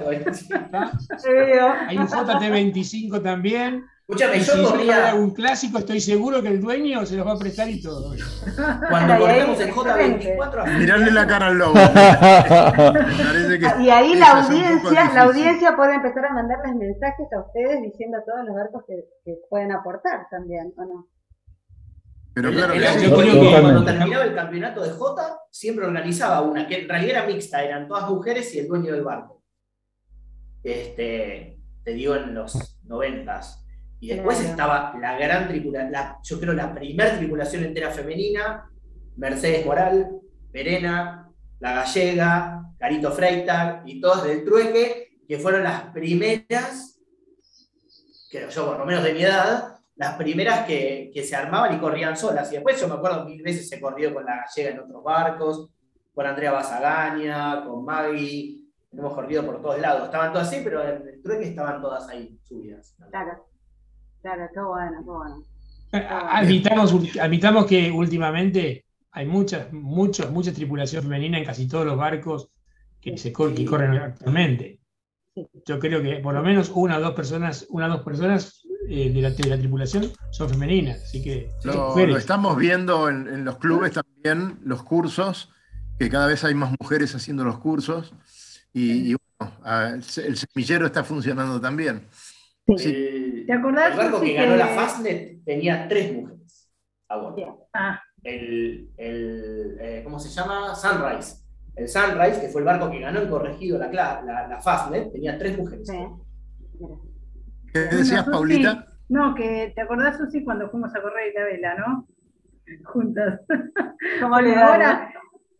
Hay 1.87 1.97
un 1.97 2.07
JT25 2.07 3.21
también. 3.21 3.83
Escúchame, 4.09 4.39
yo 4.39 4.53
si 4.53 4.63
corría. 4.63 5.15
un 5.15 5.31
clásico, 5.31 5.79
estoy 5.79 5.99
seguro 5.99 6.41
que 6.41 6.47
el 6.47 6.61
dueño 6.61 7.05
se 7.05 7.17
los 7.17 7.27
va 7.27 7.33
a 7.33 7.37
prestar 7.37 7.69
y 7.69 7.81
todo. 7.81 8.13
Cuando 8.89 9.19
corremos 9.19 9.59
el 9.59 9.73
J24. 9.73 10.79
Mirarle 10.79 11.11
la 11.11 11.27
cara 11.27 11.47
al 11.47 11.57
lobo. 11.57 11.73
y 13.81 13.89
ahí 13.89 14.15
la 14.15 14.43
audiencia, 14.43 15.11
la 15.13 15.23
audiencia 15.23 15.75
puede 15.75 15.95
empezar 15.95 16.25
a 16.25 16.33
mandarles 16.33 16.75
mensajes 16.75 17.27
a 17.33 17.41
ustedes 17.41 17.81
diciendo 17.81 18.19
a 18.19 18.23
todos 18.23 18.45
los 18.45 18.55
barcos 18.55 18.85
que, 18.87 18.95
que 19.25 19.39
pueden 19.49 19.73
aportar 19.73 20.25
también, 20.31 20.73
¿o 20.77 20.85
no? 20.85 21.09
Pero 22.33 22.51
claro, 22.51 22.75
cuando 23.61 23.83
terminaba 23.83 24.23
el 24.23 24.35
campeonato 24.35 24.83
de 24.83 24.91
J, 24.91 25.39
siempre 25.51 25.85
organizaba 25.85 26.43
una, 26.43 26.65
que 26.65 26.83
en 26.83 26.87
realidad 26.87 27.17
era 27.17 27.27
mixta, 27.27 27.61
eran 27.61 27.89
todas 27.89 28.09
mujeres 28.09 28.55
y 28.55 28.59
el 28.59 28.69
dueño 28.69 28.93
del 28.93 29.03
barco. 29.03 29.43
Este, 30.63 31.59
te 31.83 31.91
digo 31.91 32.15
en 32.15 32.33
los 32.33 32.79
noventas. 32.85 33.66
Y 33.99 34.09
después 34.09 34.39
estaba 34.41 34.93
la 34.99 35.17
gran 35.17 35.47
tripulación, 35.47 35.93
yo 36.23 36.39
creo 36.39 36.53
la 36.53 36.73
primera 36.73 37.17
tripulación 37.17 37.63
entera 37.63 37.89
femenina, 37.89 38.69
Mercedes 39.15 39.65
Moral, 39.65 40.19
Verena, 40.51 41.31
La 41.59 41.73
Gallega, 41.73 42.63
Carito 42.77 43.11
Freitag 43.11 43.81
y 43.85 43.99
todas 43.99 44.23
del 44.23 44.45
trueque, 44.45 45.19
que 45.27 45.39
fueron 45.39 45.63
las 45.63 45.85
primeras, 45.85 46.99
que 48.29 48.47
yo 48.49 48.65
por 48.67 48.77
lo 48.79 48.85
menos 48.85 49.03
de 49.03 49.13
mi 49.13 49.23
edad, 49.23 49.77
las 49.95 50.15
primeras 50.15 50.65
que, 50.65 51.11
se 51.27 51.35
armaban 51.35 51.75
y 51.75 51.79
corrían 51.79 52.15
solas. 52.15 52.51
Y 52.51 52.55
después 52.55 52.79
yo 52.79 52.87
me 52.87 52.95
acuerdo 52.95 53.25
mil 53.25 53.41
veces 53.41 53.67
se 53.67 53.81
corrió 53.81 54.13
con 54.13 54.25
la 54.25 54.45
gallega 54.45 54.69
en 54.69 54.79
otros 54.79 55.03
barcos, 55.03 55.69
con 56.13 56.25
Andrea 56.25 56.51
Basagaña, 56.51 57.63
con 57.65 57.83
Maggie, 57.83 58.67
hemos 58.91 59.13
corrido 59.13 59.45
por 59.45 59.61
todos 59.61 59.79
lados. 59.79 60.05
Estaban 60.05 60.31
todas 60.31 60.47
así, 60.47 60.61
pero 60.63 60.81
en 60.83 61.07
el 61.07 61.21
trueque 61.21 61.49
estaban 61.49 61.81
todas 61.81 62.07
ahí 62.09 62.39
subidas. 62.43 62.95
Claro, 63.09 63.47
claro, 64.35 64.49
qué 64.53 64.59
bueno, 64.59 64.97
qué 65.03 65.09
bueno. 65.09 65.43
Eh, 65.91 66.07
admitamos, 67.19 67.65
que 67.65 67.91
últimamente 67.91 68.85
hay 69.11 69.25
muchas, 69.25 69.71
muchas, 69.71 70.29
muchas 70.31 70.53
tripulaciones 70.53 71.05
femeninas 71.05 71.39
en 71.39 71.45
casi 71.45 71.67
todos 71.67 71.85
los 71.85 71.97
barcos 71.97 72.49
que, 72.99 73.17
se 73.17 73.31
que 73.31 73.65
corren 73.65 73.93
actualmente. 73.93 74.79
Yo 75.65 75.79
creo 75.79 76.01
que 76.01 76.17
por 76.17 76.33
lo 76.33 76.41
menos 76.41 76.71
una 76.73 76.97
o 76.97 77.01
dos 77.01 77.13
personas, 77.13 77.67
una 77.69 77.85
o 77.87 77.89
dos 77.89 78.01
personas 78.01 78.63
eh, 78.89 79.11
de, 79.11 79.21
la, 79.21 79.57
tripulación 79.57 80.11
son 80.31 80.49
femeninas, 80.49 81.03
así 81.03 81.23
que... 81.23 81.51
Lo, 81.63 82.17
estamos 82.17 82.57
viendo 82.57 83.07
en, 83.07 83.45
los 83.45 83.57
clubes 83.57 83.93
también, 83.93 84.59
los 84.63 84.83
cursos, 84.83 85.51
que 85.99 86.09
cada 86.09 86.27
vez 86.27 86.43
hay 86.43 86.55
más 86.55 86.73
mujeres 86.79 87.13
haciendo 87.15 87.43
los 87.43 87.59
cursos, 87.59 88.13
y, 88.73 89.15
bueno, 89.39 89.53
el 89.65 90.37
semillero 90.37 90.85
está 90.85 91.03
funcionando 91.03 91.59
también. 91.59 92.07
Sí. 92.75 93.43
¿Te 93.45 93.53
acordás? 93.53 93.91
El 93.91 93.97
barco 93.97 94.21
que, 94.21 94.33
ganó 94.33 94.55
la 94.57 94.67
Fastnet 94.67 95.43
tenía 95.45 95.87
tres 95.87 96.13
mujeres 96.13 96.69
ah. 97.73 98.01
El, 98.23 98.89
el 98.97 99.77
eh, 99.79 100.01
¿cómo 100.03 100.19
se 100.19 100.29
llama? 100.29 100.75
Sunrise. 100.75 101.45
El 101.75 101.87
Sunrise, 101.87 102.41
que 102.41 102.49
fue 102.49 102.61
el 102.61 102.65
barco 102.65 102.89
que 102.91 102.99
ganó 102.99 103.21
el 103.21 103.29
corregido 103.29 103.77
la, 103.77 103.89
la, 103.89 104.47
la 104.47 104.59
Fastnet, 104.59 105.11
tenía 105.13 105.37
tres 105.37 105.57
mujeres. 105.57 105.89
¿Qué 107.71 107.79
decías, 107.79 108.25
Paulita? 108.25 108.87
No, 109.09 109.33
que 109.35 109.71
te 109.73 109.81
acordás, 109.81 110.17
Susi, 110.17 110.43
cuando 110.43 110.69
fuimos 110.69 110.93
a 110.93 111.01
correr 111.01 111.33
la 111.33 111.43
vela, 111.45 111.75
¿no? 111.75 112.07
Juntas. 112.83 113.41
¿Cómo 114.19 114.41
le 114.41 114.55
ahora, 114.55 115.09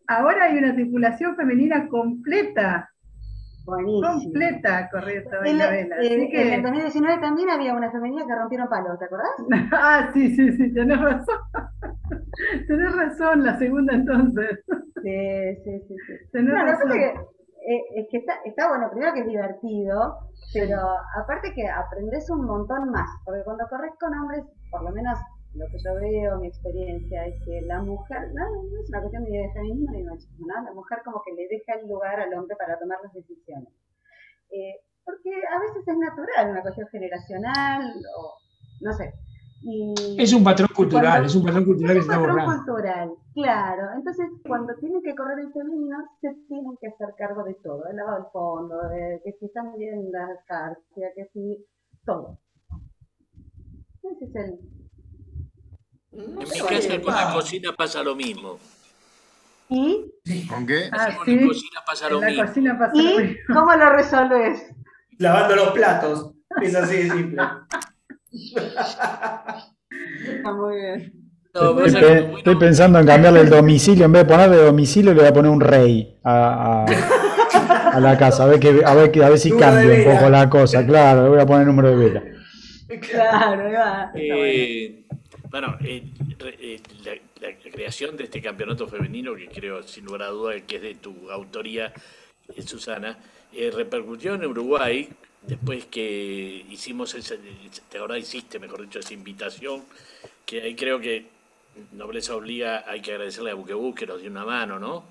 ahora 0.06 0.44
hay 0.44 0.58
una 0.58 0.74
tripulación 0.74 1.36
femenina 1.36 1.88
completa. 1.88 2.90
Buenísimo. 3.68 4.08
Completa 4.22 4.88
corriente 4.90 5.30
En, 5.44 5.58
la 5.58 5.70
vela. 5.70 5.96
en- 6.00 6.30
que... 6.30 6.42
en 6.48 6.54
el 6.54 6.62
2019 6.62 7.20
también 7.20 7.50
había 7.50 7.74
una 7.74 7.90
femenina 7.90 8.26
que 8.26 8.34
rompieron 8.34 8.68
palos, 8.68 8.98
¿te 8.98 9.04
acordás? 9.04 9.30
Ah, 9.72 10.10
sí, 10.14 10.34
sí, 10.34 10.52
sí, 10.52 10.72
tenés 10.72 11.00
razón. 11.00 11.36
tenés 12.68 12.96
razón, 12.96 13.44
la 13.44 13.58
segunda 13.58 13.94
entonces. 13.94 14.60
Sí, 15.02 15.56
sí, 15.64 15.80
sí. 15.86 15.94
sí. 16.06 16.12
Tenés 16.32 16.54
No, 16.54 16.64
razón. 16.64 16.92
que, 16.92 17.04
eh, 17.06 17.82
es 17.96 18.06
que 18.10 18.18
está, 18.18 18.34
está 18.44 18.68
bueno, 18.68 18.88
primero 18.90 19.12
que 19.12 19.20
es 19.20 19.26
divertido, 19.26 20.18
pero 20.54 20.78
aparte 21.20 21.52
que 21.54 21.68
aprendes 21.68 22.28
un 22.30 22.46
montón 22.46 22.90
más, 22.90 23.08
porque 23.24 23.42
cuando 23.44 23.66
corres 23.68 23.92
con 24.00 24.14
hombres, 24.14 24.44
por 24.70 24.82
lo 24.84 24.90
menos 24.92 25.18
lo 25.58 25.66
que 25.66 25.78
yo 25.78 25.94
veo, 25.94 26.38
mi 26.38 26.48
experiencia, 26.48 27.26
es 27.26 27.42
que 27.44 27.60
la 27.62 27.82
mujer, 27.82 28.30
no, 28.34 28.44
no 28.62 28.80
es 28.80 28.88
una 28.88 29.00
cuestión 29.00 29.24
ni 29.24 29.36
de 29.36 29.52
feminismo 29.52 29.92
ni 29.92 29.98
de 30.02 30.10
machismo, 30.10 30.46
¿no? 30.46 30.62
La 30.64 30.72
mujer 30.72 30.98
como 31.04 31.22
que 31.24 31.32
le 31.34 31.48
deja 31.48 31.74
el 31.74 31.88
lugar 31.88 32.20
al 32.20 32.32
hombre 32.34 32.56
para 32.56 32.78
tomar 32.78 32.98
las 33.02 33.12
decisiones. 33.12 33.68
Eh, 34.50 34.80
porque 35.04 35.30
a 35.30 35.58
veces 35.60 35.86
es 35.86 35.98
natural, 35.98 36.50
una 36.50 36.62
cuestión 36.62 36.86
generacional, 36.88 37.92
o 38.16 38.34
no 38.80 38.92
sé. 38.92 39.12
Y 39.62 39.92
Es 40.22 40.32
un 40.32 40.44
patrón 40.44 40.68
cultural, 40.74 41.10
cuando- 41.10 41.26
es 41.26 41.34
un 41.34 41.44
patrón 41.44 41.64
cultural 41.64 41.92
que 41.94 41.98
es 41.98 42.06
un 42.06 42.12
está 42.14 42.26
patrón 42.26 42.56
cultural, 42.56 43.10
claro. 43.34 43.82
Entonces, 43.96 44.26
cuando 44.46 44.74
tienen 44.76 45.02
que 45.02 45.14
correr 45.16 45.40
el 45.40 45.52
femenino, 45.52 45.96
se 46.20 46.32
tienen 46.46 46.76
que 46.80 46.88
hacer 46.88 47.14
cargo 47.18 47.42
de 47.42 47.54
todo, 47.54 47.82
del 47.84 47.96
lavado 47.96 48.22
del 48.22 48.32
fondo, 48.32 48.88
de 48.88 49.20
que 49.24 49.32
si 49.32 49.46
están 49.46 49.76
bien 49.76 50.12
la 50.12 50.28
carcia, 50.46 51.08
que 51.16 51.24
si 51.32 51.66
todo. 52.04 52.38
Ese 54.04 54.24
es 54.24 54.34
el... 54.36 54.77
En 56.18 56.34
mi 56.36 56.44
casa 56.44 57.00
con 57.00 57.14
la 57.14 57.32
cocina 57.32 57.72
pasa 57.76 58.02
lo 58.02 58.16
mismo. 58.16 58.58
¿Y? 59.70 60.10
¿Con 60.48 60.66
qué? 60.66 60.88
Ah, 60.92 61.14
Con 61.16 61.26
sí. 61.26 61.36
la 61.36 61.46
cocina 61.46 61.80
pasa 61.86 62.06
En 62.06 62.12
lo 62.14 62.20
la 62.20 62.26
mismo. 62.28 62.44
cocina 62.46 62.78
pasa 62.78 62.92
lo 62.94 63.00
¿Y 63.02 63.18
mismo. 63.18 63.36
cómo 63.54 63.74
lo 63.74 63.90
resolves? 63.90 64.62
Lavando 65.18 65.56
los 65.56 65.68
platos. 65.72 66.32
Es 66.62 66.74
así 66.74 66.96
de 66.96 67.10
simple. 67.10 67.42
Está 70.26 70.52
muy 70.52 70.76
bien. 70.76 71.12
No, 71.54 71.84
Estoy, 71.84 72.42
pe- 72.42 72.56
pensando 72.56 72.98
en 73.00 73.06
cambiarle 73.06 73.40
el 73.40 73.50
domicilio. 73.50 74.04
En 74.06 74.12
vez 74.12 74.26
de 74.26 74.32
ponerle 74.32 74.56
domicilio, 74.58 75.12
le 75.12 75.20
voy 75.20 75.28
a 75.28 75.32
poner 75.32 75.50
un 75.50 75.60
rey 75.60 76.18
a, 76.24 76.84
a- 76.84 77.90
a 77.96 78.00
la 78.00 78.16
casa. 78.18 78.44
A 78.44 78.46
ver, 78.46 78.60
que, 78.60 78.82
a 78.84 78.94
ver, 78.94 79.10
que- 79.10 79.24
a 79.24 79.28
ver 79.28 79.38
si 79.38 79.50
cambia 79.56 79.94
un 80.10 80.16
poco 80.16 80.30
la 80.30 80.48
cosa. 80.48 80.84
Claro, 80.86 81.24
le 81.24 81.28
voy 81.30 81.40
a 81.40 81.46
poner 81.46 81.66
número 81.66 81.90
de 81.90 81.96
vela. 81.96 82.22
Claro, 83.10 83.66
ahí 83.66 83.72
va. 83.72 84.10
Eh, 84.14 85.04
bueno, 85.50 85.76
eh, 85.80 86.02
re- 86.38 86.56
eh, 86.60 86.80
la, 87.04 87.48
la 87.48 87.56
creación 87.58 88.16
de 88.16 88.24
este 88.24 88.40
campeonato 88.42 88.86
femenino, 88.88 89.34
que 89.34 89.48
creo 89.48 89.82
sin 89.82 90.04
lugar 90.04 90.22
a 90.22 90.26
duda 90.28 90.60
que 90.66 90.76
es 90.76 90.82
de 90.82 90.94
tu 90.96 91.30
autoría, 91.30 91.92
eh, 92.54 92.62
Susana, 92.62 93.18
eh, 93.52 93.70
repercutió 93.74 94.34
en 94.34 94.44
Uruguay 94.46 95.08
después 95.42 95.86
que 95.86 96.64
hicimos 96.68 97.14
esa, 97.14 97.36
te 97.88 97.98
ahora 97.98 98.18
hiciste, 98.18 98.58
mejor 98.58 98.82
dicho, 98.82 98.98
esa 98.98 99.14
invitación, 99.14 99.84
que 100.44 100.62
ahí 100.62 100.74
creo 100.76 101.00
que 101.00 101.26
Nobleza 101.92 102.34
Obliga, 102.34 102.84
hay 102.86 103.00
que 103.00 103.12
agradecerle 103.12 103.52
a 103.52 103.54
Buquebú 103.54 103.94
que 103.94 104.06
nos 104.06 104.20
dio 104.20 104.30
una 104.30 104.44
mano, 104.44 104.78
¿no? 104.78 105.04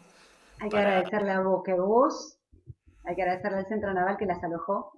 Hay 0.59 0.69
que 0.69 0.75
Para- 0.75 0.97
agradecerle 0.97 1.31
a 1.31 1.39
Buquebus, 1.39 2.37
hay 3.05 3.15
que 3.15 3.21
agradecerle 3.21 3.57
al 3.59 3.65
Centro 3.67 3.93
Naval 3.93 4.17
que 4.17 4.25
las 4.25 4.43
alojó, 4.43 4.91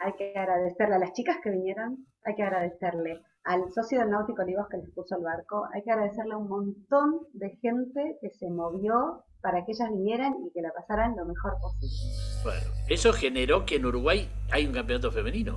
hay 0.00 0.12
que 0.14 0.36
agradecerle 0.36 0.96
a 0.96 0.98
las 0.98 1.12
chicas 1.12 1.36
que 1.42 1.50
vinieron, 1.50 2.04
hay 2.24 2.34
que 2.34 2.42
agradecerle 2.42 3.20
al 3.44 3.70
socio 3.72 4.00
del 4.00 4.10
Náutico 4.10 4.42
Olivos 4.42 4.68
que 4.68 4.76
les 4.78 4.90
puso 4.90 5.16
el 5.16 5.22
barco, 5.24 5.66
hay 5.72 5.82
que 5.82 5.90
agradecerle 5.90 6.34
a 6.34 6.38
un 6.38 6.48
montón 6.48 7.20
de 7.32 7.50
gente 7.62 8.18
que 8.20 8.30
se 8.30 8.48
movió 8.50 9.24
para 9.40 9.64
que 9.64 9.72
ellas 9.72 9.88
vinieran 9.90 10.34
y 10.46 10.50
que 10.52 10.62
la 10.62 10.72
pasaran 10.72 11.16
lo 11.16 11.24
mejor 11.24 11.54
posible. 11.60 11.96
Bueno, 12.44 12.60
eso 12.88 13.12
generó 13.12 13.64
que 13.66 13.76
en 13.76 13.86
Uruguay 13.86 14.28
hay 14.52 14.66
un 14.66 14.72
campeonato 14.72 15.10
femenino. 15.10 15.56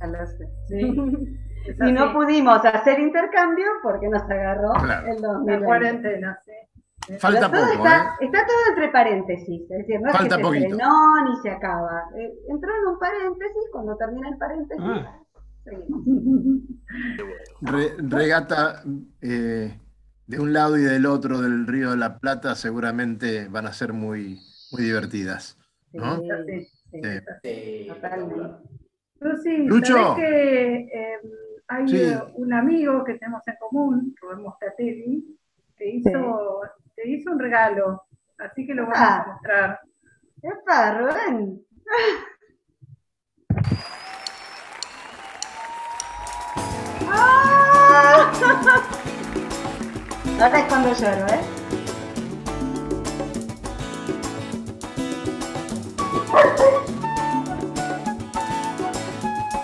Ya 0.00 0.06
lo 0.06 0.26
sé. 0.26 0.48
Sí. 0.68 1.38
Es 1.64 1.76
Y 1.80 1.92
no 1.92 2.12
pudimos 2.12 2.58
hacer 2.64 2.98
intercambio 2.98 3.66
porque 3.84 4.08
nos 4.08 4.22
agarró 4.22 4.72
Claro. 4.82 5.06
el 5.06 5.22
La 5.22 5.28
2020. 5.28 5.64
cuarentena, 5.64 6.38
sí. 6.44 7.16
Falta 7.20 7.48
todo 7.52 7.60
poco, 7.62 7.72
está, 7.84 8.02
¿eh? 8.20 8.24
está 8.26 8.38
todo 8.44 8.56
entre 8.70 8.88
paréntesis, 8.88 9.62
es 9.62 9.78
decir, 9.78 10.00
no 10.00 10.08
es 10.10 10.16
Falta 10.16 10.36
que 10.38 10.42
se 10.42 10.48
frenó 10.50 11.24
ni 11.28 11.36
se 11.40 11.50
acaba. 11.50 12.02
Eh, 12.16 12.32
entró 12.48 12.68
en 12.76 12.86
un 12.88 12.98
paréntesis, 12.98 13.62
cuando 13.70 13.96
termina 13.96 14.28
el 14.30 14.38
paréntesis, 14.38 14.84
Ah. 14.84 15.21
Re- 17.60 17.94
regata 17.98 18.82
eh, 19.20 19.78
de 20.26 20.40
un 20.40 20.52
lado 20.52 20.76
y 20.76 20.82
del 20.82 21.06
otro 21.06 21.40
del 21.40 21.66
Río 21.66 21.90
de 21.92 21.96
la 21.96 22.18
Plata 22.18 22.54
seguramente 22.54 23.48
van 23.48 23.66
a 23.66 23.72
ser 23.72 23.92
muy, 23.92 24.38
muy 24.72 24.82
divertidas. 24.82 25.58
¿no? 25.92 26.18
Sí, 26.20 26.28
sí, 26.46 26.68
Sí. 26.92 27.00
Sí, 27.42 27.86
totalmente. 27.88 28.34
Pero 29.18 29.36
sí, 29.38 29.56
Lucho. 29.64 30.14
que 30.16 30.76
eh, 30.76 31.18
hay 31.68 31.88
Sí. 31.88 32.02
un 32.34 32.52
amigo 32.52 33.02
que 33.04 33.14
tenemos 33.14 33.40
en 33.46 33.54
común, 33.60 34.14
Rubén 34.20 34.42
Mostatelli, 34.42 35.38
que 35.76 35.88
hizo, 35.88 36.60
te 36.94 37.08
hizo 37.08 37.30
un 37.30 37.38
regalo, 37.38 38.02
así 38.38 38.66
que 38.66 38.74
lo 38.74 38.82
vamos 38.82 38.98
Ah. 39.00 39.22
a 39.22 39.32
mostrar. 39.32 39.80
¡Epa, 40.42 40.98
Rubén! 40.98 41.62
Ahora 50.40 50.58
es 50.58 50.64
cuando 50.66 50.92
lloro, 50.92 51.26
¿eh? 51.28 51.40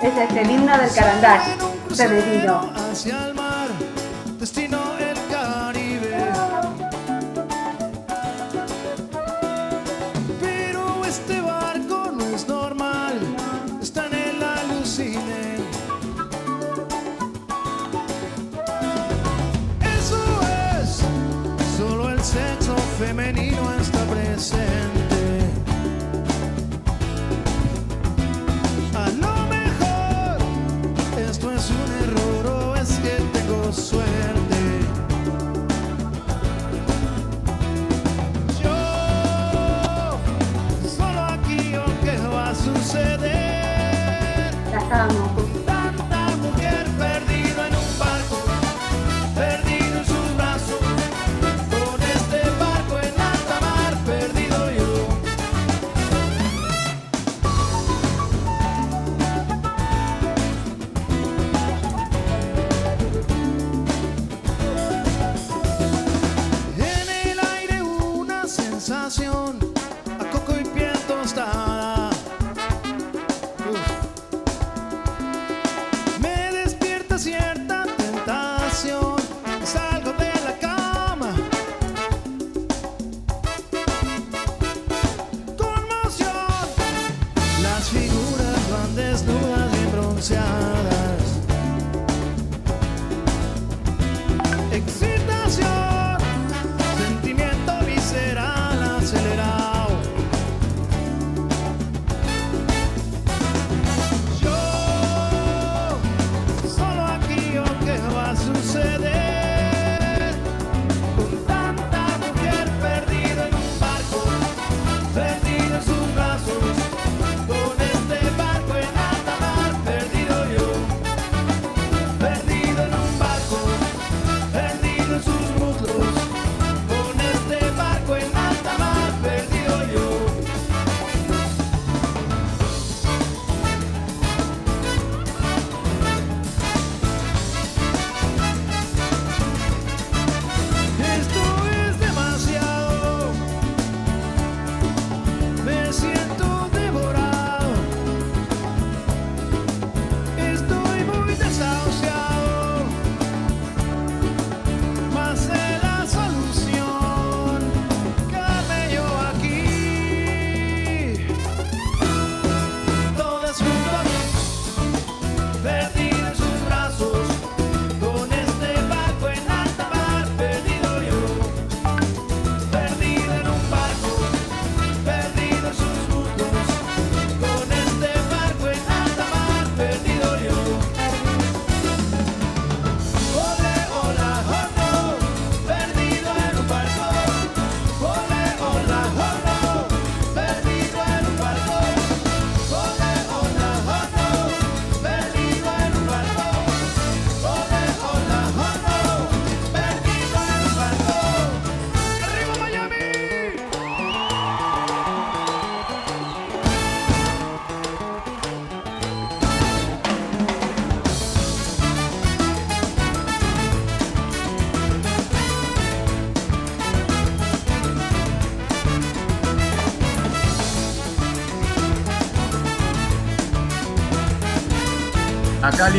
Ese 0.01 0.25
es 0.25 0.31
el 0.37 0.51
himno 0.51 0.79
del 0.79 0.91
Carandás 0.95 1.49
femenino. 1.95 2.73
hacia 2.93 3.27
el 3.27 3.35
mar, 3.35 3.69
destino 4.39 4.78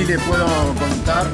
Le 0.07 0.17
puedo 0.17 0.47
contar. 0.75 1.27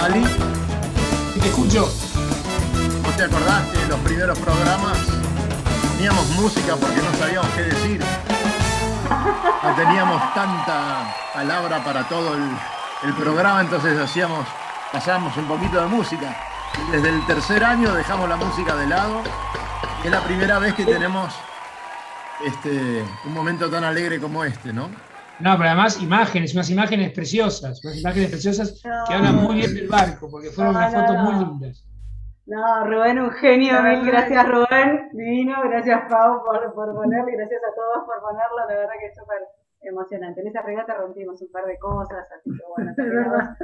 A 0.00 0.08
ver. 0.08 0.22
Te 1.40 1.48
escucho. 1.48 1.92
¿Vos 3.02 3.16
te 3.16 3.24
acordás 3.24 3.66
que 3.68 3.82
en 3.82 3.88
los 3.88 3.98
primeros 4.00 4.38
programas 4.38 4.98
teníamos 5.96 6.28
música 6.30 6.76
porque 6.76 7.02
no 7.02 7.18
sabíamos 7.18 7.48
qué 7.56 7.62
decir? 7.62 8.00
No 9.64 9.74
teníamos 9.74 10.34
tanta 10.34 11.12
palabra 11.34 11.82
para 11.82 12.08
todo 12.08 12.34
el, 12.34 12.42
el 13.04 13.14
programa, 13.14 13.62
entonces 13.62 13.98
hacíamos, 13.98 14.46
pasábamos 14.92 15.36
un 15.36 15.46
poquito 15.46 15.80
de 15.80 15.86
música. 15.86 16.51
Desde 16.92 17.08
el 17.08 17.26
tercer 17.26 17.64
año 17.64 17.94
dejamos 17.94 18.28
la 18.28 18.36
música 18.36 18.76
de 18.76 18.86
lado. 18.86 19.22
y 20.02 20.06
Es 20.06 20.12
la 20.12 20.20
primera 20.20 20.58
vez 20.58 20.74
que 20.74 20.84
tenemos 20.84 21.34
este, 22.44 23.02
un 23.24 23.32
momento 23.32 23.70
tan 23.70 23.84
alegre 23.84 24.20
como 24.20 24.44
este, 24.44 24.72
¿no? 24.72 24.88
No, 25.40 25.56
pero 25.56 25.70
además 25.70 26.00
imágenes, 26.02 26.52
unas 26.54 26.68
imágenes 26.70 27.10
preciosas, 27.12 27.82
unas 27.84 27.98
imágenes 27.98 28.30
preciosas 28.30 28.80
que 29.08 29.14
hablan 29.14 29.36
muy 29.36 29.56
bien 29.56 29.74
del 29.74 29.88
barco, 29.88 30.30
porque 30.30 30.50
fueron 30.50 30.74
No, 30.74 30.78
unas 30.80 30.92
no, 30.92 31.00
fotos 31.00 31.16
no. 31.16 31.22
muy 31.32 31.44
lindas. 31.46 31.84
No, 32.46 32.86
Rubén, 32.86 33.18
un 33.20 33.30
genio, 33.30 33.82
mil 33.82 34.04
gracias 34.04 34.46
Rubén, 34.48 35.08
divino, 35.12 35.62
gracias 35.64 36.02
Pau 36.10 36.42
por, 36.44 36.74
por 36.74 36.94
ponerlo, 36.94 37.28
y 37.30 37.36
gracias 37.36 37.60
a 37.62 37.74
todos 37.74 38.04
por 38.04 38.20
ponerlo, 38.20 38.58
la 38.68 38.76
verdad 38.76 38.92
que 39.00 39.06
es 39.06 39.14
súper 39.16 39.38
emocionante. 39.80 40.40
En 40.42 40.48
esa 40.48 40.60
regata 40.62 40.94
rompimos 40.94 41.40
un 41.40 41.50
par 41.50 41.64
de 41.64 41.78
cosas, 41.78 42.26
así 42.38 42.50
que 42.50 42.62
bueno, 42.76 42.92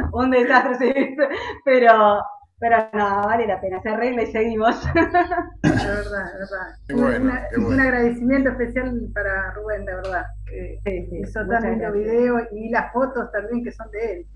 un 0.13 0.31
desastre, 0.31 0.75
sí, 0.95 1.17
pero, 1.65 2.23
pero 2.61 2.77
no, 2.93 3.23
vale 3.27 3.47
la 3.47 3.61
pena, 3.61 3.81
se 3.83 3.89
arregla 3.89 4.23
y 4.23 4.33
seguimos. 4.33 4.77
Es 5.63 5.87
verdad, 5.87 6.27
es 6.43 6.51
verdad. 6.51 6.67
Qué 6.87 6.95
bueno, 6.95 7.25
Una- 7.25 7.49
qué 7.51 7.57
bueno. 7.57 7.69
Un 7.75 7.81
agradecimiento 7.81 8.51
especial 8.51 9.09
para 9.15 9.53
Rubén, 9.55 9.85
de 9.85 9.95
verdad. 9.95 10.25
que 10.47 10.81
Sí, 10.85 11.07
sí, 11.11 11.19
hizo 11.23 11.47
tan 11.47 11.63
lindo 11.63 11.79
gracias. 11.79 11.93
video 11.95 12.39
y 12.53 12.69
las 12.71 12.93
fotos 12.93 13.31
también 13.33 13.65
que 13.65 13.73
son 13.73 13.91
de 13.91 14.13
él. 14.13 14.27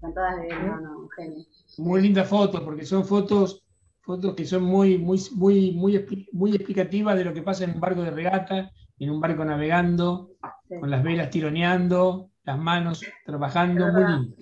Son 0.00 0.14
todas 0.14 0.36
de 0.36 0.48
él, 0.48 0.66
no, 0.66 0.80
no, 0.80 1.08
genio. 1.16 1.44
Muy 1.78 2.00
lindas 2.02 2.28
fotos, 2.28 2.60
porque 2.62 2.84
son 2.84 3.04
fotos, 3.04 3.64
fotos 4.02 4.34
que 4.34 4.44
son 4.44 4.62
muy, 4.62 4.98
muy, 4.98 5.18
muy, 5.34 5.72
muy, 5.72 5.94
expli- 5.96 6.28
muy 6.32 6.54
explicativas 6.54 7.16
de 7.16 7.24
lo 7.24 7.32
que 7.34 7.42
pasa 7.42 7.64
en 7.64 7.70
un 7.74 7.80
barco 7.80 8.02
de 8.02 8.10
regata, 8.10 8.70
en 8.98 9.10
un 9.10 9.20
barco 9.20 9.44
navegando, 9.44 10.30
Sí. 10.68 10.78
con 10.80 10.90
las 10.90 11.02
velas 11.02 11.30
tironeando, 11.30 12.30
las 12.44 12.58
manos 12.58 13.04
trabajando, 13.24 13.86
muy 13.92 14.04
lindo. 14.04 14.36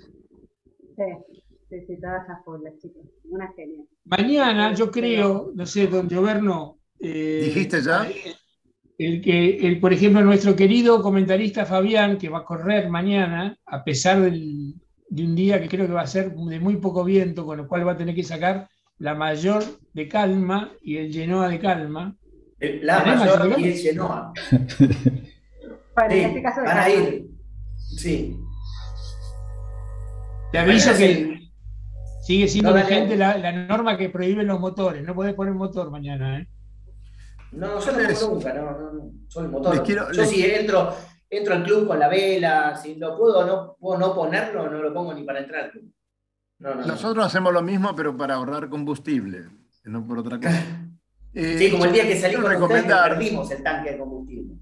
Sí, 0.96 1.33
esas 1.78 2.42
por 2.44 2.62
las 2.62 2.76
chicas, 2.78 3.02
una 3.24 3.52
genia. 3.54 3.84
Mañana, 4.04 4.72
yo 4.74 4.90
creo, 4.90 5.50
no 5.54 5.66
sé, 5.66 5.86
don 5.86 6.08
Gioverno. 6.08 6.78
eh, 7.00 7.42
¿Dijiste 7.46 7.82
ya? 7.82 8.08
El 8.96 9.20
que, 9.20 9.56
el, 9.66 9.80
por 9.80 9.92
ejemplo, 9.92 10.22
nuestro 10.22 10.54
querido 10.54 11.02
comentarista 11.02 11.66
Fabián, 11.66 12.16
que 12.16 12.28
va 12.28 12.38
a 12.38 12.44
correr 12.44 12.88
mañana, 12.88 13.58
a 13.66 13.82
pesar 13.82 14.20
del- 14.20 14.74
de 15.10 15.24
un 15.24 15.34
día 15.34 15.60
que 15.60 15.68
creo 15.68 15.86
que 15.86 15.92
va 15.92 16.02
a 16.02 16.06
ser 16.06 16.32
de 16.34 16.60
muy 16.60 16.76
poco 16.76 17.04
viento, 17.04 17.44
con 17.44 17.56
lo 17.58 17.66
cual 17.68 17.86
va 17.86 17.92
a 17.92 17.96
tener 17.96 18.14
que 18.14 18.22
sacar 18.22 18.68
la 18.98 19.14
mayor 19.14 19.62
de 19.92 20.08
calma 20.08 20.72
y 20.80 20.96
el 20.98 21.12
Genoa 21.12 21.48
de 21.48 21.58
calma. 21.58 22.16
La 22.60 23.02
¿Tenés 23.02 23.18
mayor 23.18 23.60
y 23.60 23.64
el? 23.64 23.74
Genoa. 23.78 24.32
Bueno, 25.96 26.10
Sí, 26.12 26.18
en 26.20 26.26
este 26.30 26.42
caso 26.42 26.60
de 26.60 26.66
van 26.66 26.78
a 26.78 26.82
calma. 26.84 27.08
ir. 27.08 27.26
Sí. 27.76 28.36
Te 30.52 30.58
aviso 30.58 30.90
Bueno, 30.90 30.98
que 30.98 31.43
sigue 32.24 32.48
siendo 32.48 32.70
No, 32.70 32.76
vigente 32.76 33.16
la, 33.16 33.36
la 33.38 33.52
norma 33.52 33.96
que 33.96 34.08
prohíbe 34.08 34.42
los 34.44 34.58
motores. 34.60 35.02
No 35.04 35.14
podés 35.14 35.34
poner 35.34 35.54
motor 35.54 35.90
mañana. 35.90 36.40
¿eh? 36.40 36.48
No, 37.52 37.78
yo 37.78 37.92
no 37.92 37.98
pongo 38.20 38.34
nunca, 38.34 38.52
no, 38.54 38.62
no, 38.72 38.92
no. 38.92 39.10
Soy 39.28 39.44
el 39.44 39.50
motor. 39.50 39.82
Quiero- 39.82 40.06
yo 40.12 40.22
les- 40.22 40.30
si 40.30 40.44
entro, 40.44 40.94
entro 41.30 41.54
al 41.54 41.62
club 41.64 41.86
con 41.86 41.98
la 41.98 42.08
vela, 42.08 42.76
si 42.76 42.96
lo 42.96 43.16
puedo 43.16 43.46
no, 43.46 43.76
puedo 43.78 43.98
no 43.98 44.14
ponerlo, 44.14 44.68
no 44.70 44.82
lo 44.82 44.92
pongo 44.92 45.14
ni 45.14 45.22
para 45.22 45.40
entrar 45.40 45.64
al 45.66 45.70
club. 45.70 45.84
No, 46.58 46.74
no, 46.74 46.80
no. 46.80 46.86
Nosotros 46.86 47.24
hacemos 47.26 47.52
lo 47.52 47.62
mismo, 47.62 47.94
pero 47.94 48.16
para 48.16 48.34
ahorrar 48.34 48.68
combustible, 48.68 49.44
no 49.84 50.06
por 50.06 50.18
otra 50.18 50.38
cosa. 50.38 50.62
Eh, 51.34 51.56
Sí, 51.58 51.70
como 51.70 51.84
el 51.84 51.92
día 51.92 52.06
que 52.06 52.14
ustedes 52.14 52.36
que 52.36 52.42
recomendar- 52.42 53.10
perdimos 53.10 53.50
el 53.50 53.62
tanque 53.62 53.90
de 53.92 53.98
combustible. 53.98 54.54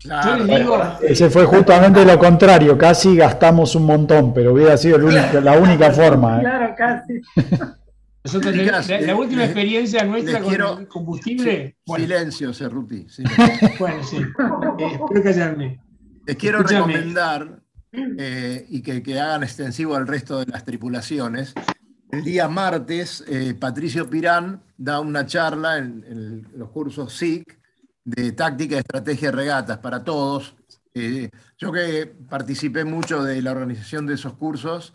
Claro, 0.00 0.44
digo, 0.44 0.80
Ese 1.02 1.28
fue 1.28 1.44
justamente 1.44 2.04
lo 2.04 2.18
contrario, 2.18 2.78
casi 2.78 3.16
gastamos 3.16 3.74
un 3.74 3.84
montón, 3.86 4.32
pero 4.32 4.52
hubiera 4.52 4.76
sido 4.76 4.96
el 4.96 5.04
único- 5.04 5.40
la 5.40 5.58
única 5.58 5.90
forma. 5.90 6.38
¿eh? 6.38 6.40
Claro, 6.42 6.74
casi. 6.76 7.20
nosotros 8.24 8.54
la, 8.56 8.80
la 8.80 8.98
eh, 8.98 9.14
última 9.14 9.44
experiencia 9.44 10.04
nuestra 10.04 10.38
con 10.40 10.48
quiero- 10.48 10.88
combustible. 10.88 11.76
Bueno, 11.86 12.04
Silencio, 12.04 12.52
Cerruti. 12.54 13.08
silencio. 13.08 13.46
bueno, 13.78 14.02
sí. 14.04 14.16
Eh, 14.18 14.86
espero 15.00 15.22
callarme. 15.22 15.80
Les 16.26 16.36
quiero 16.36 16.58
Escúchame. 16.58 16.92
recomendar 16.92 17.60
eh, 17.92 18.66
y 18.68 18.82
que, 18.82 19.02
que 19.02 19.18
hagan 19.18 19.42
extensivo 19.42 19.96
al 19.96 20.06
resto 20.06 20.38
de 20.40 20.46
las 20.46 20.64
tripulaciones. 20.64 21.54
El 22.12 22.22
día 22.22 22.48
martes, 22.48 23.24
eh, 23.28 23.54
Patricio 23.58 24.08
Pirán 24.08 24.62
da 24.76 25.00
una 25.00 25.26
charla 25.26 25.78
en, 25.78 26.04
en 26.08 26.48
los 26.56 26.70
cursos 26.70 27.12
SIC 27.14 27.57
de 28.08 28.32
táctica, 28.32 28.78
estrategia 28.78 29.28
y 29.28 29.32
regatas 29.32 29.78
para 29.78 30.02
todos. 30.02 30.56
Eh, 30.94 31.30
yo 31.58 31.70
que 31.70 32.06
participé 32.06 32.84
mucho 32.84 33.22
de 33.22 33.42
la 33.42 33.50
organización 33.52 34.06
de 34.06 34.14
esos 34.14 34.34
cursos, 34.34 34.94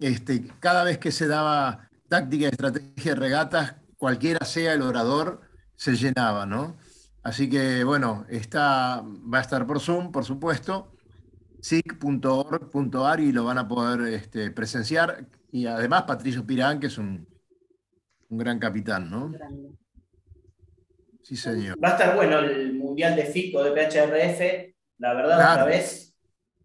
este, 0.00 0.44
cada 0.58 0.82
vez 0.82 0.98
que 0.98 1.12
se 1.12 1.28
daba 1.28 1.88
táctica, 2.08 2.48
estrategia 2.48 3.12
y 3.12 3.14
regatas, 3.14 3.76
cualquiera 3.98 4.44
sea 4.44 4.72
el 4.74 4.82
orador, 4.82 5.42
se 5.76 5.94
llenaba, 5.94 6.44
¿no? 6.44 6.76
Así 7.22 7.48
que, 7.48 7.84
bueno, 7.84 8.26
está, 8.28 9.02
va 9.02 9.38
a 9.38 9.42
estar 9.42 9.66
por 9.66 9.78
Zoom, 9.78 10.10
por 10.10 10.24
supuesto, 10.24 10.92
sic.org.ar 11.60 13.20
y 13.20 13.30
lo 13.30 13.44
van 13.44 13.58
a 13.58 13.68
poder 13.68 14.12
este, 14.12 14.50
presenciar. 14.50 15.28
Y 15.52 15.66
además 15.66 16.02
Patricio 16.02 16.44
Pirán, 16.44 16.80
que 16.80 16.88
es 16.88 16.98
un, 16.98 17.28
un 18.28 18.38
gran 18.38 18.58
capitán, 18.58 19.08
¿no? 19.08 19.32
Sí, 21.30 21.36
señor. 21.36 21.76
Va 21.82 21.90
a 21.90 21.92
estar 21.92 22.16
bueno 22.16 22.40
el 22.40 22.72
mundial 22.74 23.14
de 23.14 23.22
FICO 23.24 23.62
de 23.62 23.70
PHRF, 23.70 24.74
la 24.98 25.14
verdad, 25.14 25.36
Claro. 25.36 25.52
otra 25.52 25.64
vez. 25.66 26.12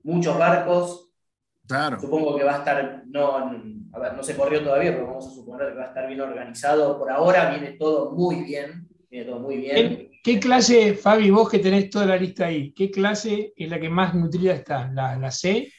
Muchos 0.02 0.36
barcos. 0.40 1.12
Claro. 1.68 2.00
Supongo 2.00 2.36
que 2.36 2.44
va 2.44 2.56
a 2.56 2.58
estar, 2.58 3.04
no, 3.06 3.38
a 3.94 4.00
ver, 4.00 4.14
no 4.16 4.24
se 4.24 4.36
corrió 4.36 4.64
todavía, 4.64 4.92
pero 4.94 5.06
vamos 5.06 5.28
a 5.28 5.30
suponer 5.30 5.68
que 5.70 5.76
va 5.78 5.84
a 5.84 5.88
estar 5.90 6.08
bien 6.08 6.20
organizado. 6.22 6.98
Por 6.98 7.12
ahora 7.12 7.52
viene 7.52 7.74
todo 7.74 8.12
muy 8.14 8.38
bien. 8.44 8.88
Viene 9.08 9.26
todo 9.30 9.40
muy 9.40 9.58
bien. 9.58 9.76
¿Qué, 9.76 10.12
qué 10.24 10.40
clase, 10.40 10.96
Fabi, 10.96 11.30
vos 11.30 11.48
que 11.48 11.60
tenés 11.60 11.92
toda 11.92 12.08
la 12.08 12.18
lista 12.18 12.48
ahí, 12.48 12.74
qué 12.74 12.90
clase 12.90 13.54
es 13.56 13.70
la 13.70 13.80
que 13.80 13.90
más 13.90 14.16
nutrida 14.16 14.54
está? 14.54 14.90
¿La, 14.92 15.16
la 15.16 15.30
C? 15.30 15.72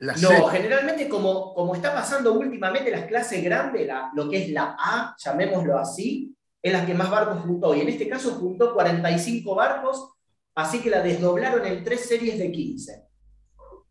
La 0.00 0.12
No, 0.16 0.28
C- 0.28 0.44
generalmente 0.58 1.08
como, 1.08 1.54
como 1.54 1.74
está 1.74 1.94
pasando 1.94 2.34
últimamente 2.34 2.90
las 2.90 3.06
clases 3.06 3.42
grandes, 3.42 3.86
la- 3.86 4.10
lo 4.14 4.28
que 4.28 4.42
es 4.44 4.50
la 4.50 4.76
A, 4.78 5.16
llamémoslo 5.18 5.78
así, 5.78 6.34
es 6.64 6.72
la 6.72 6.86
que 6.86 6.94
más 6.94 7.10
barcos 7.10 7.42
juntó. 7.42 7.74
Y 7.74 7.82
en 7.82 7.88
este 7.90 8.08
caso 8.08 8.32
juntó 8.32 8.72
45 8.72 9.54
barcos, 9.54 10.14
así 10.54 10.80
que 10.80 10.88
la 10.90 11.02
desdoblaron 11.02 11.64
en 11.66 11.84
tres 11.84 12.06
series 12.06 12.38
de 12.38 12.50
15, 12.50 13.04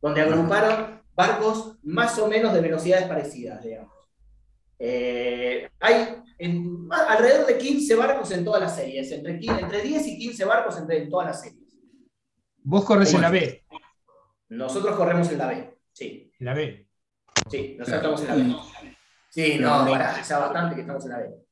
donde 0.01 0.21
agruparon 0.21 1.01
barcos 1.15 1.77
más 1.83 2.17
o 2.17 2.27
menos 2.27 2.51
de 2.51 2.61
velocidades 2.61 3.05
parecidas, 3.07 3.63
digamos. 3.63 3.93
Eh, 4.79 5.69
hay 5.79 6.15
en- 6.39 6.87
más- 6.87 7.07
alrededor 7.09 7.45
de 7.45 7.57
15 7.59 7.93
barcos 7.95 8.31
en 8.31 8.43
todas 8.43 8.59
las 8.61 8.75
series, 8.75 9.11
entre, 9.11 9.37
15 9.39 9.61
entre 9.61 9.81
10 9.81 10.07
y 10.07 10.17
15 10.17 10.43
barcos 10.43 10.75
entre, 10.79 11.03
en 11.03 11.09
todas 11.09 11.27
las 11.27 11.41
series. 11.41 11.61
Vos 12.63 12.83
corres 12.85 13.13
en 13.13 13.21
la 13.21 13.29
B. 13.29 13.63
Nosotros 14.49 14.95
corremos 14.95 15.29
en 15.31 15.37
la 15.37 15.47
B, 15.47 15.77
sí. 15.91 16.31
En 16.39 16.45
la 16.45 16.53
B. 16.55 16.87
Sí, 17.51 17.75
nosotros 17.77 18.19
estamos 18.21 18.21
en 18.21 18.27
la 18.49 18.55
B. 18.55 18.95
Sí, 19.29 19.57
no, 19.59 19.85
pará, 19.89 20.21
ya 20.23 20.39
bastante 20.39 20.75
que 20.75 20.81
estamos 20.81 21.03
en 21.05 21.11
la 21.11 21.17
B. 21.19 21.42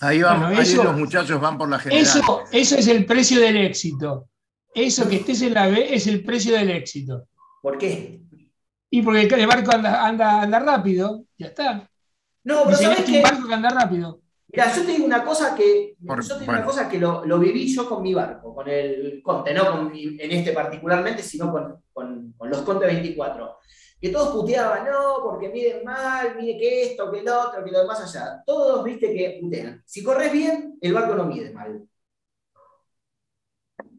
Ahí, 0.00 0.22
van, 0.22 0.40
Bueno, 0.40 0.60
ahí 0.60 0.74
los 0.74 0.96
muchachos 0.96 1.40
van 1.40 1.56
por 1.58 1.68
la 1.68 1.78
general. 1.78 2.02
Eso, 2.02 2.42
eso 2.52 2.76
es 2.76 2.86
el 2.88 3.06
precio 3.06 3.40
del 3.40 3.56
éxito. 3.56 4.28
Eso 4.74 5.08
que 5.08 5.16
estés 5.16 5.40
en 5.42 5.54
la 5.54 5.68
B 5.68 5.94
es 5.94 6.06
el 6.06 6.22
precio 6.22 6.54
del 6.54 6.70
éxito. 6.70 7.28
¿Por 7.62 7.78
qué? 7.78 8.20
Y 8.90 9.02
porque 9.02 9.22
el 9.22 9.46
barco 9.46 9.72
anda, 9.72 10.06
anda, 10.06 10.42
anda 10.42 10.58
rápido, 10.58 11.24
ya 11.38 11.46
está. 11.46 11.90
No, 12.44 12.62
pero 12.64 12.76
¿sabes 12.76 13.00
qué? 13.04 13.16
un 13.16 13.22
barco 13.22 13.48
que 13.48 13.54
anda 13.54 13.70
rápido. 13.70 14.20
Mira, 14.48 14.72
yo 14.74 14.82
te 14.86 14.92
digo 14.92 15.04
una 15.06 15.24
cosa 15.24 15.54
que, 15.54 15.96
Por- 16.06 16.22
yo 16.22 16.28
te 16.34 16.40
digo 16.40 16.46
bueno. 16.46 16.60
una 16.60 16.66
cosa 16.66 16.88
que 16.88 16.98
lo, 16.98 17.24
lo 17.26 17.38
viví 17.38 17.66
yo 17.74 17.88
con 17.88 18.02
mi 18.02 18.14
barco, 18.14 18.54
con 18.54 18.68
el 18.68 19.20
Conte, 19.22 19.52
no 19.52 19.70
con 19.70 19.90
mi- 19.90 20.16
en 20.20 20.30
este 20.30 20.52
particularmente, 20.52 21.22
sino 21.22 21.50
con, 21.50 21.82
con- 21.92 22.32
con 22.36 22.48
los 22.50 22.62
Conte 22.62 22.86
24. 22.86 23.58
Que 24.00 24.10
todos 24.10 24.28
puteaban, 24.28 24.84
no, 24.84 25.18
porque 25.22 25.48
miden 25.48 25.82
mal, 25.84 26.36
mide 26.36 26.58
que 26.58 26.82
esto, 26.84 27.10
que 27.10 27.20
el 27.20 27.28
otro, 27.28 27.64
que 27.64 27.70
lo 27.70 27.80
demás 27.80 28.00
allá. 28.00 28.42
Todos, 28.44 28.84
viste, 28.84 29.12
que 29.12 29.38
putean. 29.40 29.82
Si 29.86 30.02
corres 30.02 30.30
bien, 30.30 30.78
el 30.80 30.92
barco 30.92 31.14
no 31.14 31.24
mide 31.24 31.50
mal. 31.50 31.86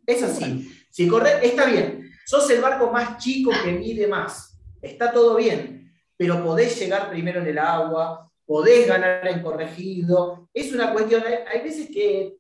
Es 0.06 0.24
así. 0.24 0.70
Si 0.90 1.08
corres, 1.08 1.36
está 1.42 1.66
bien. 1.66 2.10
Sos 2.26 2.50
el 2.50 2.62
barco 2.62 2.92
más 2.92 3.18
chico 3.18 3.52
que 3.64 3.72
mide 3.72 4.08
más. 4.08 4.58
Está 4.82 5.12
todo 5.12 5.36
bien. 5.36 5.92
Pero 6.16 6.44
podés 6.44 6.80
llegar 6.80 7.10
primero 7.10 7.42
en 7.42 7.48
el 7.48 7.58
agua, 7.58 8.32
podés 8.46 8.88
ganar 8.88 9.28
en 9.28 9.42
corregido. 9.42 10.50
Es 10.54 10.74
una 10.74 10.94
cuestión, 10.94 11.24
hay, 11.26 11.36
hay 11.52 11.64
veces 11.64 11.90
que, 11.90 12.38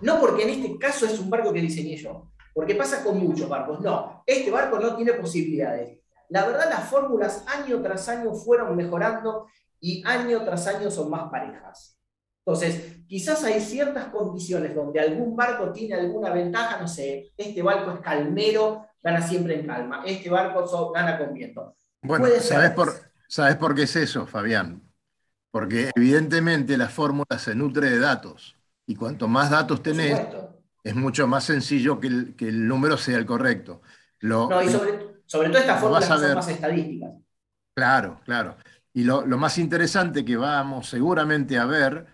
no 0.00 0.18
porque 0.18 0.42
en 0.42 0.50
este 0.50 0.78
caso 0.78 1.06
es 1.06 1.18
un 1.18 1.30
barco 1.30 1.52
que 1.52 1.60
diseñé 1.60 1.96
yo, 1.96 2.32
porque 2.54 2.74
pasa 2.74 3.04
con 3.04 3.18
muchos 3.18 3.48
barcos, 3.48 3.80
no, 3.80 4.24
este 4.26 4.50
barco 4.50 4.80
no 4.80 4.96
tiene 4.96 5.12
posibilidades. 5.12 5.99
La 6.30 6.46
verdad, 6.46 6.70
las 6.70 6.88
fórmulas 6.88 7.44
año 7.46 7.82
tras 7.82 8.08
año 8.08 8.32
fueron 8.34 8.76
mejorando 8.76 9.46
y 9.80 10.02
año 10.06 10.44
tras 10.44 10.66
año 10.66 10.90
son 10.90 11.10
más 11.10 11.30
parejas. 11.30 11.98
Entonces, 12.46 12.98
quizás 13.06 13.44
hay 13.44 13.60
ciertas 13.60 14.06
condiciones 14.06 14.74
donde 14.74 14.98
algún 15.00 15.36
barco 15.36 15.70
tiene 15.72 15.94
alguna 15.94 16.30
ventaja, 16.32 16.80
no 16.80 16.88
sé, 16.88 17.32
este 17.36 17.62
barco 17.62 17.92
es 17.92 18.00
calmero, 18.00 18.86
gana 19.02 19.20
siempre 19.20 19.60
en 19.60 19.66
calma, 19.66 20.02
este 20.06 20.30
barco 20.30 20.66
so- 20.66 20.90
gana 20.90 21.18
con 21.18 21.34
viento. 21.34 21.76
Bueno. 22.02 22.26
¿sabes 22.40 22.70
por, 22.70 22.92
¿sabes 23.28 23.56
por 23.56 23.74
qué 23.74 23.82
es 23.82 23.94
eso, 23.96 24.26
Fabián? 24.26 24.82
Porque 25.50 25.90
evidentemente 25.94 26.76
la 26.78 26.88
fórmula 26.88 27.38
se 27.38 27.54
nutre 27.54 27.90
de 27.90 27.98
datos. 27.98 28.56
Y 28.86 28.94
cuanto 28.96 29.28
más 29.28 29.50
datos 29.50 29.82
tenés, 29.82 30.20
es 30.82 30.94
mucho 30.94 31.26
más 31.26 31.44
sencillo 31.44 32.00
que 32.00 32.06
el, 32.06 32.36
que 32.36 32.48
el 32.48 32.66
número 32.66 32.96
sea 32.96 33.18
el 33.18 33.26
correcto. 33.26 33.82
Lo, 34.20 34.48
No, 34.48 34.62
y 34.62 34.68
sobre, 34.68 35.19
sobre 35.30 35.48
todo 35.48 35.58
estas 35.58 35.80
fórmulas 35.80 36.08
que 36.08 36.18
son 36.18 36.34
más 36.34 36.48
estadísticas. 36.48 37.10
Claro, 37.72 38.20
claro. 38.24 38.56
Y 38.92 39.04
lo, 39.04 39.24
lo 39.24 39.38
más 39.38 39.58
interesante 39.58 40.24
que 40.24 40.36
vamos 40.36 40.88
seguramente 40.88 41.56
a 41.56 41.66
ver, 41.66 42.04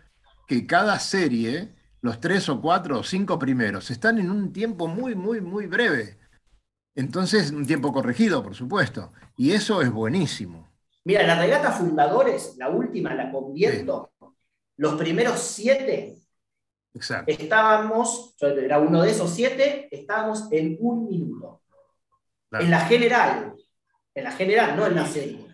que 0.46 0.66
cada 0.66 0.98
serie, 0.98 1.74
los 2.02 2.20
tres 2.20 2.46
o 2.50 2.60
cuatro 2.60 2.98
o 2.98 3.02
cinco 3.02 3.38
primeros, 3.38 3.90
están 3.90 4.18
en 4.18 4.30
un 4.30 4.52
tiempo 4.52 4.86
muy, 4.86 5.14
muy, 5.14 5.40
muy 5.40 5.66
breve. 5.66 6.18
Entonces, 6.94 7.52
un 7.52 7.66
tiempo 7.66 7.90
corregido, 7.90 8.42
por 8.42 8.54
supuesto. 8.54 9.12
Y 9.38 9.52
eso 9.52 9.80
es 9.80 9.90
buenísimo. 9.90 10.68
Mira, 11.04 11.26
la 11.26 11.40
regata 11.40 11.72
fundadores, 11.72 12.54
la 12.58 12.68
última, 12.68 13.14
la 13.14 13.32
con 13.32 13.54
viento, 13.54 14.12
los 14.76 14.94
primeros 14.96 15.40
siete 15.40 16.18
Exacto. 16.92 17.32
estábamos, 17.32 18.34
yo 18.38 18.48
era 18.48 18.78
uno 18.78 19.02
de 19.02 19.10
esos 19.10 19.30
siete, 19.30 19.88
estábamos 19.90 20.48
en 20.52 20.76
un 20.80 21.06
minuto. 21.06 21.62
Claro. 22.58 22.64
En 22.64 22.70
la 22.70 22.80
general, 22.80 23.54
en 24.14 24.24
la 24.24 24.32
general, 24.32 24.76
no 24.76 24.86
en 24.86 24.94
la 24.96 25.06
serie. 25.06 25.46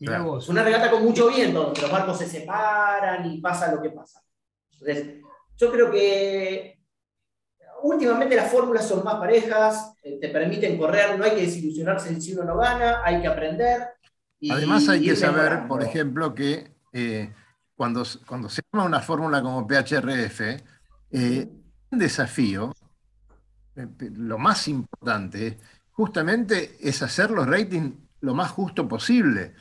Es 0.00 0.48
una 0.48 0.62
regata 0.62 0.90
con 0.90 1.02
mucho 1.02 1.28
viento, 1.28 1.64
donde 1.64 1.80
los 1.82 1.90
barcos 1.90 2.18
se 2.18 2.26
separan 2.28 3.26
y 3.26 3.40
pasa 3.40 3.72
lo 3.74 3.82
que 3.82 3.90
pasa. 3.90 4.22
Entonces, 4.72 5.20
yo 5.56 5.72
creo 5.72 5.90
que 5.90 6.78
últimamente 7.82 8.36
las 8.36 8.50
fórmulas 8.50 8.86
son 8.86 9.02
más 9.04 9.16
parejas, 9.16 9.92
eh, 10.02 10.18
te 10.20 10.28
permiten 10.28 10.78
correr, 10.78 11.18
no 11.18 11.24
hay 11.24 11.32
que 11.32 11.42
desilusionarse 11.42 12.20
si 12.20 12.32
uno 12.34 12.44
no 12.44 12.56
gana, 12.56 13.02
hay 13.04 13.20
que 13.20 13.28
aprender. 13.28 13.88
y- 14.40 14.52
Además 14.52 14.88
hay 14.88 15.04
que 15.04 15.16
saber, 15.16 15.42
mejorando. 15.42 15.68
por 15.68 15.82
ejemplo, 15.82 16.34
que 16.34 16.72
eh, 16.92 17.32
cuando, 17.74 18.04
cuando 18.26 18.48
se 18.48 18.62
llama 18.72 18.84
una 18.84 19.00
fórmula 19.00 19.42
como 19.42 19.66
PHRF, 19.66 20.40
eh, 21.10 21.48
un 21.90 21.98
desafío, 21.98 22.72
eh, 23.76 23.86
lo 24.14 24.38
más 24.38 24.68
importante, 24.68 25.58
justamente 25.98 26.76
es 26.80 27.02
hacer 27.02 27.32
los 27.32 27.48
ratings 27.48 27.92
lo 28.20 28.32
más 28.32 28.52
justo 28.52 28.86
posible, 28.86 29.52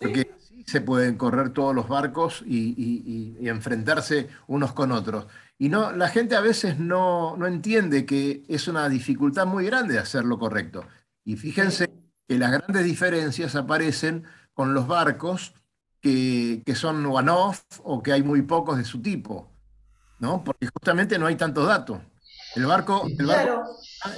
porque 0.00 0.30
así 0.38 0.64
se 0.66 0.80
pueden 0.80 1.18
correr 1.18 1.50
todos 1.50 1.74
los 1.74 1.86
barcos 1.86 2.42
y, 2.46 2.56
y- 2.56 3.02
y- 3.04 3.44
y 3.44 3.48
enfrentarse 3.50 4.28
unos 4.46 4.72
con 4.72 4.90
otros. 4.90 5.26
Y 5.58 5.68
no, 5.68 5.92
la 5.92 6.08
gente 6.08 6.34
a 6.34 6.40
veces 6.40 6.78
no, 6.78 7.36
no 7.36 7.46
entiende 7.46 8.06
que 8.06 8.42
es 8.48 8.68
una 8.68 8.88
dificultad 8.88 9.44
muy 9.46 9.66
grande 9.66 9.98
hacerlo 9.98 10.38
correcto. 10.38 10.86
Y 11.26 11.36
fíjense 11.36 11.90
que 12.26 12.38
las 12.38 12.52
grandes 12.52 12.82
diferencias 12.84 13.54
aparecen 13.54 14.24
con 14.54 14.72
los 14.72 14.86
barcos 14.86 15.52
que, 16.00 16.62
que 16.64 16.74
son 16.74 17.04
one-off 17.04 17.64
o 17.84 18.02
que 18.02 18.12
hay 18.14 18.22
muy 18.22 18.40
pocos 18.40 18.78
de 18.78 18.84
su 18.84 19.02
tipo, 19.02 19.50
¿no? 20.20 20.42
Porque 20.42 20.68
justamente 20.72 21.18
no 21.18 21.26
hay 21.26 21.36
tantos 21.36 21.66
datos. 21.68 22.00
El 22.56 22.66
barco, 22.66 23.06
el 23.06 23.26
barco 23.26 23.64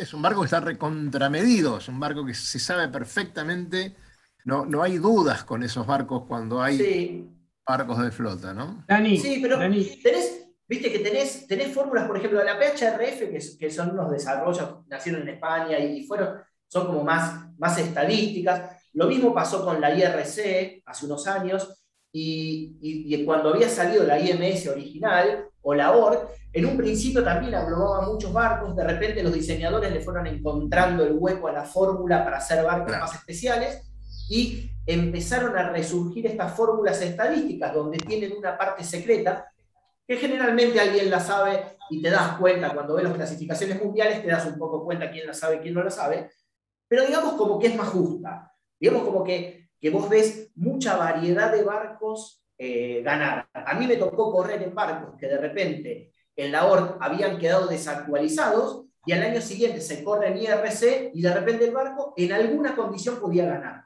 es 0.01 0.15
un 0.15 0.23
barco 0.23 0.41
que 0.41 0.45
está 0.47 0.61
recontramedido, 0.61 1.79
es 1.79 1.89
un 1.89 1.99
barco 1.99 2.25
que 2.25 2.35
se 2.35 2.59
sabe 2.59 2.89
perfectamente, 2.89 3.97
no, 4.45 4.65
no 4.65 4.83
hay 4.83 4.99
dudas 4.99 5.45
con 5.45 5.63
esos 5.63 5.87
barcos 5.87 6.23
cuando 6.29 6.63
hay 6.63 6.79
Sí. 6.79 7.29
barcos 7.67 8.03
de 8.03 8.11
flota, 8.13 8.55
¿no? 8.55 8.85
sí, 9.19 9.41
pero 9.43 9.59
tenés, 9.59 10.49
viste 10.69 10.93
que 10.93 11.01
tenés, 11.01 11.47
tenés 11.47 11.75
fórmulas, 11.75 12.07
por 12.07 12.17
ejemplo, 12.17 12.39
de 12.39 12.45
la 12.45 12.59
PHRF, 12.59 13.59
que 13.59 13.71
son 13.71 13.91
unos 13.91 14.11
desarrollos, 14.11 14.87
nacieron 14.87 15.23
en 15.23 15.31
España 15.31 15.79
y 15.79 16.07
fueron, 16.07 16.39
son 16.69 16.87
como 16.87 17.03
más, 17.03 17.47
más 17.59 17.77
estadísticas. 17.79 18.77
Lo 18.93 19.07
mismo 19.07 19.35
pasó 19.35 19.65
con 19.65 19.81
la 19.81 19.91
IRC 19.95 20.83
hace 20.87 21.07
unos 21.07 21.27
años, 21.27 21.85
y, 22.13 22.77
y- 22.81 23.15
y 23.15 23.25
cuando 23.25 23.51
había 23.51 23.69
salido 23.69 24.05
la 24.05 24.19
IMS 24.19 24.69
original, 24.69 25.47
o 25.63 25.75
la 25.75 25.93
ORC, 25.93 26.29
en 26.53 26.67
un 26.67 26.77
principio 26.77 27.23
también 27.23 27.55
aglomaba 27.55 28.09
muchos 28.09 28.33
barcos, 28.33 28.75
de 28.75 28.85
repente 28.85 29.23
los 29.23 29.33
diseñadores 29.35 29.93
le 29.93 30.01
fueron 30.01 30.27
encontrando 30.27 31.05
el 31.05 31.13
hueco 31.13 31.49
a 31.49 31.53
la 31.53 31.65
fórmula 31.65 32.25
para 32.25 32.39
hacer 32.39 32.65
barcos 32.65 32.97
más 32.99 33.15
especiales, 33.15 33.83
y 34.31 34.71
empezaron 34.87 35.57
a 35.57 35.71
resurgir 35.71 36.27
estas 36.27 36.53
fórmulas 36.55 37.01
estadísticas 37.03 37.75
donde 37.75 37.99
tienen 37.99 38.33
una 38.37 38.57
parte 38.57 38.85
secreta 38.85 39.47
que 40.07 40.17
generalmente 40.17 40.81
alguien 40.81 41.11
la 41.11 41.21
sabe 41.21 41.77
y 41.91 42.01
te 42.01 42.11
das 42.11 42.39
cuenta 42.39 42.71
cuando 42.75 42.95
ves 42.95 43.05
las 43.05 43.13
clasificaciones 43.15 43.83
mundiales, 43.83 44.23
te 44.23 44.29
das 44.29 44.47
un 44.47 44.59
poco 44.59 44.85
cuenta 44.85 45.11
quién 45.11 45.27
la 45.27 45.35
sabe, 45.35 45.61
quién 45.61 45.75
no 45.75 45.83
la 45.83 45.91
sabe, 45.91 46.31
pero 46.89 47.05
digamos 47.07 47.35
como 47.35 47.59
que 47.59 47.67
es 47.69 47.77
más 47.77 47.89
justa, 47.89 48.51
digamos 48.81 49.03
como 49.03 49.23
que, 49.23 49.68
que 49.81 49.91
vos 49.91 50.09
ves 50.09 50.51
mucha 50.55 50.97
variedad 50.97 51.53
de 51.53 51.63
barcos 51.63 52.43
eh, 52.57 53.03
ganar. 53.03 53.49
A 53.53 53.75
mí 53.75 53.87
me 53.87 53.97
tocó 53.97 54.33
correr 54.33 54.63
en 54.63 54.75
barcos 54.75 55.15
que 55.19 55.29
de 55.29 55.39
repente 55.39 56.13
en 56.35 56.53
la 56.53 56.67
ORC 56.67 56.97
habían 57.01 57.39
quedado 57.39 57.67
desactualizados 57.67 58.87
y 59.07 59.13
al 59.13 59.23
año 59.23 59.41
siguiente 59.41 59.81
se 59.81 60.03
corre 60.03 60.29
en 60.29 60.39
IRC 60.39 61.13
y 61.15 61.23
de 61.23 61.33
repente 61.33 61.65
el 61.65 61.73
barco 61.73 62.15
en 62.17 62.33
alguna 62.33 62.75
condición 62.75 63.19
podía 63.21 63.47
ganar. 63.47 63.85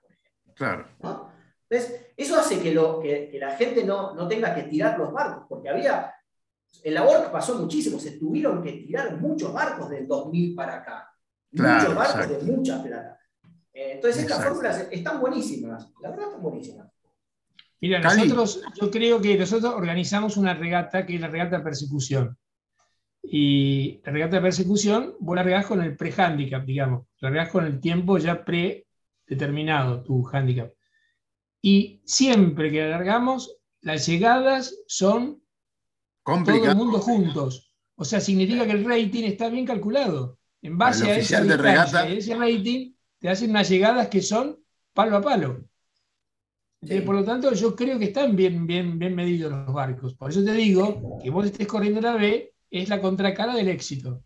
Claro. 0.55 0.87
¿no? 1.01 1.31
Entonces, 1.69 2.07
eso 2.17 2.39
hace 2.39 2.61
que, 2.61 2.73
lo, 2.73 3.01
que, 3.01 3.29
que 3.31 3.39
la 3.39 3.53
gente 3.53 3.85
no, 3.85 4.15
no 4.15 4.29
tenga 4.29 4.55
que 4.55 4.65
tirar 4.65 4.99
los 4.99 5.13
barcos, 5.13 5.47
porque 5.49 5.71
había, 5.71 6.15
en 6.83 6.95
la 6.95 7.05
ORC 7.05 7.31
pasó 7.31 7.59
muchísimo, 7.59 7.99
se 7.99 8.19
tuvieron 8.19 8.63
que 8.63 8.73
tirar 8.73 9.17
muchos 9.17 9.53
barcos 9.53 9.89
del 9.89 10.07
2000 10.07 10.55
para 10.55 10.77
acá, 10.77 11.09
Claro, 11.55 11.81
muchos 11.81 11.95
barcos 11.95 12.25
exacto. 12.25 12.45
de 12.45 12.53
mucha 12.53 12.83
plata. 12.83 13.19
Eh, 13.75 13.93
entonces, 13.95 14.23
estas 14.25 14.45
fórmulas 14.45 14.87
están 14.91 15.21
buenísimas, 15.21 15.89
la 16.01 16.11
verdad 16.11 16.27
están 16.27 16.43
buenísimas. 16.43 16.89
Mira, 17.81 17.99
nosotros, 18.01 18.63
yo 18.81 18.91
creo 18.91 19.21
que 19.21 19.37
nosotros 19.37 19.75
organizamos 19.75 20.37
una 20.37 20.55
regata 20.55 21.05
que 21.05 21.17
es 21.17 21.21
la 21.21 21.29
regata 21.29 21.59
de 21.59 21.65
persecución. 21.65 22.39
Y 23.25 24.01
la 24.05 24.13
regata 24.13 24.37
de 24.37 24.43
persecución, 24.43 25.15
vos 25.21 25.37
la 25.37 25.43
regás 25.43 25.67
con 25.67 25.81
el 25.83 25.97
pre-handicap, 25.97 26.65
digamos. 26.65 27.07
La 27.21 27.31
regás 27.31 27.51
con 27.51 27.65
el 27.65 27.81
tiempo 27.81 28.19
ya 28.19 28.45
predeterminado, 28.45 30.03
tu 30.03 30.27
handicap. 30.33 30.71
Y 31.61 32.03
siempre 32.05 32.71
que 32.71 32.83
la 32.83 32.89
largamos, 32.91 33.57
las 33.81 34.07
llegadas 34.07 34.77
son 34.87 35.37
todo 35.37 35.43
Complicado. 36.37 36.73
el 36.73 36.77
mundo 36.79 36.99
juntos. 37.01 37.73
O 37.97 38.05
sea, 38.05 38.21
significa 38.21 38.65
que 38.67 38.73
el 38.73 38.85
rating 38.85 39.25
está 39.25 39.49
bien 39.49 39.67
calculado. 39.67 40.39
En 40.61 40.79
base 40.79 41.05
El 41.05 41.11
a 41.11 41.17
esa 41.17 41.41
de 41.43 41.57
regata- 41.57 42.09
ese 42.09 42.35
rating, 42.37 42.93
te 43.23 43.29
hacen 43.31 43.51
unas 43.51 43.69
llegadas 43.69 44.09
que 44.09 44.21
son 44.21 44.59
palo 44.93 45.17
a 45.17 45.23
palo. 45.23 45.65
Entonces, 46.81 47.07
por 47.07 47.15
lo 47.15 47.25
tanto, 47.25 47.53
yo 47.55 47.77
creo 47.77 47.97
que 47.97 48.07
están 48.07 48.35
bien, 48.35 48.67
bien, 48.67 48.99
bien 48.99 49.15
medidos 49.15 49.53
los 49.53 49.73
barcos. 49.73 50.15
Por 50.15 50.31
eso 50.33 50.45
te 50.45 50.53
digo 50.53 51.21
que 51.23 51.31
vos 51.31 51.47
estés 51.47 51.69
corriendo 51.69 52.01
la 52.01 52.17
B 52.17 52.53
es 52.69 52.89
la 52.89 53.01
contracara 53.01 53.55
del 53.55 53.69
éxito. 53.69 54.25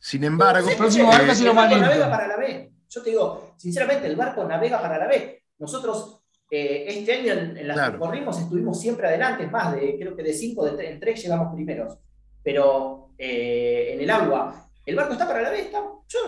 Sin 0.00 0.24
embargo, 0.24 0.66
El 0.70 0.76
próximo 0.76 1.12
eh, 1.12 1.16
barco 1.18 1.34
se 1.34 1.44
lo 1.44 1.52
navega 1.52 2.10
para 2.10 2.26
la 2.26 2.36
B. 2.38 2.72
Yo 2.88 3.02
te 3.02 3.10
digo, 3.10 3.54
sinceramente, 3.58 4.06
el 4.06 4.16
barco 4.16 4.44
navega 4.44 4.80
para 4.80 4.96
la 4.96 5.06
B. 5.06 5.42
Nosotros, 5.58 6.22
eh, 6.50 6.86
este 6.88 7.12
año 7.12 7.32
en, 7.34 7.56
en 7.58 7.68
las 7.68 7.76
Claro. 7.76 7.92
que 7.92 7.98
corrimos, 7.98 8.40
estuvimos 8.40 8.80
siempre 8.80 9.08
adelante, 9.08 9.46
más, 9.48 9.74
de, 9.74 9.98
creo 9.98 10.16
que 10.16 10.22
de 10.22 10.32
5, 10.32 10.64
de 10.64 10.72
tre- 10.72 10.90
en 10.92 11.00
3 11.00 11.22
llegamos 11.22 11.54
primeros. 11.54 11.98
Pero 12.42 13.10
eh, 13.18 13.90
en 13.92 14.00
el 14.00 14.08
agua, 14.08 14.70
el 14.86 14.96
barco 14.96 15.12
está 15.12 15.26
para 15.26 15.42
la 15.42 15.50
B. 15.50 15.60
está- 15.60 15.82
yo 16.08 16.18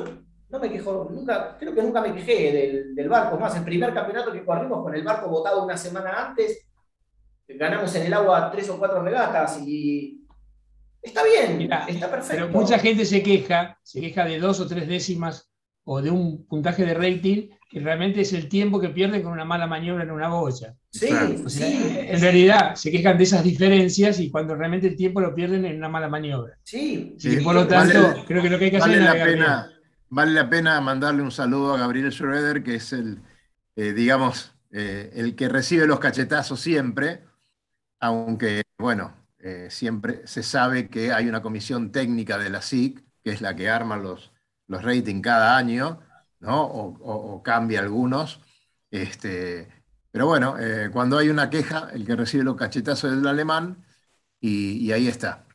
no 0.50 0.58
me 0.58 0.70
quejo, 0.70 1.08
nunca, 1.10 1.56
creo 1.58 1.74
que 1.74 1.82
nunca 1.82 2.00
me 2.00 2.14
quejé 2.14 2.52
del, 2.52 2.94
del 2.94 3.08
barco. 3.08 3.38
Más, 3.38 3.56
el 3.56 3.64
primer 3.64 3.94
campeonato 3.94 4.32
que 4.32 4.44
corrimos 4.44 4.82
con 4.82 4.94
el 4.94 5.02
barco 5.02 5.28
botado 5.28 5.64
una 5.64 5.76
semana 5.76 6.26
antes, 6.28 6.66
ganamos 7.46 7.94
en 7.94 8.06
el 8.06 8.14
agua 8.14 8.50
tres 8.50 8.68
o 8.68 8.78
cuatro 8.78 9.02
regatas 9.02 9.60
y 9.66 10.24
está 11.00 11.22
bien, 11.24 11.70
está 11.88 12.10
perfecto. 12.10 12.46
Pero 12.46 12.48
mucha 12.48 12.78
gente 12.78 13.04
se 13.04 13.22
queja, 13.22 13.78
se 13.82 14.00
queja 14.00 14.24
de 14.24 14.38
dos 14.38 14.60
o 14.60 14.66
tres 14.66 14.88
décimas 14.88 15.50
o 15.84 16.02
de 16.02 16.10
un 16.10 16.46
puntaje 16.46 16.84
de 16.84 16.94
rating 16.94 17.48
que 17.70 17.78
realmente 17.78 18.20
es 18.22 18.32
el 18.32 18.48
tiempo 18.48 18.80
que 18.80 18.88
pierden 18.88 19.22
con 19.22 19.32
una 19.32 19.44
mala 19.44 19.66
maniobra 19.68 20.02
en 20.02 20.10
una 20.10 20.28
boya. 20.28 20.74
Sí, 20.90 21.08
O 21.44 21.48
sea, 21.48 21.68
sí. 21.68 21.96
En 22.00 22.20
realidad 22.20 22.74
se 22.74 22.90
quejan 22.90 23.16
de 23.16 23.24
esas 23.24 23.44
diferencias 23.44 24.18
y 24.18 24.28
cuando 24.28 24.56
realmente 24.56 24.88
el 24.88 24.96
tiempo 24.96 25.20
lo 25.20 25.32
pierden 25.32 25.64
en 25.64 25.76
una 25.76 25.88
mala 25.88 26.08
maniobra. 26.08 26.58
Sí, 26.64 27.14
Y 27.16 27.36
por 27.36 27.54
lo 27.54 27.68
tanto, 27.68 28.24
creo 28.26 28.42
que 28.42 28.50
lo 28.50 28.58
que 28.58 28.64
hay 28.66 28.70
que 28.72 28.76
hacer 28.78 28.92
es 28.92 28.98
la 28.98 29.04
navegar 29.04 29.28
pena, 29.28 29.66
bien. 29.66 29.69
Vale 30.10 30.32
la 30.32 30.50
pena 30.50 30.80
mandarle 30.80 31.22
un 31.22 31.30
saludo 31.30 31.74
a 31.74 31.78
Gabriel 31.78 32.12
Schroeder, 32.12 32.62
que 32.62 32.76
es 32.76 32.92
el, 32.92 33.22
eh, 33.76 33.92
digamos, 33.92 34.54
eh, 34.72 35.10
el 35.14 35.36
que 35.36 35.48
recibe 35.48 35.86
los 35.86 36.00
cachetazos 36.00 36.60
siempre, 36.60 37.24
aunque, 38.00 38.62
bueno, 38.78 39.14
eh, 39.38 39.68
siempre 39.70 40.26
se 40.26 40.42
sabe 40.42 40.88
que 40.90 41.12
hay 41.12 41.28
una 41.28 41.42
comisión 41.42 41.92
técnica 41.92 42.38
de 42.38 42.50
la 42.50 42.62
SIC, 42.62 43.04
que 43.24 43.30
es 43.32 43.40
la 43.42 43.56
que 43.56 43.70
arma 43.70 43.96
los, 43.96 44.32
los 44.66 44.82
ratings 44.82 45.22
cada 45.22 45.56
año, 45.56 46.00
¿no? 46.40 46.62
O, 46.64 47.42
cambia 47.42 47.80
algunos. 47.80 48.40
Este, 48.90 49.68
pero 50.10 50.26
bueno, 50.26 50.56
cuando 50.92 51.18
hay 51.18 51.28
una 51.30 51.50
queja, 51.50 51.90
el 51.92 52.06
que 52.06 52.16
recibe 52.16 52.44
los 52.44 52.56
cachetazos 52.56 53.12
es 53.12 53.18
el 53.18 53.26
alemán, 53.26 53.84
y, 54.40 54.72
y 54.78 54.92
ahí 54.92 55.08
está. 55.08 55.46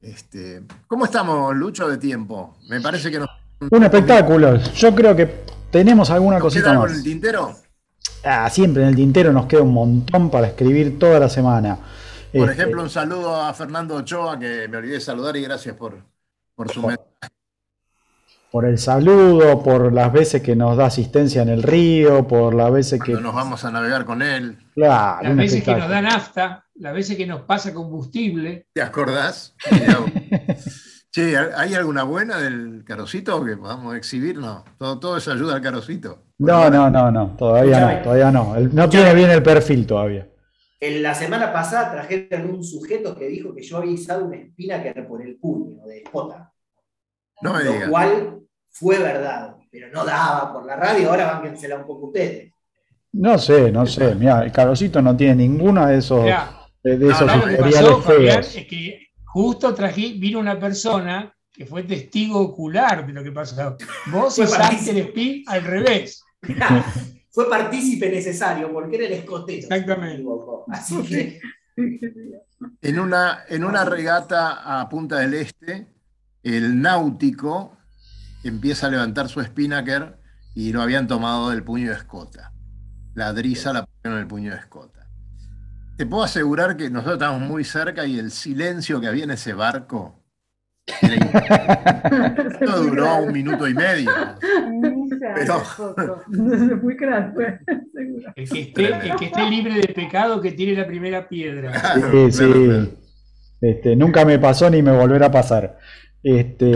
Este, 0.00 0.62
¿Cómo 0.86 1.06
estamos, 1.06 1.54
Lucho, 1.56 1.88
de 1.88 1.98
tiempo? 1.98 2.58
Me 2.68 2.80
parece 2.80 3.10
que 3.10 3.18
nos 3.18 3.28
Un 3.60 3.82
espectáculo. 3.84 4.56
Yo 4.74 4.94
creo 4.94 5.16
que 5.16 5.44
tenemos 5.70 6.10
alguna 6.10 6.36
¿Nos 6.36 6.42
cosita 6.42 6.62
queda 6.62 6.70
algo 6.72 6.84
en 6.86 6.90
más. 6.90 6.98
el 6.98 7.04
tintero? 7.04 7.56
Ah, 8.24 8.48
siempre 8.50 8.82
en 8.82 8.88
el 8.90 8.96
tintero 8.96 9.32
nos 9.32 9.46
queda 9.46 9.62
un 9.62 9.72
montón 9.72 10.30
para 10.30 10.46
escribir 10.48 10.98
toda 10.98 11.18
la 11.20 11.28
semana. 11.28 11.78
Por 12.32 12.50
Este, 12.50 12.62
ejemplo, 12.62 12.82
un 12.82 12.90
saludo 12.90 13.36
a 13.36 13.52
Fernando 13.54 13.96
Ochoa, 13.96 14.38
que 14.38 14.66
me 14.68 14.76
olvidé 14.78 14.94
de 14.94 15.00
saludar 15.00 15.36
y 15.36 15.42
gracias 15.42 15.76
por, 15.76 16.02
por 16.54 16.70
su 16.70 16.80
mensaje. 16.82 17.02
por 18.50 18.64
el 18.64 18.78
saludo, 18.78 19.62
por 19.62 19.92
las 19.92 20.12
veces 20.12 20.42
que 20.42 20.56
nos 20.56 20.76
da 20.76 20.86
asistencia 20.86 21.42
en 21.42 21.48
el 21.50 21.62
río, 21.62 22.26
por 22.26 22.54
las 22.54 22.72
veces 22.72 23.00
que. 23.02 23.12
Nos 23.12 23.34
vamos 23.34 23.64
a 23.64 23.70
navegar 23.70 24.04
con 24.04 24.22
él. 24.22 24.58
Claro, 24.74 25.28
Las 25.28 25.36
veces 25.36 25.62
que 25.62 25.74
nos 25.74 25.88
da 25.88 26.00
nafta, 26.02 26.64
las 26.76 26.94
veces 26.94 27.16
que 27.16 27.26
nos 27.26 27.42
pasa 27.42 27.72
combustible. 27.74 28.66
¿Te 28.72 28.82
acordás? 28.82 29.54
Che, 31.14 31.36
¿hay 31.38 31.74
alguna 31.74 32.02
buena 32.02 32.38
del 32.38 32.82
carocito 32.84 33.44
que 33.44 33.56
podamos 33.56 33.94
exhibir? 33.94 34.36
No, 34.36 34.64
todo, 34.76 34.98
todo 34.98 35.16
eso 35.16 35.30
ayuda 35.30 35.54
al 35.54 35.62
carocito. 35.62 36.24
No, 36.38 36.68
no, 36.68 36.90
no, 36.90 37.08
no, 37.12 37.36
todavía 37.38 37.78
no, 37.78 38.02
todavía 38.02 38.32
no. 38.32 38.56
El- 38.56 38.74
No 38.74 38.88
tiene 38.88 39.14
bien 39.14 39.30
el 39.30 39.40
perfil 39.40 39.86
todavía. 39.86 40.26
En 40.80 41.04
la 41.04 41.14
semana 41.14 41.52
pasada 41.52 41.92
trajeron 41.92 42.50
un 42.50 42.64
sujeto 42.64 43.16
que 43.16 43.28
dijo 43.28 43.54
que 43.54 43.62
yo 43.62 43.76
había 43.76 43.92
izado 43.92 44.24
una 44.24 44.38
espina 44.38 44.82
que 44.82 44.88
era 44.88 45.06
por 45.06 45.22
el 45.22 45.36
puño 45.36 45.86
de 45.86 46.02
Jota. 46.10 46.52
No 47.42 47.54
me 47.54 47.62
Lo 47.62 47.88
cual 47.90 48.40
fue 48.70 48.98
verdad, 48.98 49.54
pero 49.70 49.92
no 49.92 50.04
daba 50.04 50.52
por 50.52 50.66
la 50.66 50.74
radio, 50.74 51.10
ahora 51.10 51.26
bánquensela 51.34 51.76
un 51.76 51.86
poco 51.86 52.06
ustedes. 52.08 52.52
No 53.12 53.38
sé, 53.38 53.70
no 53.70 53.86
sé. 53.86 54.16
Mira, 54.16 54.42
el 54.42 54.50
carocito 54.50 55.00
no 55.00 55.16
tiene 55.16 55.36
ninguno 55.36 55.86
de 55.86 55.98
esos, 55.98 56.24
Mirá, 56.24 56.50
de, 56.82 56.98
de 56.98 57.06
No, 57.06 57.12
esos 57.12 57.26
no, 57.28 57.36
lo 57.36 57.44
que 57.44 57.52
historiales 57.52 57.90
pasó, 57.90 58.02
Fabián, 58.02 58.34
feos. 58.42 58.56
es 58.56 58.66
que 58.66 59.03
justo 59.34 59.74
trají, 59.74 60.16
vino 60.16 60.38
una 60.38 60.60
persona 60.60 61.34
que 61.52 61.66
fue 61.66 61.82
testigo 61.82 62.38
ocular 62.38 63.04
de 63.04 63.12
lo 63.12 63.24
que 63.24 63.32
pasó. 63.32 63.76
Vos 64.06 64.36
Fue 64.36 64.44
y. 64.44 64.48
Santer 64.48 64.98
Spin 64.98 65.44
al 65.48 65.64
revés. 65.64 66.24
Fue 67.32 67.50
partícipe 67.50 68.08
necesario 68.10 68.72
porque 68.72 68.94
era 68.94 69.06
el 69.06 69.12
escotero. 69.14 69.58
Exactamente. 69.58 70.24
Así 70.68 71.02
que 71.02 71.40
En 72.80 73.00
una, 73.00 73.40
en 73.48 73.64
una 73.64 73.84
regata 73.84 74.80
a 74.80 74.88
Punta 74.88 75.18
del 75.18 75.34
Este, 75.34 75.88
el 76.44 76.80
náutico 76.80 77.76
empieza 78.44 78.86
a 78.86 78.90
levantar 78.90 79.28
su 79.28 79.42
spinnaker 79.42 80.16
y 80.54 80.72
lo 80.72 80.80
habían 80.80 81.08
tomado 81.08 81.50
del 81.50 81.64
puño 81.64 81.90
de 81.90 81.96
escota. 81.96 82.52
La 83.14 83.32
drisa 83.32 83.72
la 83.72 83.84
pusieron 83.84 84.18
en 84.18 84.22
el 84.22 84.28
puño 84.28 84.52
de 84.52 84.58
escota. 84.58 85.03
Te 85.96 86.06
puedo 86.06 86.24
asegurar 86.24 86.76
que 86.76 86.90
nosotros 86.90 87.14
estamos 87.14 87.40
muy 87.42 87.62
cerca 87.64 88.04
y 88.04 88.18
el 88.18 88.30
silencio 88.30 89.00
que 89.00 89.06
había 89.06 89.24
en 89.24 89.30
ese 89.30 89.52
barco. 89.54 90.20
Esto 90.86 92.82
duró 92.82 93.16
un 93.18 93.32
minuto 93.32 93.68
y 93.68 93.74
medio. 93.74 94.10
Pero- 94.40 94.72
Muy 94.72 95.08
seguro. 95.08 96.20
El 98.36 98.48
que, 98.50 98.60
esté, 98.60 98.86
el 98.86 99.16
que 99.16 99.24
esté 99.26 99.48
libre 99.50 99.74
de 99.76 99.88
pecado 99.94 100.40
que 100.40 100.52
tire 100.52 100.74
la 100.76 100.86
primera 100.86 101.28
piedra. 101.28 101.72
Sí, 102.10 102.32
sí. 102.32 102.98
Este, 103.60 103.96
nunca 103.96 104.24
me 104.24 104.38
pasó 104.38 104.68
ni 104.68 104.82
me 104.82 104.92
volverá 104.92 105.26
a 105.26 105.30
pasar. 105.30 105.78
Este, 106.22 106.72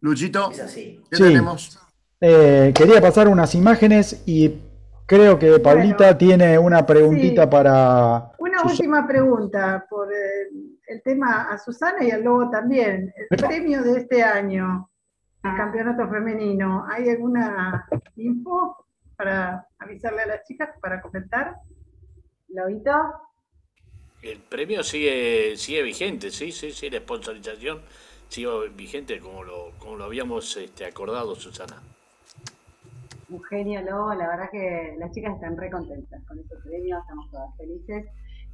Luchito. 0.00 0.50
¿qué 0.50 0.68
Sí. 1.16 1.22
tenemos? 1.22 1.80
eh, 2.20 2.72
quería 2.74 3.00
pasar 3.00 3.28
unas 3.28 3.54
imágenes 3.54 4.22
y 4.26 4.52
creo 5.06 5.38
que 5.38 5.58
Paulita 5.58 6.16
tiene 6.16 6.58
una 6.58 6.84
preguntita 6.84 7.42
Sí. 7.44 7.48
para. 7.50 8.32
Una 8.38 8.58
Susana. 8.58 8.70
última 8.72 9.06
pregunta 9.06 9.86
por 9.88 10.08
el 10.12 11.02
tema 11.02 11.48
a 11.50 11.58
Susana 11.58 12.04
y 12.04 12.10
al 12.10 12.22
Lobo 12.22 12.50
también. 12.50 13.12
El 13.30 13.36
premio 13.38 13.82
de 13.82 13.98
este 14.00 14.22
año, 14.22 14.90
el 15.42 15.56
campeonato 15.56 16.08
femenino, 16.08 16.84
¿hay 16.90 17.08
alguna 17.08 17.86
info 18.16 18.86
para 19.16 19.66
avisarle 19.78 20.22
a 20.22 20.26
las 20.26 20.44
chicas 20.44 20.70
para 20.80 21.00
comentar? 21.00 21.56
¿Lobito? 22.48 22.92
El 24.22 24.38
premio 24.40 24.82
sigue, 24.82 25.54
sigue 25.56 25.82
vigente, 25.82 26.30
sí, 26.30 26.50
sí, 26.50 26.70
sí, 26.70 26.88
la 26.88 26.98
sponsorización 27.00 27.82
sigue 28.28 28.48
vigente 28.74 29.20
como 29.20 29.44
lo, 29.44 29.72
como 29.78 29.96
lo 29.96 30.04
habíamos 30.04 30.56
este, 30.56 30.86
acordado, 30.86 31.34
Susana. 31.34 31.76
Un 33.30 33.42
genio, 33.44 33.82
Lobo. 33.82 34.14
La 34.14 34.28
verdad 34.28 34.50
que 34.50 34.96
las 34.98 35.10
chicas 35.12 35.34
están 35.34 35.56
re 35.56 35.70
contentas 35.70 36.22
con 36.26 36.38
este 36.38 36.56
premio, 36.64 36.98
estamos 36.98 37.30
todas 37.30 37.56
felices. 37.56 38.06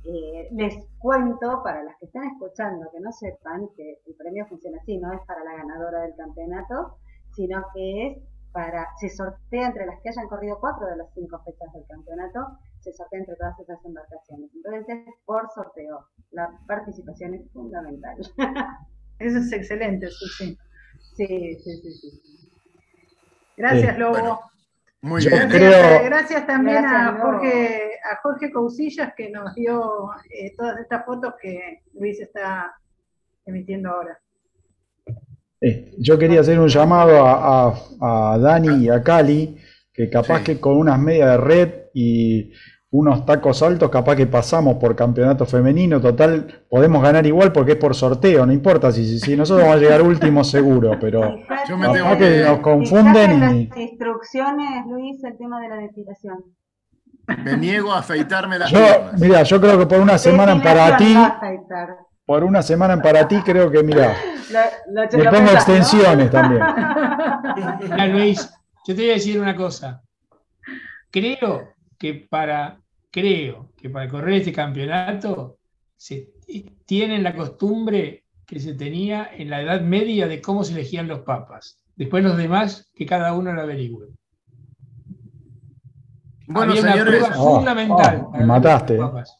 Eh, 0.05 0.49
les 0.53 0.75
cuento, 0.99 1.63
para 1.63 1.83
las 1.83 1.97
que 1.99 2.07
están 2.07 2.25
escuchando, 2.25 2.91
que 2.91 3.01
no 3.01 3.13
sepan 3.13 3.69
que 3.77 3.99
el 4.07 4.15
premio 4.15 4.47
funciona 4.47 4.79
así, 4.81 4.97
no 4.99 5.13
es 5.13 5.21
para 5.27 5.45
la 5.45 5.57
ganadora 5.57 6.03
del 6.03 6.15
campeonato, 6.17 6.97
sino 7.35 7.63
que 7.75 8.07
es 8.07 8.19
para, 8.53 8.87
se 8.99 9.11
sortea 9.11 9.69
entre 9.69 9.87
las 9.87 10.01
que 10.01 10.09
hayan 10.09 10.27
corrido 10.29 10.59
cuatro 10.59 10.87
de 10.87 10.97
las 10.97 11.13
cinco 11.15 11.41
fechas 11.45 11.73
del 11.73 11.85
campeonato, 11.87 12.41
se 12.81 12.93
sortea 12.93 13.21
entre 13.21 13.37
todas 13.37 13.59
esas 13.61 13.85
embarcaciones. 13.85 14.51
Entonces 14.55 14.85
es 14.89 15.15
por 15.27 15.49
sorteo. 15.55 16.07
La 16.31 16.51
participación 16.67 17.35
es 17.35 17.51
fundamental. 17.53 18.17
Eso 19.19 19.39
es 19.39 19.53
excelente, 19.53 20.09
Susi. 20.09 20.57
Sí, 21.15 21.55
sí, 21.57 21.77
sí, 21.83 21.93
sí. 21.93 22.51
Gracias, 23.57 23.95
Sí. 23.95 24.01
Lobo. 24.01 24.13
Bueno, 24.13 24.41
Muy 25.03 25.23
Yo 25.23 25.31
bien. 25.31 25.49
creo- 25.49 26.05
Gracias, 26.05 26.47
también 26.47 26.83
Gracias, 26.83 27.03
a. 27.03 27.19
Jorge, 27.23 27.91
a 28.13 28.17
Jorge 28.23 28.53
Cousillas 28.53 29.13
que 29.17 29.31
nos 29.31 29.55
dio 29.55 30.11
eh, 30.31 30.55
todas 30.57 30.79
estas 30.81 31.05
fotos 31.07 31.35
que 31.41 31.83
Luis 31.95 32.21
está 32.21 32.75
emitiendo 33.47 33.91
ahora. 33.91 34.19
eh, 35.63 35.93
yo 35.99 36.19
quería 36.19 36.41
hacer 36.41 36.59
un 36.59 36.69
llamado 36.69 37.27
a, 37.27 37.69
a- 37.69 38.33
a 38.35 38.39
Dani 38.39 38.85
y 38.85 38.89
a 38.89 39.03
Cali, 39.03 39.59
que 39.93 40.09
capaz 40.09 40.39
Sí. 40.39 40.45
que 40.45 40.61
con 40.61 40.77
unas 40.79 40.99
medias 40.99 41.31
de 41.33 41.37
red 41.37 41.73
y 41.93 42.53
unos 42.93 43.25
tacos 43.25 43.63
altos, 43.63 43.89
capaz 43.89 44.17
que 44.17 44.27
pasamos 44.27 44.75
por 44.77 44.97
campeonato 44.97 45.47
femenino. 45.47 46.01
Total, 46.01 46.65
podemos 46.69 47.01
ganar 47.03 47.25
igual 47.25 47.53
porque 47.53 47.73
es 47.73 47.79
por 47.79 47.95
sorteo, 47.95 48.45
no 48.45 48.53
importa 48.53 48.91
si, 48.91 49.07
si, 49.07 49.21
si 49.21 49.37
nosotros 49.37 49.65
vamos 49.65 49.81
a 49.81 49.85
llegar 49.85 50.03
último 50.03 50.43
seguro, 50.43 50.99
pero 51.01 51.37
Yo 51.69 51.77
me 51.77 51.87
capaz 51.87 51.99
tengo 51.99 52.19
que 52.19 52.45
nos 52.45 52.59
confunden 52.61 53.33
y. 53.33 53.67
las 53.69 53.77
instrucciones, 53.79 54.87
Luis, 54.89 55.23
el 55.23 55.39
tema 55.39 55.61
de 55.61 55.69
la 55.69 55.77
depilación. 55.77 56.39
Me 57.45 57.57
niego 57.57 57.93
a 57.93 58.01
afeitarme 58.01 58.59
las 58.59 58.71
Yo, 58.73 58.79
mira, 59.19 59.43
yo 59.45 59.61
creo 59.61 59.79
que 59.79 59.87
por 59.87 60.01
una 60.01 60.19
semana 60.19 60.53
en 60.53 60.59
no 60.59 60.69
afeitar. 61.25 61.97
por 62.27 62.43
una 62.43 62.61
semana 62.63 62.95
en 62.95 63.03
Paraty, 63.03 63.37
creo 63.43 63.71
que, 63.71 63.85
mira, 63.85 64.15
Lo- 64.51 65.03
lo- 65.03 65.23
le 65.23 65.31
pongo 65.31 65.51
extensiones 65.53 66.29
también. 66.31 66.61
Mirá, 67.83 68.07
Luis, 68.09 68.51
yo 68.85 68.97
te 68.97 69.03
voy 69.03 69.11
a 69.11 69.15
decir 69.15 69.41
una 69.41 69.55
cosa. 69.55 70.03
Creo 71.13 71.69
que 72.01 72.15
para, 72.15 72.81
creo 73.11 73.73
que 73.77 73.91
para 73.91 74.09
correr 74.09 74.37
este 74.39 74.55
campeonato 74.55 75.59
se 75.97 76.31
tienen 76.87 77.23
la 77.23 77.37
costumbre 77.37 78.25
que 78.47 78.59
se 78.59 78.73
tenía 78.75 79.31
en 79.37 79.51
la 79.51 79.61
Edad 79.61 79.83
Media 79.83 80.27
de 80.27 80.41
cómo 80.41 80.65
se 80.65 80.73
elegían 80.73 81.07
los 81.07 81.21
papas. 81.21 81.79
Después 81.95 82.25
los 82.25 82.39
demás, 82.39 82.91
que 82.95 83.05
cada 83.05 83.35
uno 83.35 83.53
lo 83.53 83.61
averigüe. 83.61 84.09
Bueno, 86.47 86.73
Había 86.73 86.83
una 86.83 86.93
señores, 86.93 87.15
prueba 87.21 87.37
Oh, 87.39 87.57
fundamental. 87.57 88.23
oh, 88.27 88.31
me 88.37 88.45
mataste. 88.47 88.97
los 88.97 89.11
papas. 89.11 89.37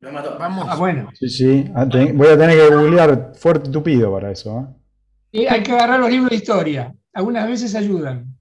Me 0.00 0.12
mató. 0.12 0.36
vamos. 0.38 0.66
Ah, 0.68 0.76
bueno. 0.76 1.08
Sí, 1.14 1.28
sí, 1.30 1.64
ah, 1.74 1.86
voy 1.86 2.28
a 2.28 2.36
tener 2.38 2.58
que 2.58 2.74
googlear 2.76 3.32
fuerte 3.34 3.70
y 3.70 3.72
tupido 3.72 4.12
para 4.12 4.30
eso. 4.30 4.60
¿eh? 4.60 4.74
Y 5.32 5.46
hay 5.46 5.62
que 5.62 5.72
agarrar 5.72 5.98
los 6.00 6.10
libros 6.10 6.28
de 6.30 6.36
historia. 6.36 6.94
Algunas 7.14 7.48
veces 7.48 7.74
ayudan. 7.74 8.36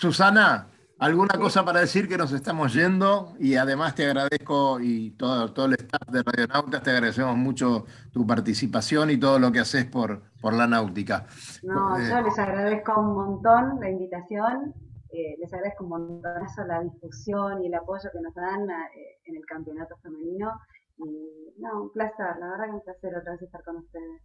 Susana, 0.00 0.68
¿alguna 1.04 1.38
cosa 1.38 1.64
para 1.64 1.80
decir 1.80 2.08
que 2.08 2.16
nos 2.16 2.32
estamos 2.32 2.72
yendo? 2.72 3.34
Y 3.38 3.56
además 3.56 3.94
te 3.94 4.06
agradezco 4.06 4.80
y 4.80 5.10
todo, 5.12 5.52
todo 5.52 5.66
el 5.66 5.74
staff 5.74 6.08
de 6.08 6.22
Radionautas, 6.22 6.82
te 6.82 6.90
agradecemos 6.90 7.36
mucho 7.36 7.84
tu 8.10 8.26
participación 8.26 9.10
y 9.10 9.18
todo 9.18 9.38
lo 9.38 9.52
que 9.52 9.60
haces 9.60 9.84
por, 9.84 10.22
por 10.40 10.54
la 10.54 10.66
náutica. 10.66 11.26
No, 11.62 11.98
Eh, 11.98 12.08
yo 12.08 12.22
les 12.22 12.38
agradezco 12.38 12.98
un 12.98 13.14
montón 13.14 13.80
la 13.80 13.90
invitación, 13.90 14.74
eh, 15.10 15.36
les 15.38 15.52
agradezco 15.52 15.84
un 15.84 15.90
montonazo 15.90 16.64
la 16.64 16.80
difusión 16.80 17.62
y 17.62 17.66
el 17.66 17.74
apoyo 17.74 18.08
que 18.10 18.20
nos 18.20 18.34
dan 18.34 18.62
eh, 18.70 19.20
en 19.26 19.36
el 19.36 19.44
campeonato 19.44 19.96
femenino. 20.02 20.52
Y 20.96 21.52
no, 21.58 21.82
un 21.82 21.92
placer, 21.92 22.36
la 22.40 22.48
verdad 22.50 22.64
que 22.66 22.70
un 22.70 22.82
placer 22.82 23.14
otra 23.14 23.32
vez 23.32 23.42
estar 23.42 23.62
con 23.62 23.76
ustedes. 23.76 24.22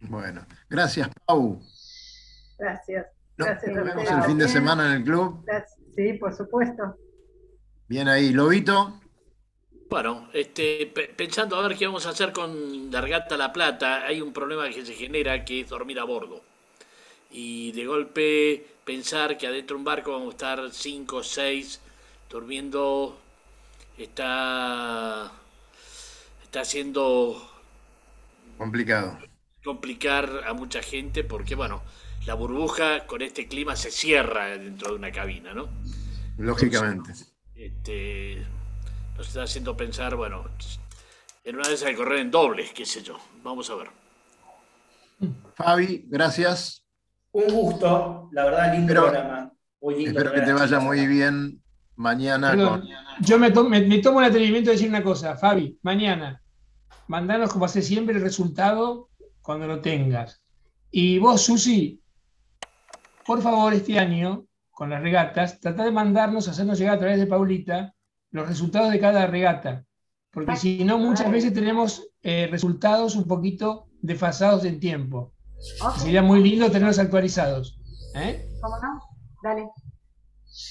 Bueno, 0.00 0.40
gracias, 0.68 1.08
Pau. 1.26 1.60
Gracias. 2.58 3.06
No, 3.36 3.46
Gracias 3.46 3.76
a 3.76 3.80
Nos 3.80 3.94
vemos 3.94 4.10
el 4.10 4.22
fin 4.24 4.38
de 4.38 4.48
semana 4.48 4.86
en 4.86 4.92
el 4.92 5.04
club. 5.04 5.42
Gracias. 5.46 5.81
Sí, 5.94 6.14
por 6.14 6.34
supuesto. 6.34 6.96
Bien 7.88 8.08
ahí, 8.08 8.32
Lobito. 8.32 9.00
Bueno, 9.90 10.30
este, 10.32 10.86
pensando 10.86 11.56
a 11.56 11.68
ver 11.68 11.76
qué 11.76 11.86
vamos 11.86 12.06
a 12.06 12.10
hacer 12.10 12.32
con 12.32 12.90
la 12.90 13.02
regata 13.02 13.36
La 13.36 13.52
Plata, 13.52 14.06
hay 14.06 14.22
un 14.22 14.32
problema 14.32 14.70
que 14.70 14.86
se 14.86 14.94
genera 14.94 15.44
que 15.44 15.60
es 15.60 15.68
dormir 15.68 16.00
a 16.00 16.04
bordo. 16.04 16.40
Y 17.30 17.72
de 17.72 17.84
golpe 17.84 18.66
pensar 18.84 19.36
que 19.36 19.46
adentro 19.46 19.76
de 19.76 19.78
un 19.80 19.84
barco 19.84 20.12
vamos 20.12 20.28
a 20.28 20.30
estar 20.30 20.70
cinco 20.70 21.18
o 21.18 21.22
seis 21.22 21.80
durmiendo 22.30 23.18
está, 23.98 25.30
está 26.42 26.60
haciendo 26.62 27.50
complicado. 28.56 29.18
Complicar 29.62 30.44
a 30.46 30.54
mucha 30.54 30.82
gente 30.82 31.22
porque, 31.22 31.54
bueno, 31.54 31.82
la 32.26 32.34
burbuja 32.34 33.06
con 33.06 33.22
este 33.22 33.48
clima 33.48 33.76
se 33.76 33.90
cierra 33.90 34.46
dentro 34.56 34.90
de 34.90 34.96
una 34.96 35.10
cabina, 35.10 35.54
¿no? 35.54 35.68
Lógicamente. 36.38 37.12
este, 37.54 38.46
nos 39.16 39.28
está 39.28 39.42
haciendo 39.42 39.76
pensar, 39.76 40.16
bueno, 40.16 40.44
en 41.44 41.56
una 41.56 41.68
de 41.68 41.74
esas 41.74 41.88
de 41.88 41.96
correr 41.96 42.20
en 42.20 42.30
dobles, 42.30 42.72
qué 42.72 42.86
sé 42.86 43.02
yo. 43.02 43.18
Vamos 43.42 43.68
a 43.70 43.74
ver. 43.74 43.88
Fabi, 45.54 46.04
gracias. 46.08 46.84
Un 47.32 47.48
gusto, 47.48 48.28
la 48.32 48.44
verdad, 48.44 48.72
lindo 48.72 48.94
programa. 48.94 49.52
espero 49.98 50.32
que 50.32 50.40
te 50.42 50.52
vaya 50.52 50.80
muy 50.80 51.06
bien 51.06 51.62
mañana. 51.96 52.56
con... 52.56 52.84
Yo 53.20 53.38
me, 53.38 53.50
me, 53.50 53.98
tomo 53.98 54.20
el 54.20 54.26
atrevimiento 54.26 54.70
de 54.70 54.76
decir 54.76 54.88
una 54.88 55.02
cosa, 55.02 55.36
Fabi, 55.36 55.78
mañana, 55.82 56.42
mandanos 57.08 57.52
como 57.52 57.64
hace 57.64 57.82
siempre 57.82 58.14
el 58.14 58.22
resultado 58.22 59.08
cuando 59.40 59.66
lo 59.66 59.80
tengas. 59.80 60.42
Y 60.90 61.18
vos, 61.18 61.42
Susi, 61.42 62.01
por 63.24 63.42
favor, 63.42 63.72
este 63.74 63.98
año, 63.98 64.46
con 64.70 64.90
las 64.90 65.02
regatas, 65.02 65.60
trata 65.60 65.84
de 65.84 65.90
mandarnos, 65.90 66.48
hacernos 66.48 66.78
llegar 66.78 66.96
a 66.96 66.98
través 66.98 67.18
de 67.18 67.26
Paulita, 67.26 67.94
los 68.30 68.48
resultados 68.48 68.90
de 68.90 69.00
cada 69.00 69.26
regata. 69.26 69.84
Porque 70.30 70.56
si 70.56 70.84
no, 70.84 70.98
muchas 70.98 71.30
veces 71.30 71.52
tenemos 71.52 72.08
eh, 72.22 72.48
resultados 72.50 73.16
un 73.16 73.26
poquito 73.26 73.88
desfasados 74.00 74.64
en 74.64 74.80
tiempo. 74.80 75.34
Sería 75.98 76.22
muy 76.22 76.42
lindo 76.42 76.70
tenerlos 76.70 76.98
actualizados. 76.98 77.78
¿eh? 78.14 78.48
¿Cómo 78.60 78.76
no? 78.78 79.00
Dale. 79.42 79.68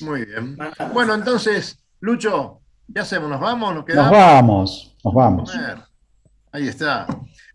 Muy 0.02 0.26
bien. 0.26 0.58
Bueno, 0.94 1.14
entonces, 1.14 1.86
Lucho, 2.00 2.62
¿qué 2.94 3.02
hacemos? 3.02 3.30
¿Nos 3.30 3.40
vamos? 3.40 3.76
¿Nos 3.76 3.86
quedamos? 3.86 4.12
Nos 4.12 4.20
vamos, 4.20 4.98
nos 5.04 5.14
vamos. 5.14 5.54
Ahí 6.52 6.68
está. 6.68 7.06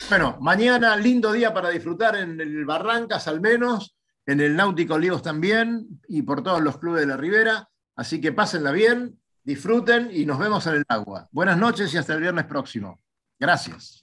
Bueno, 0.08 0.36
mañana 0.40 0.96
lindo 0.96 1.32
día 1.32 1.52
para 1.52 1.70
disfrutar 1.70 2.16
en 2.16 2.40
el 2.40 2.64
Barrancas 2.64 3.28
al 3.28 3.40
menos, 3.40 3.95
en 4.26 4.40
el 4.40 4.56
Náutico 4.56 4.94
Olivos 4.94 5.22
también 5.22 6.00
y 6.08 6.22
por 6.22 6.42
todos 6.42 6.60
los 6.60 6.78
clubes 6.78 7.00
de 7.00 7.06
la 7.06 7.16
Ribera. 7.16 7.70
Así 7.94 8.20
que 8.20 8.32
pásenla 8.32 8.72
bien, 8.72 9.18
disfruten 9.44 10.10
y 10.12 10.26
nos 10.26 10.38
vemos 10.38 10.66
en 10.66 10.74
el 10.74 10.84
agua. 10.88 11.28
Buenas 11.30 11.56
noches 11.56 11.94
y 11.94 11.96
hasta 11.96 12.14
el 12.14 12.20
viernes 12.20 12.44
próximo. 12.44 13.00
Gracias. 13.38 14.00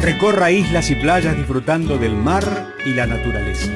Recorra 0.00 0.50
islas 0.50 0.90
y 0.90 0.94
playas 0.94 1.36
disfrutando 1.36 1.98
del 1.98 2.14
mar 2.14 2.44
y 2.84 2.92
la 2.92 3.06
naturaleza. 3.06 3.72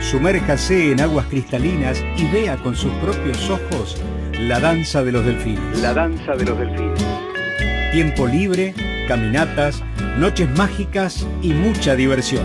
Sumérjase 0.00 0.92
en 0.92 1.00
aguas 1.00 1.26
cristalinas 1.26 1.98
y 2.18 2.30
vea 2.30 2.56
con 2.58 2.76
sus 2.76 2.92
propios 2.94 3.48
ojos 3.48 3.96
la 4.38 4.60
danza 4.60 5.02
de 5.02 5.12
los 5.12 5.24
delfines. 5.24 5.80
La 5.80 5.94
danza 5.94 6.34
de 6.34 6.44
los 6.44 6.58
delfines. 6.58 7.04
Tiempo 7.92 8.26
libre, 8.26 8.74
caminatas, 9.08 9.82
noches 10.18 10.48
mágicas 10.56 11.26
y 11.40 11.52
mucha 11.52 11.94
diversión. 11.94 12.44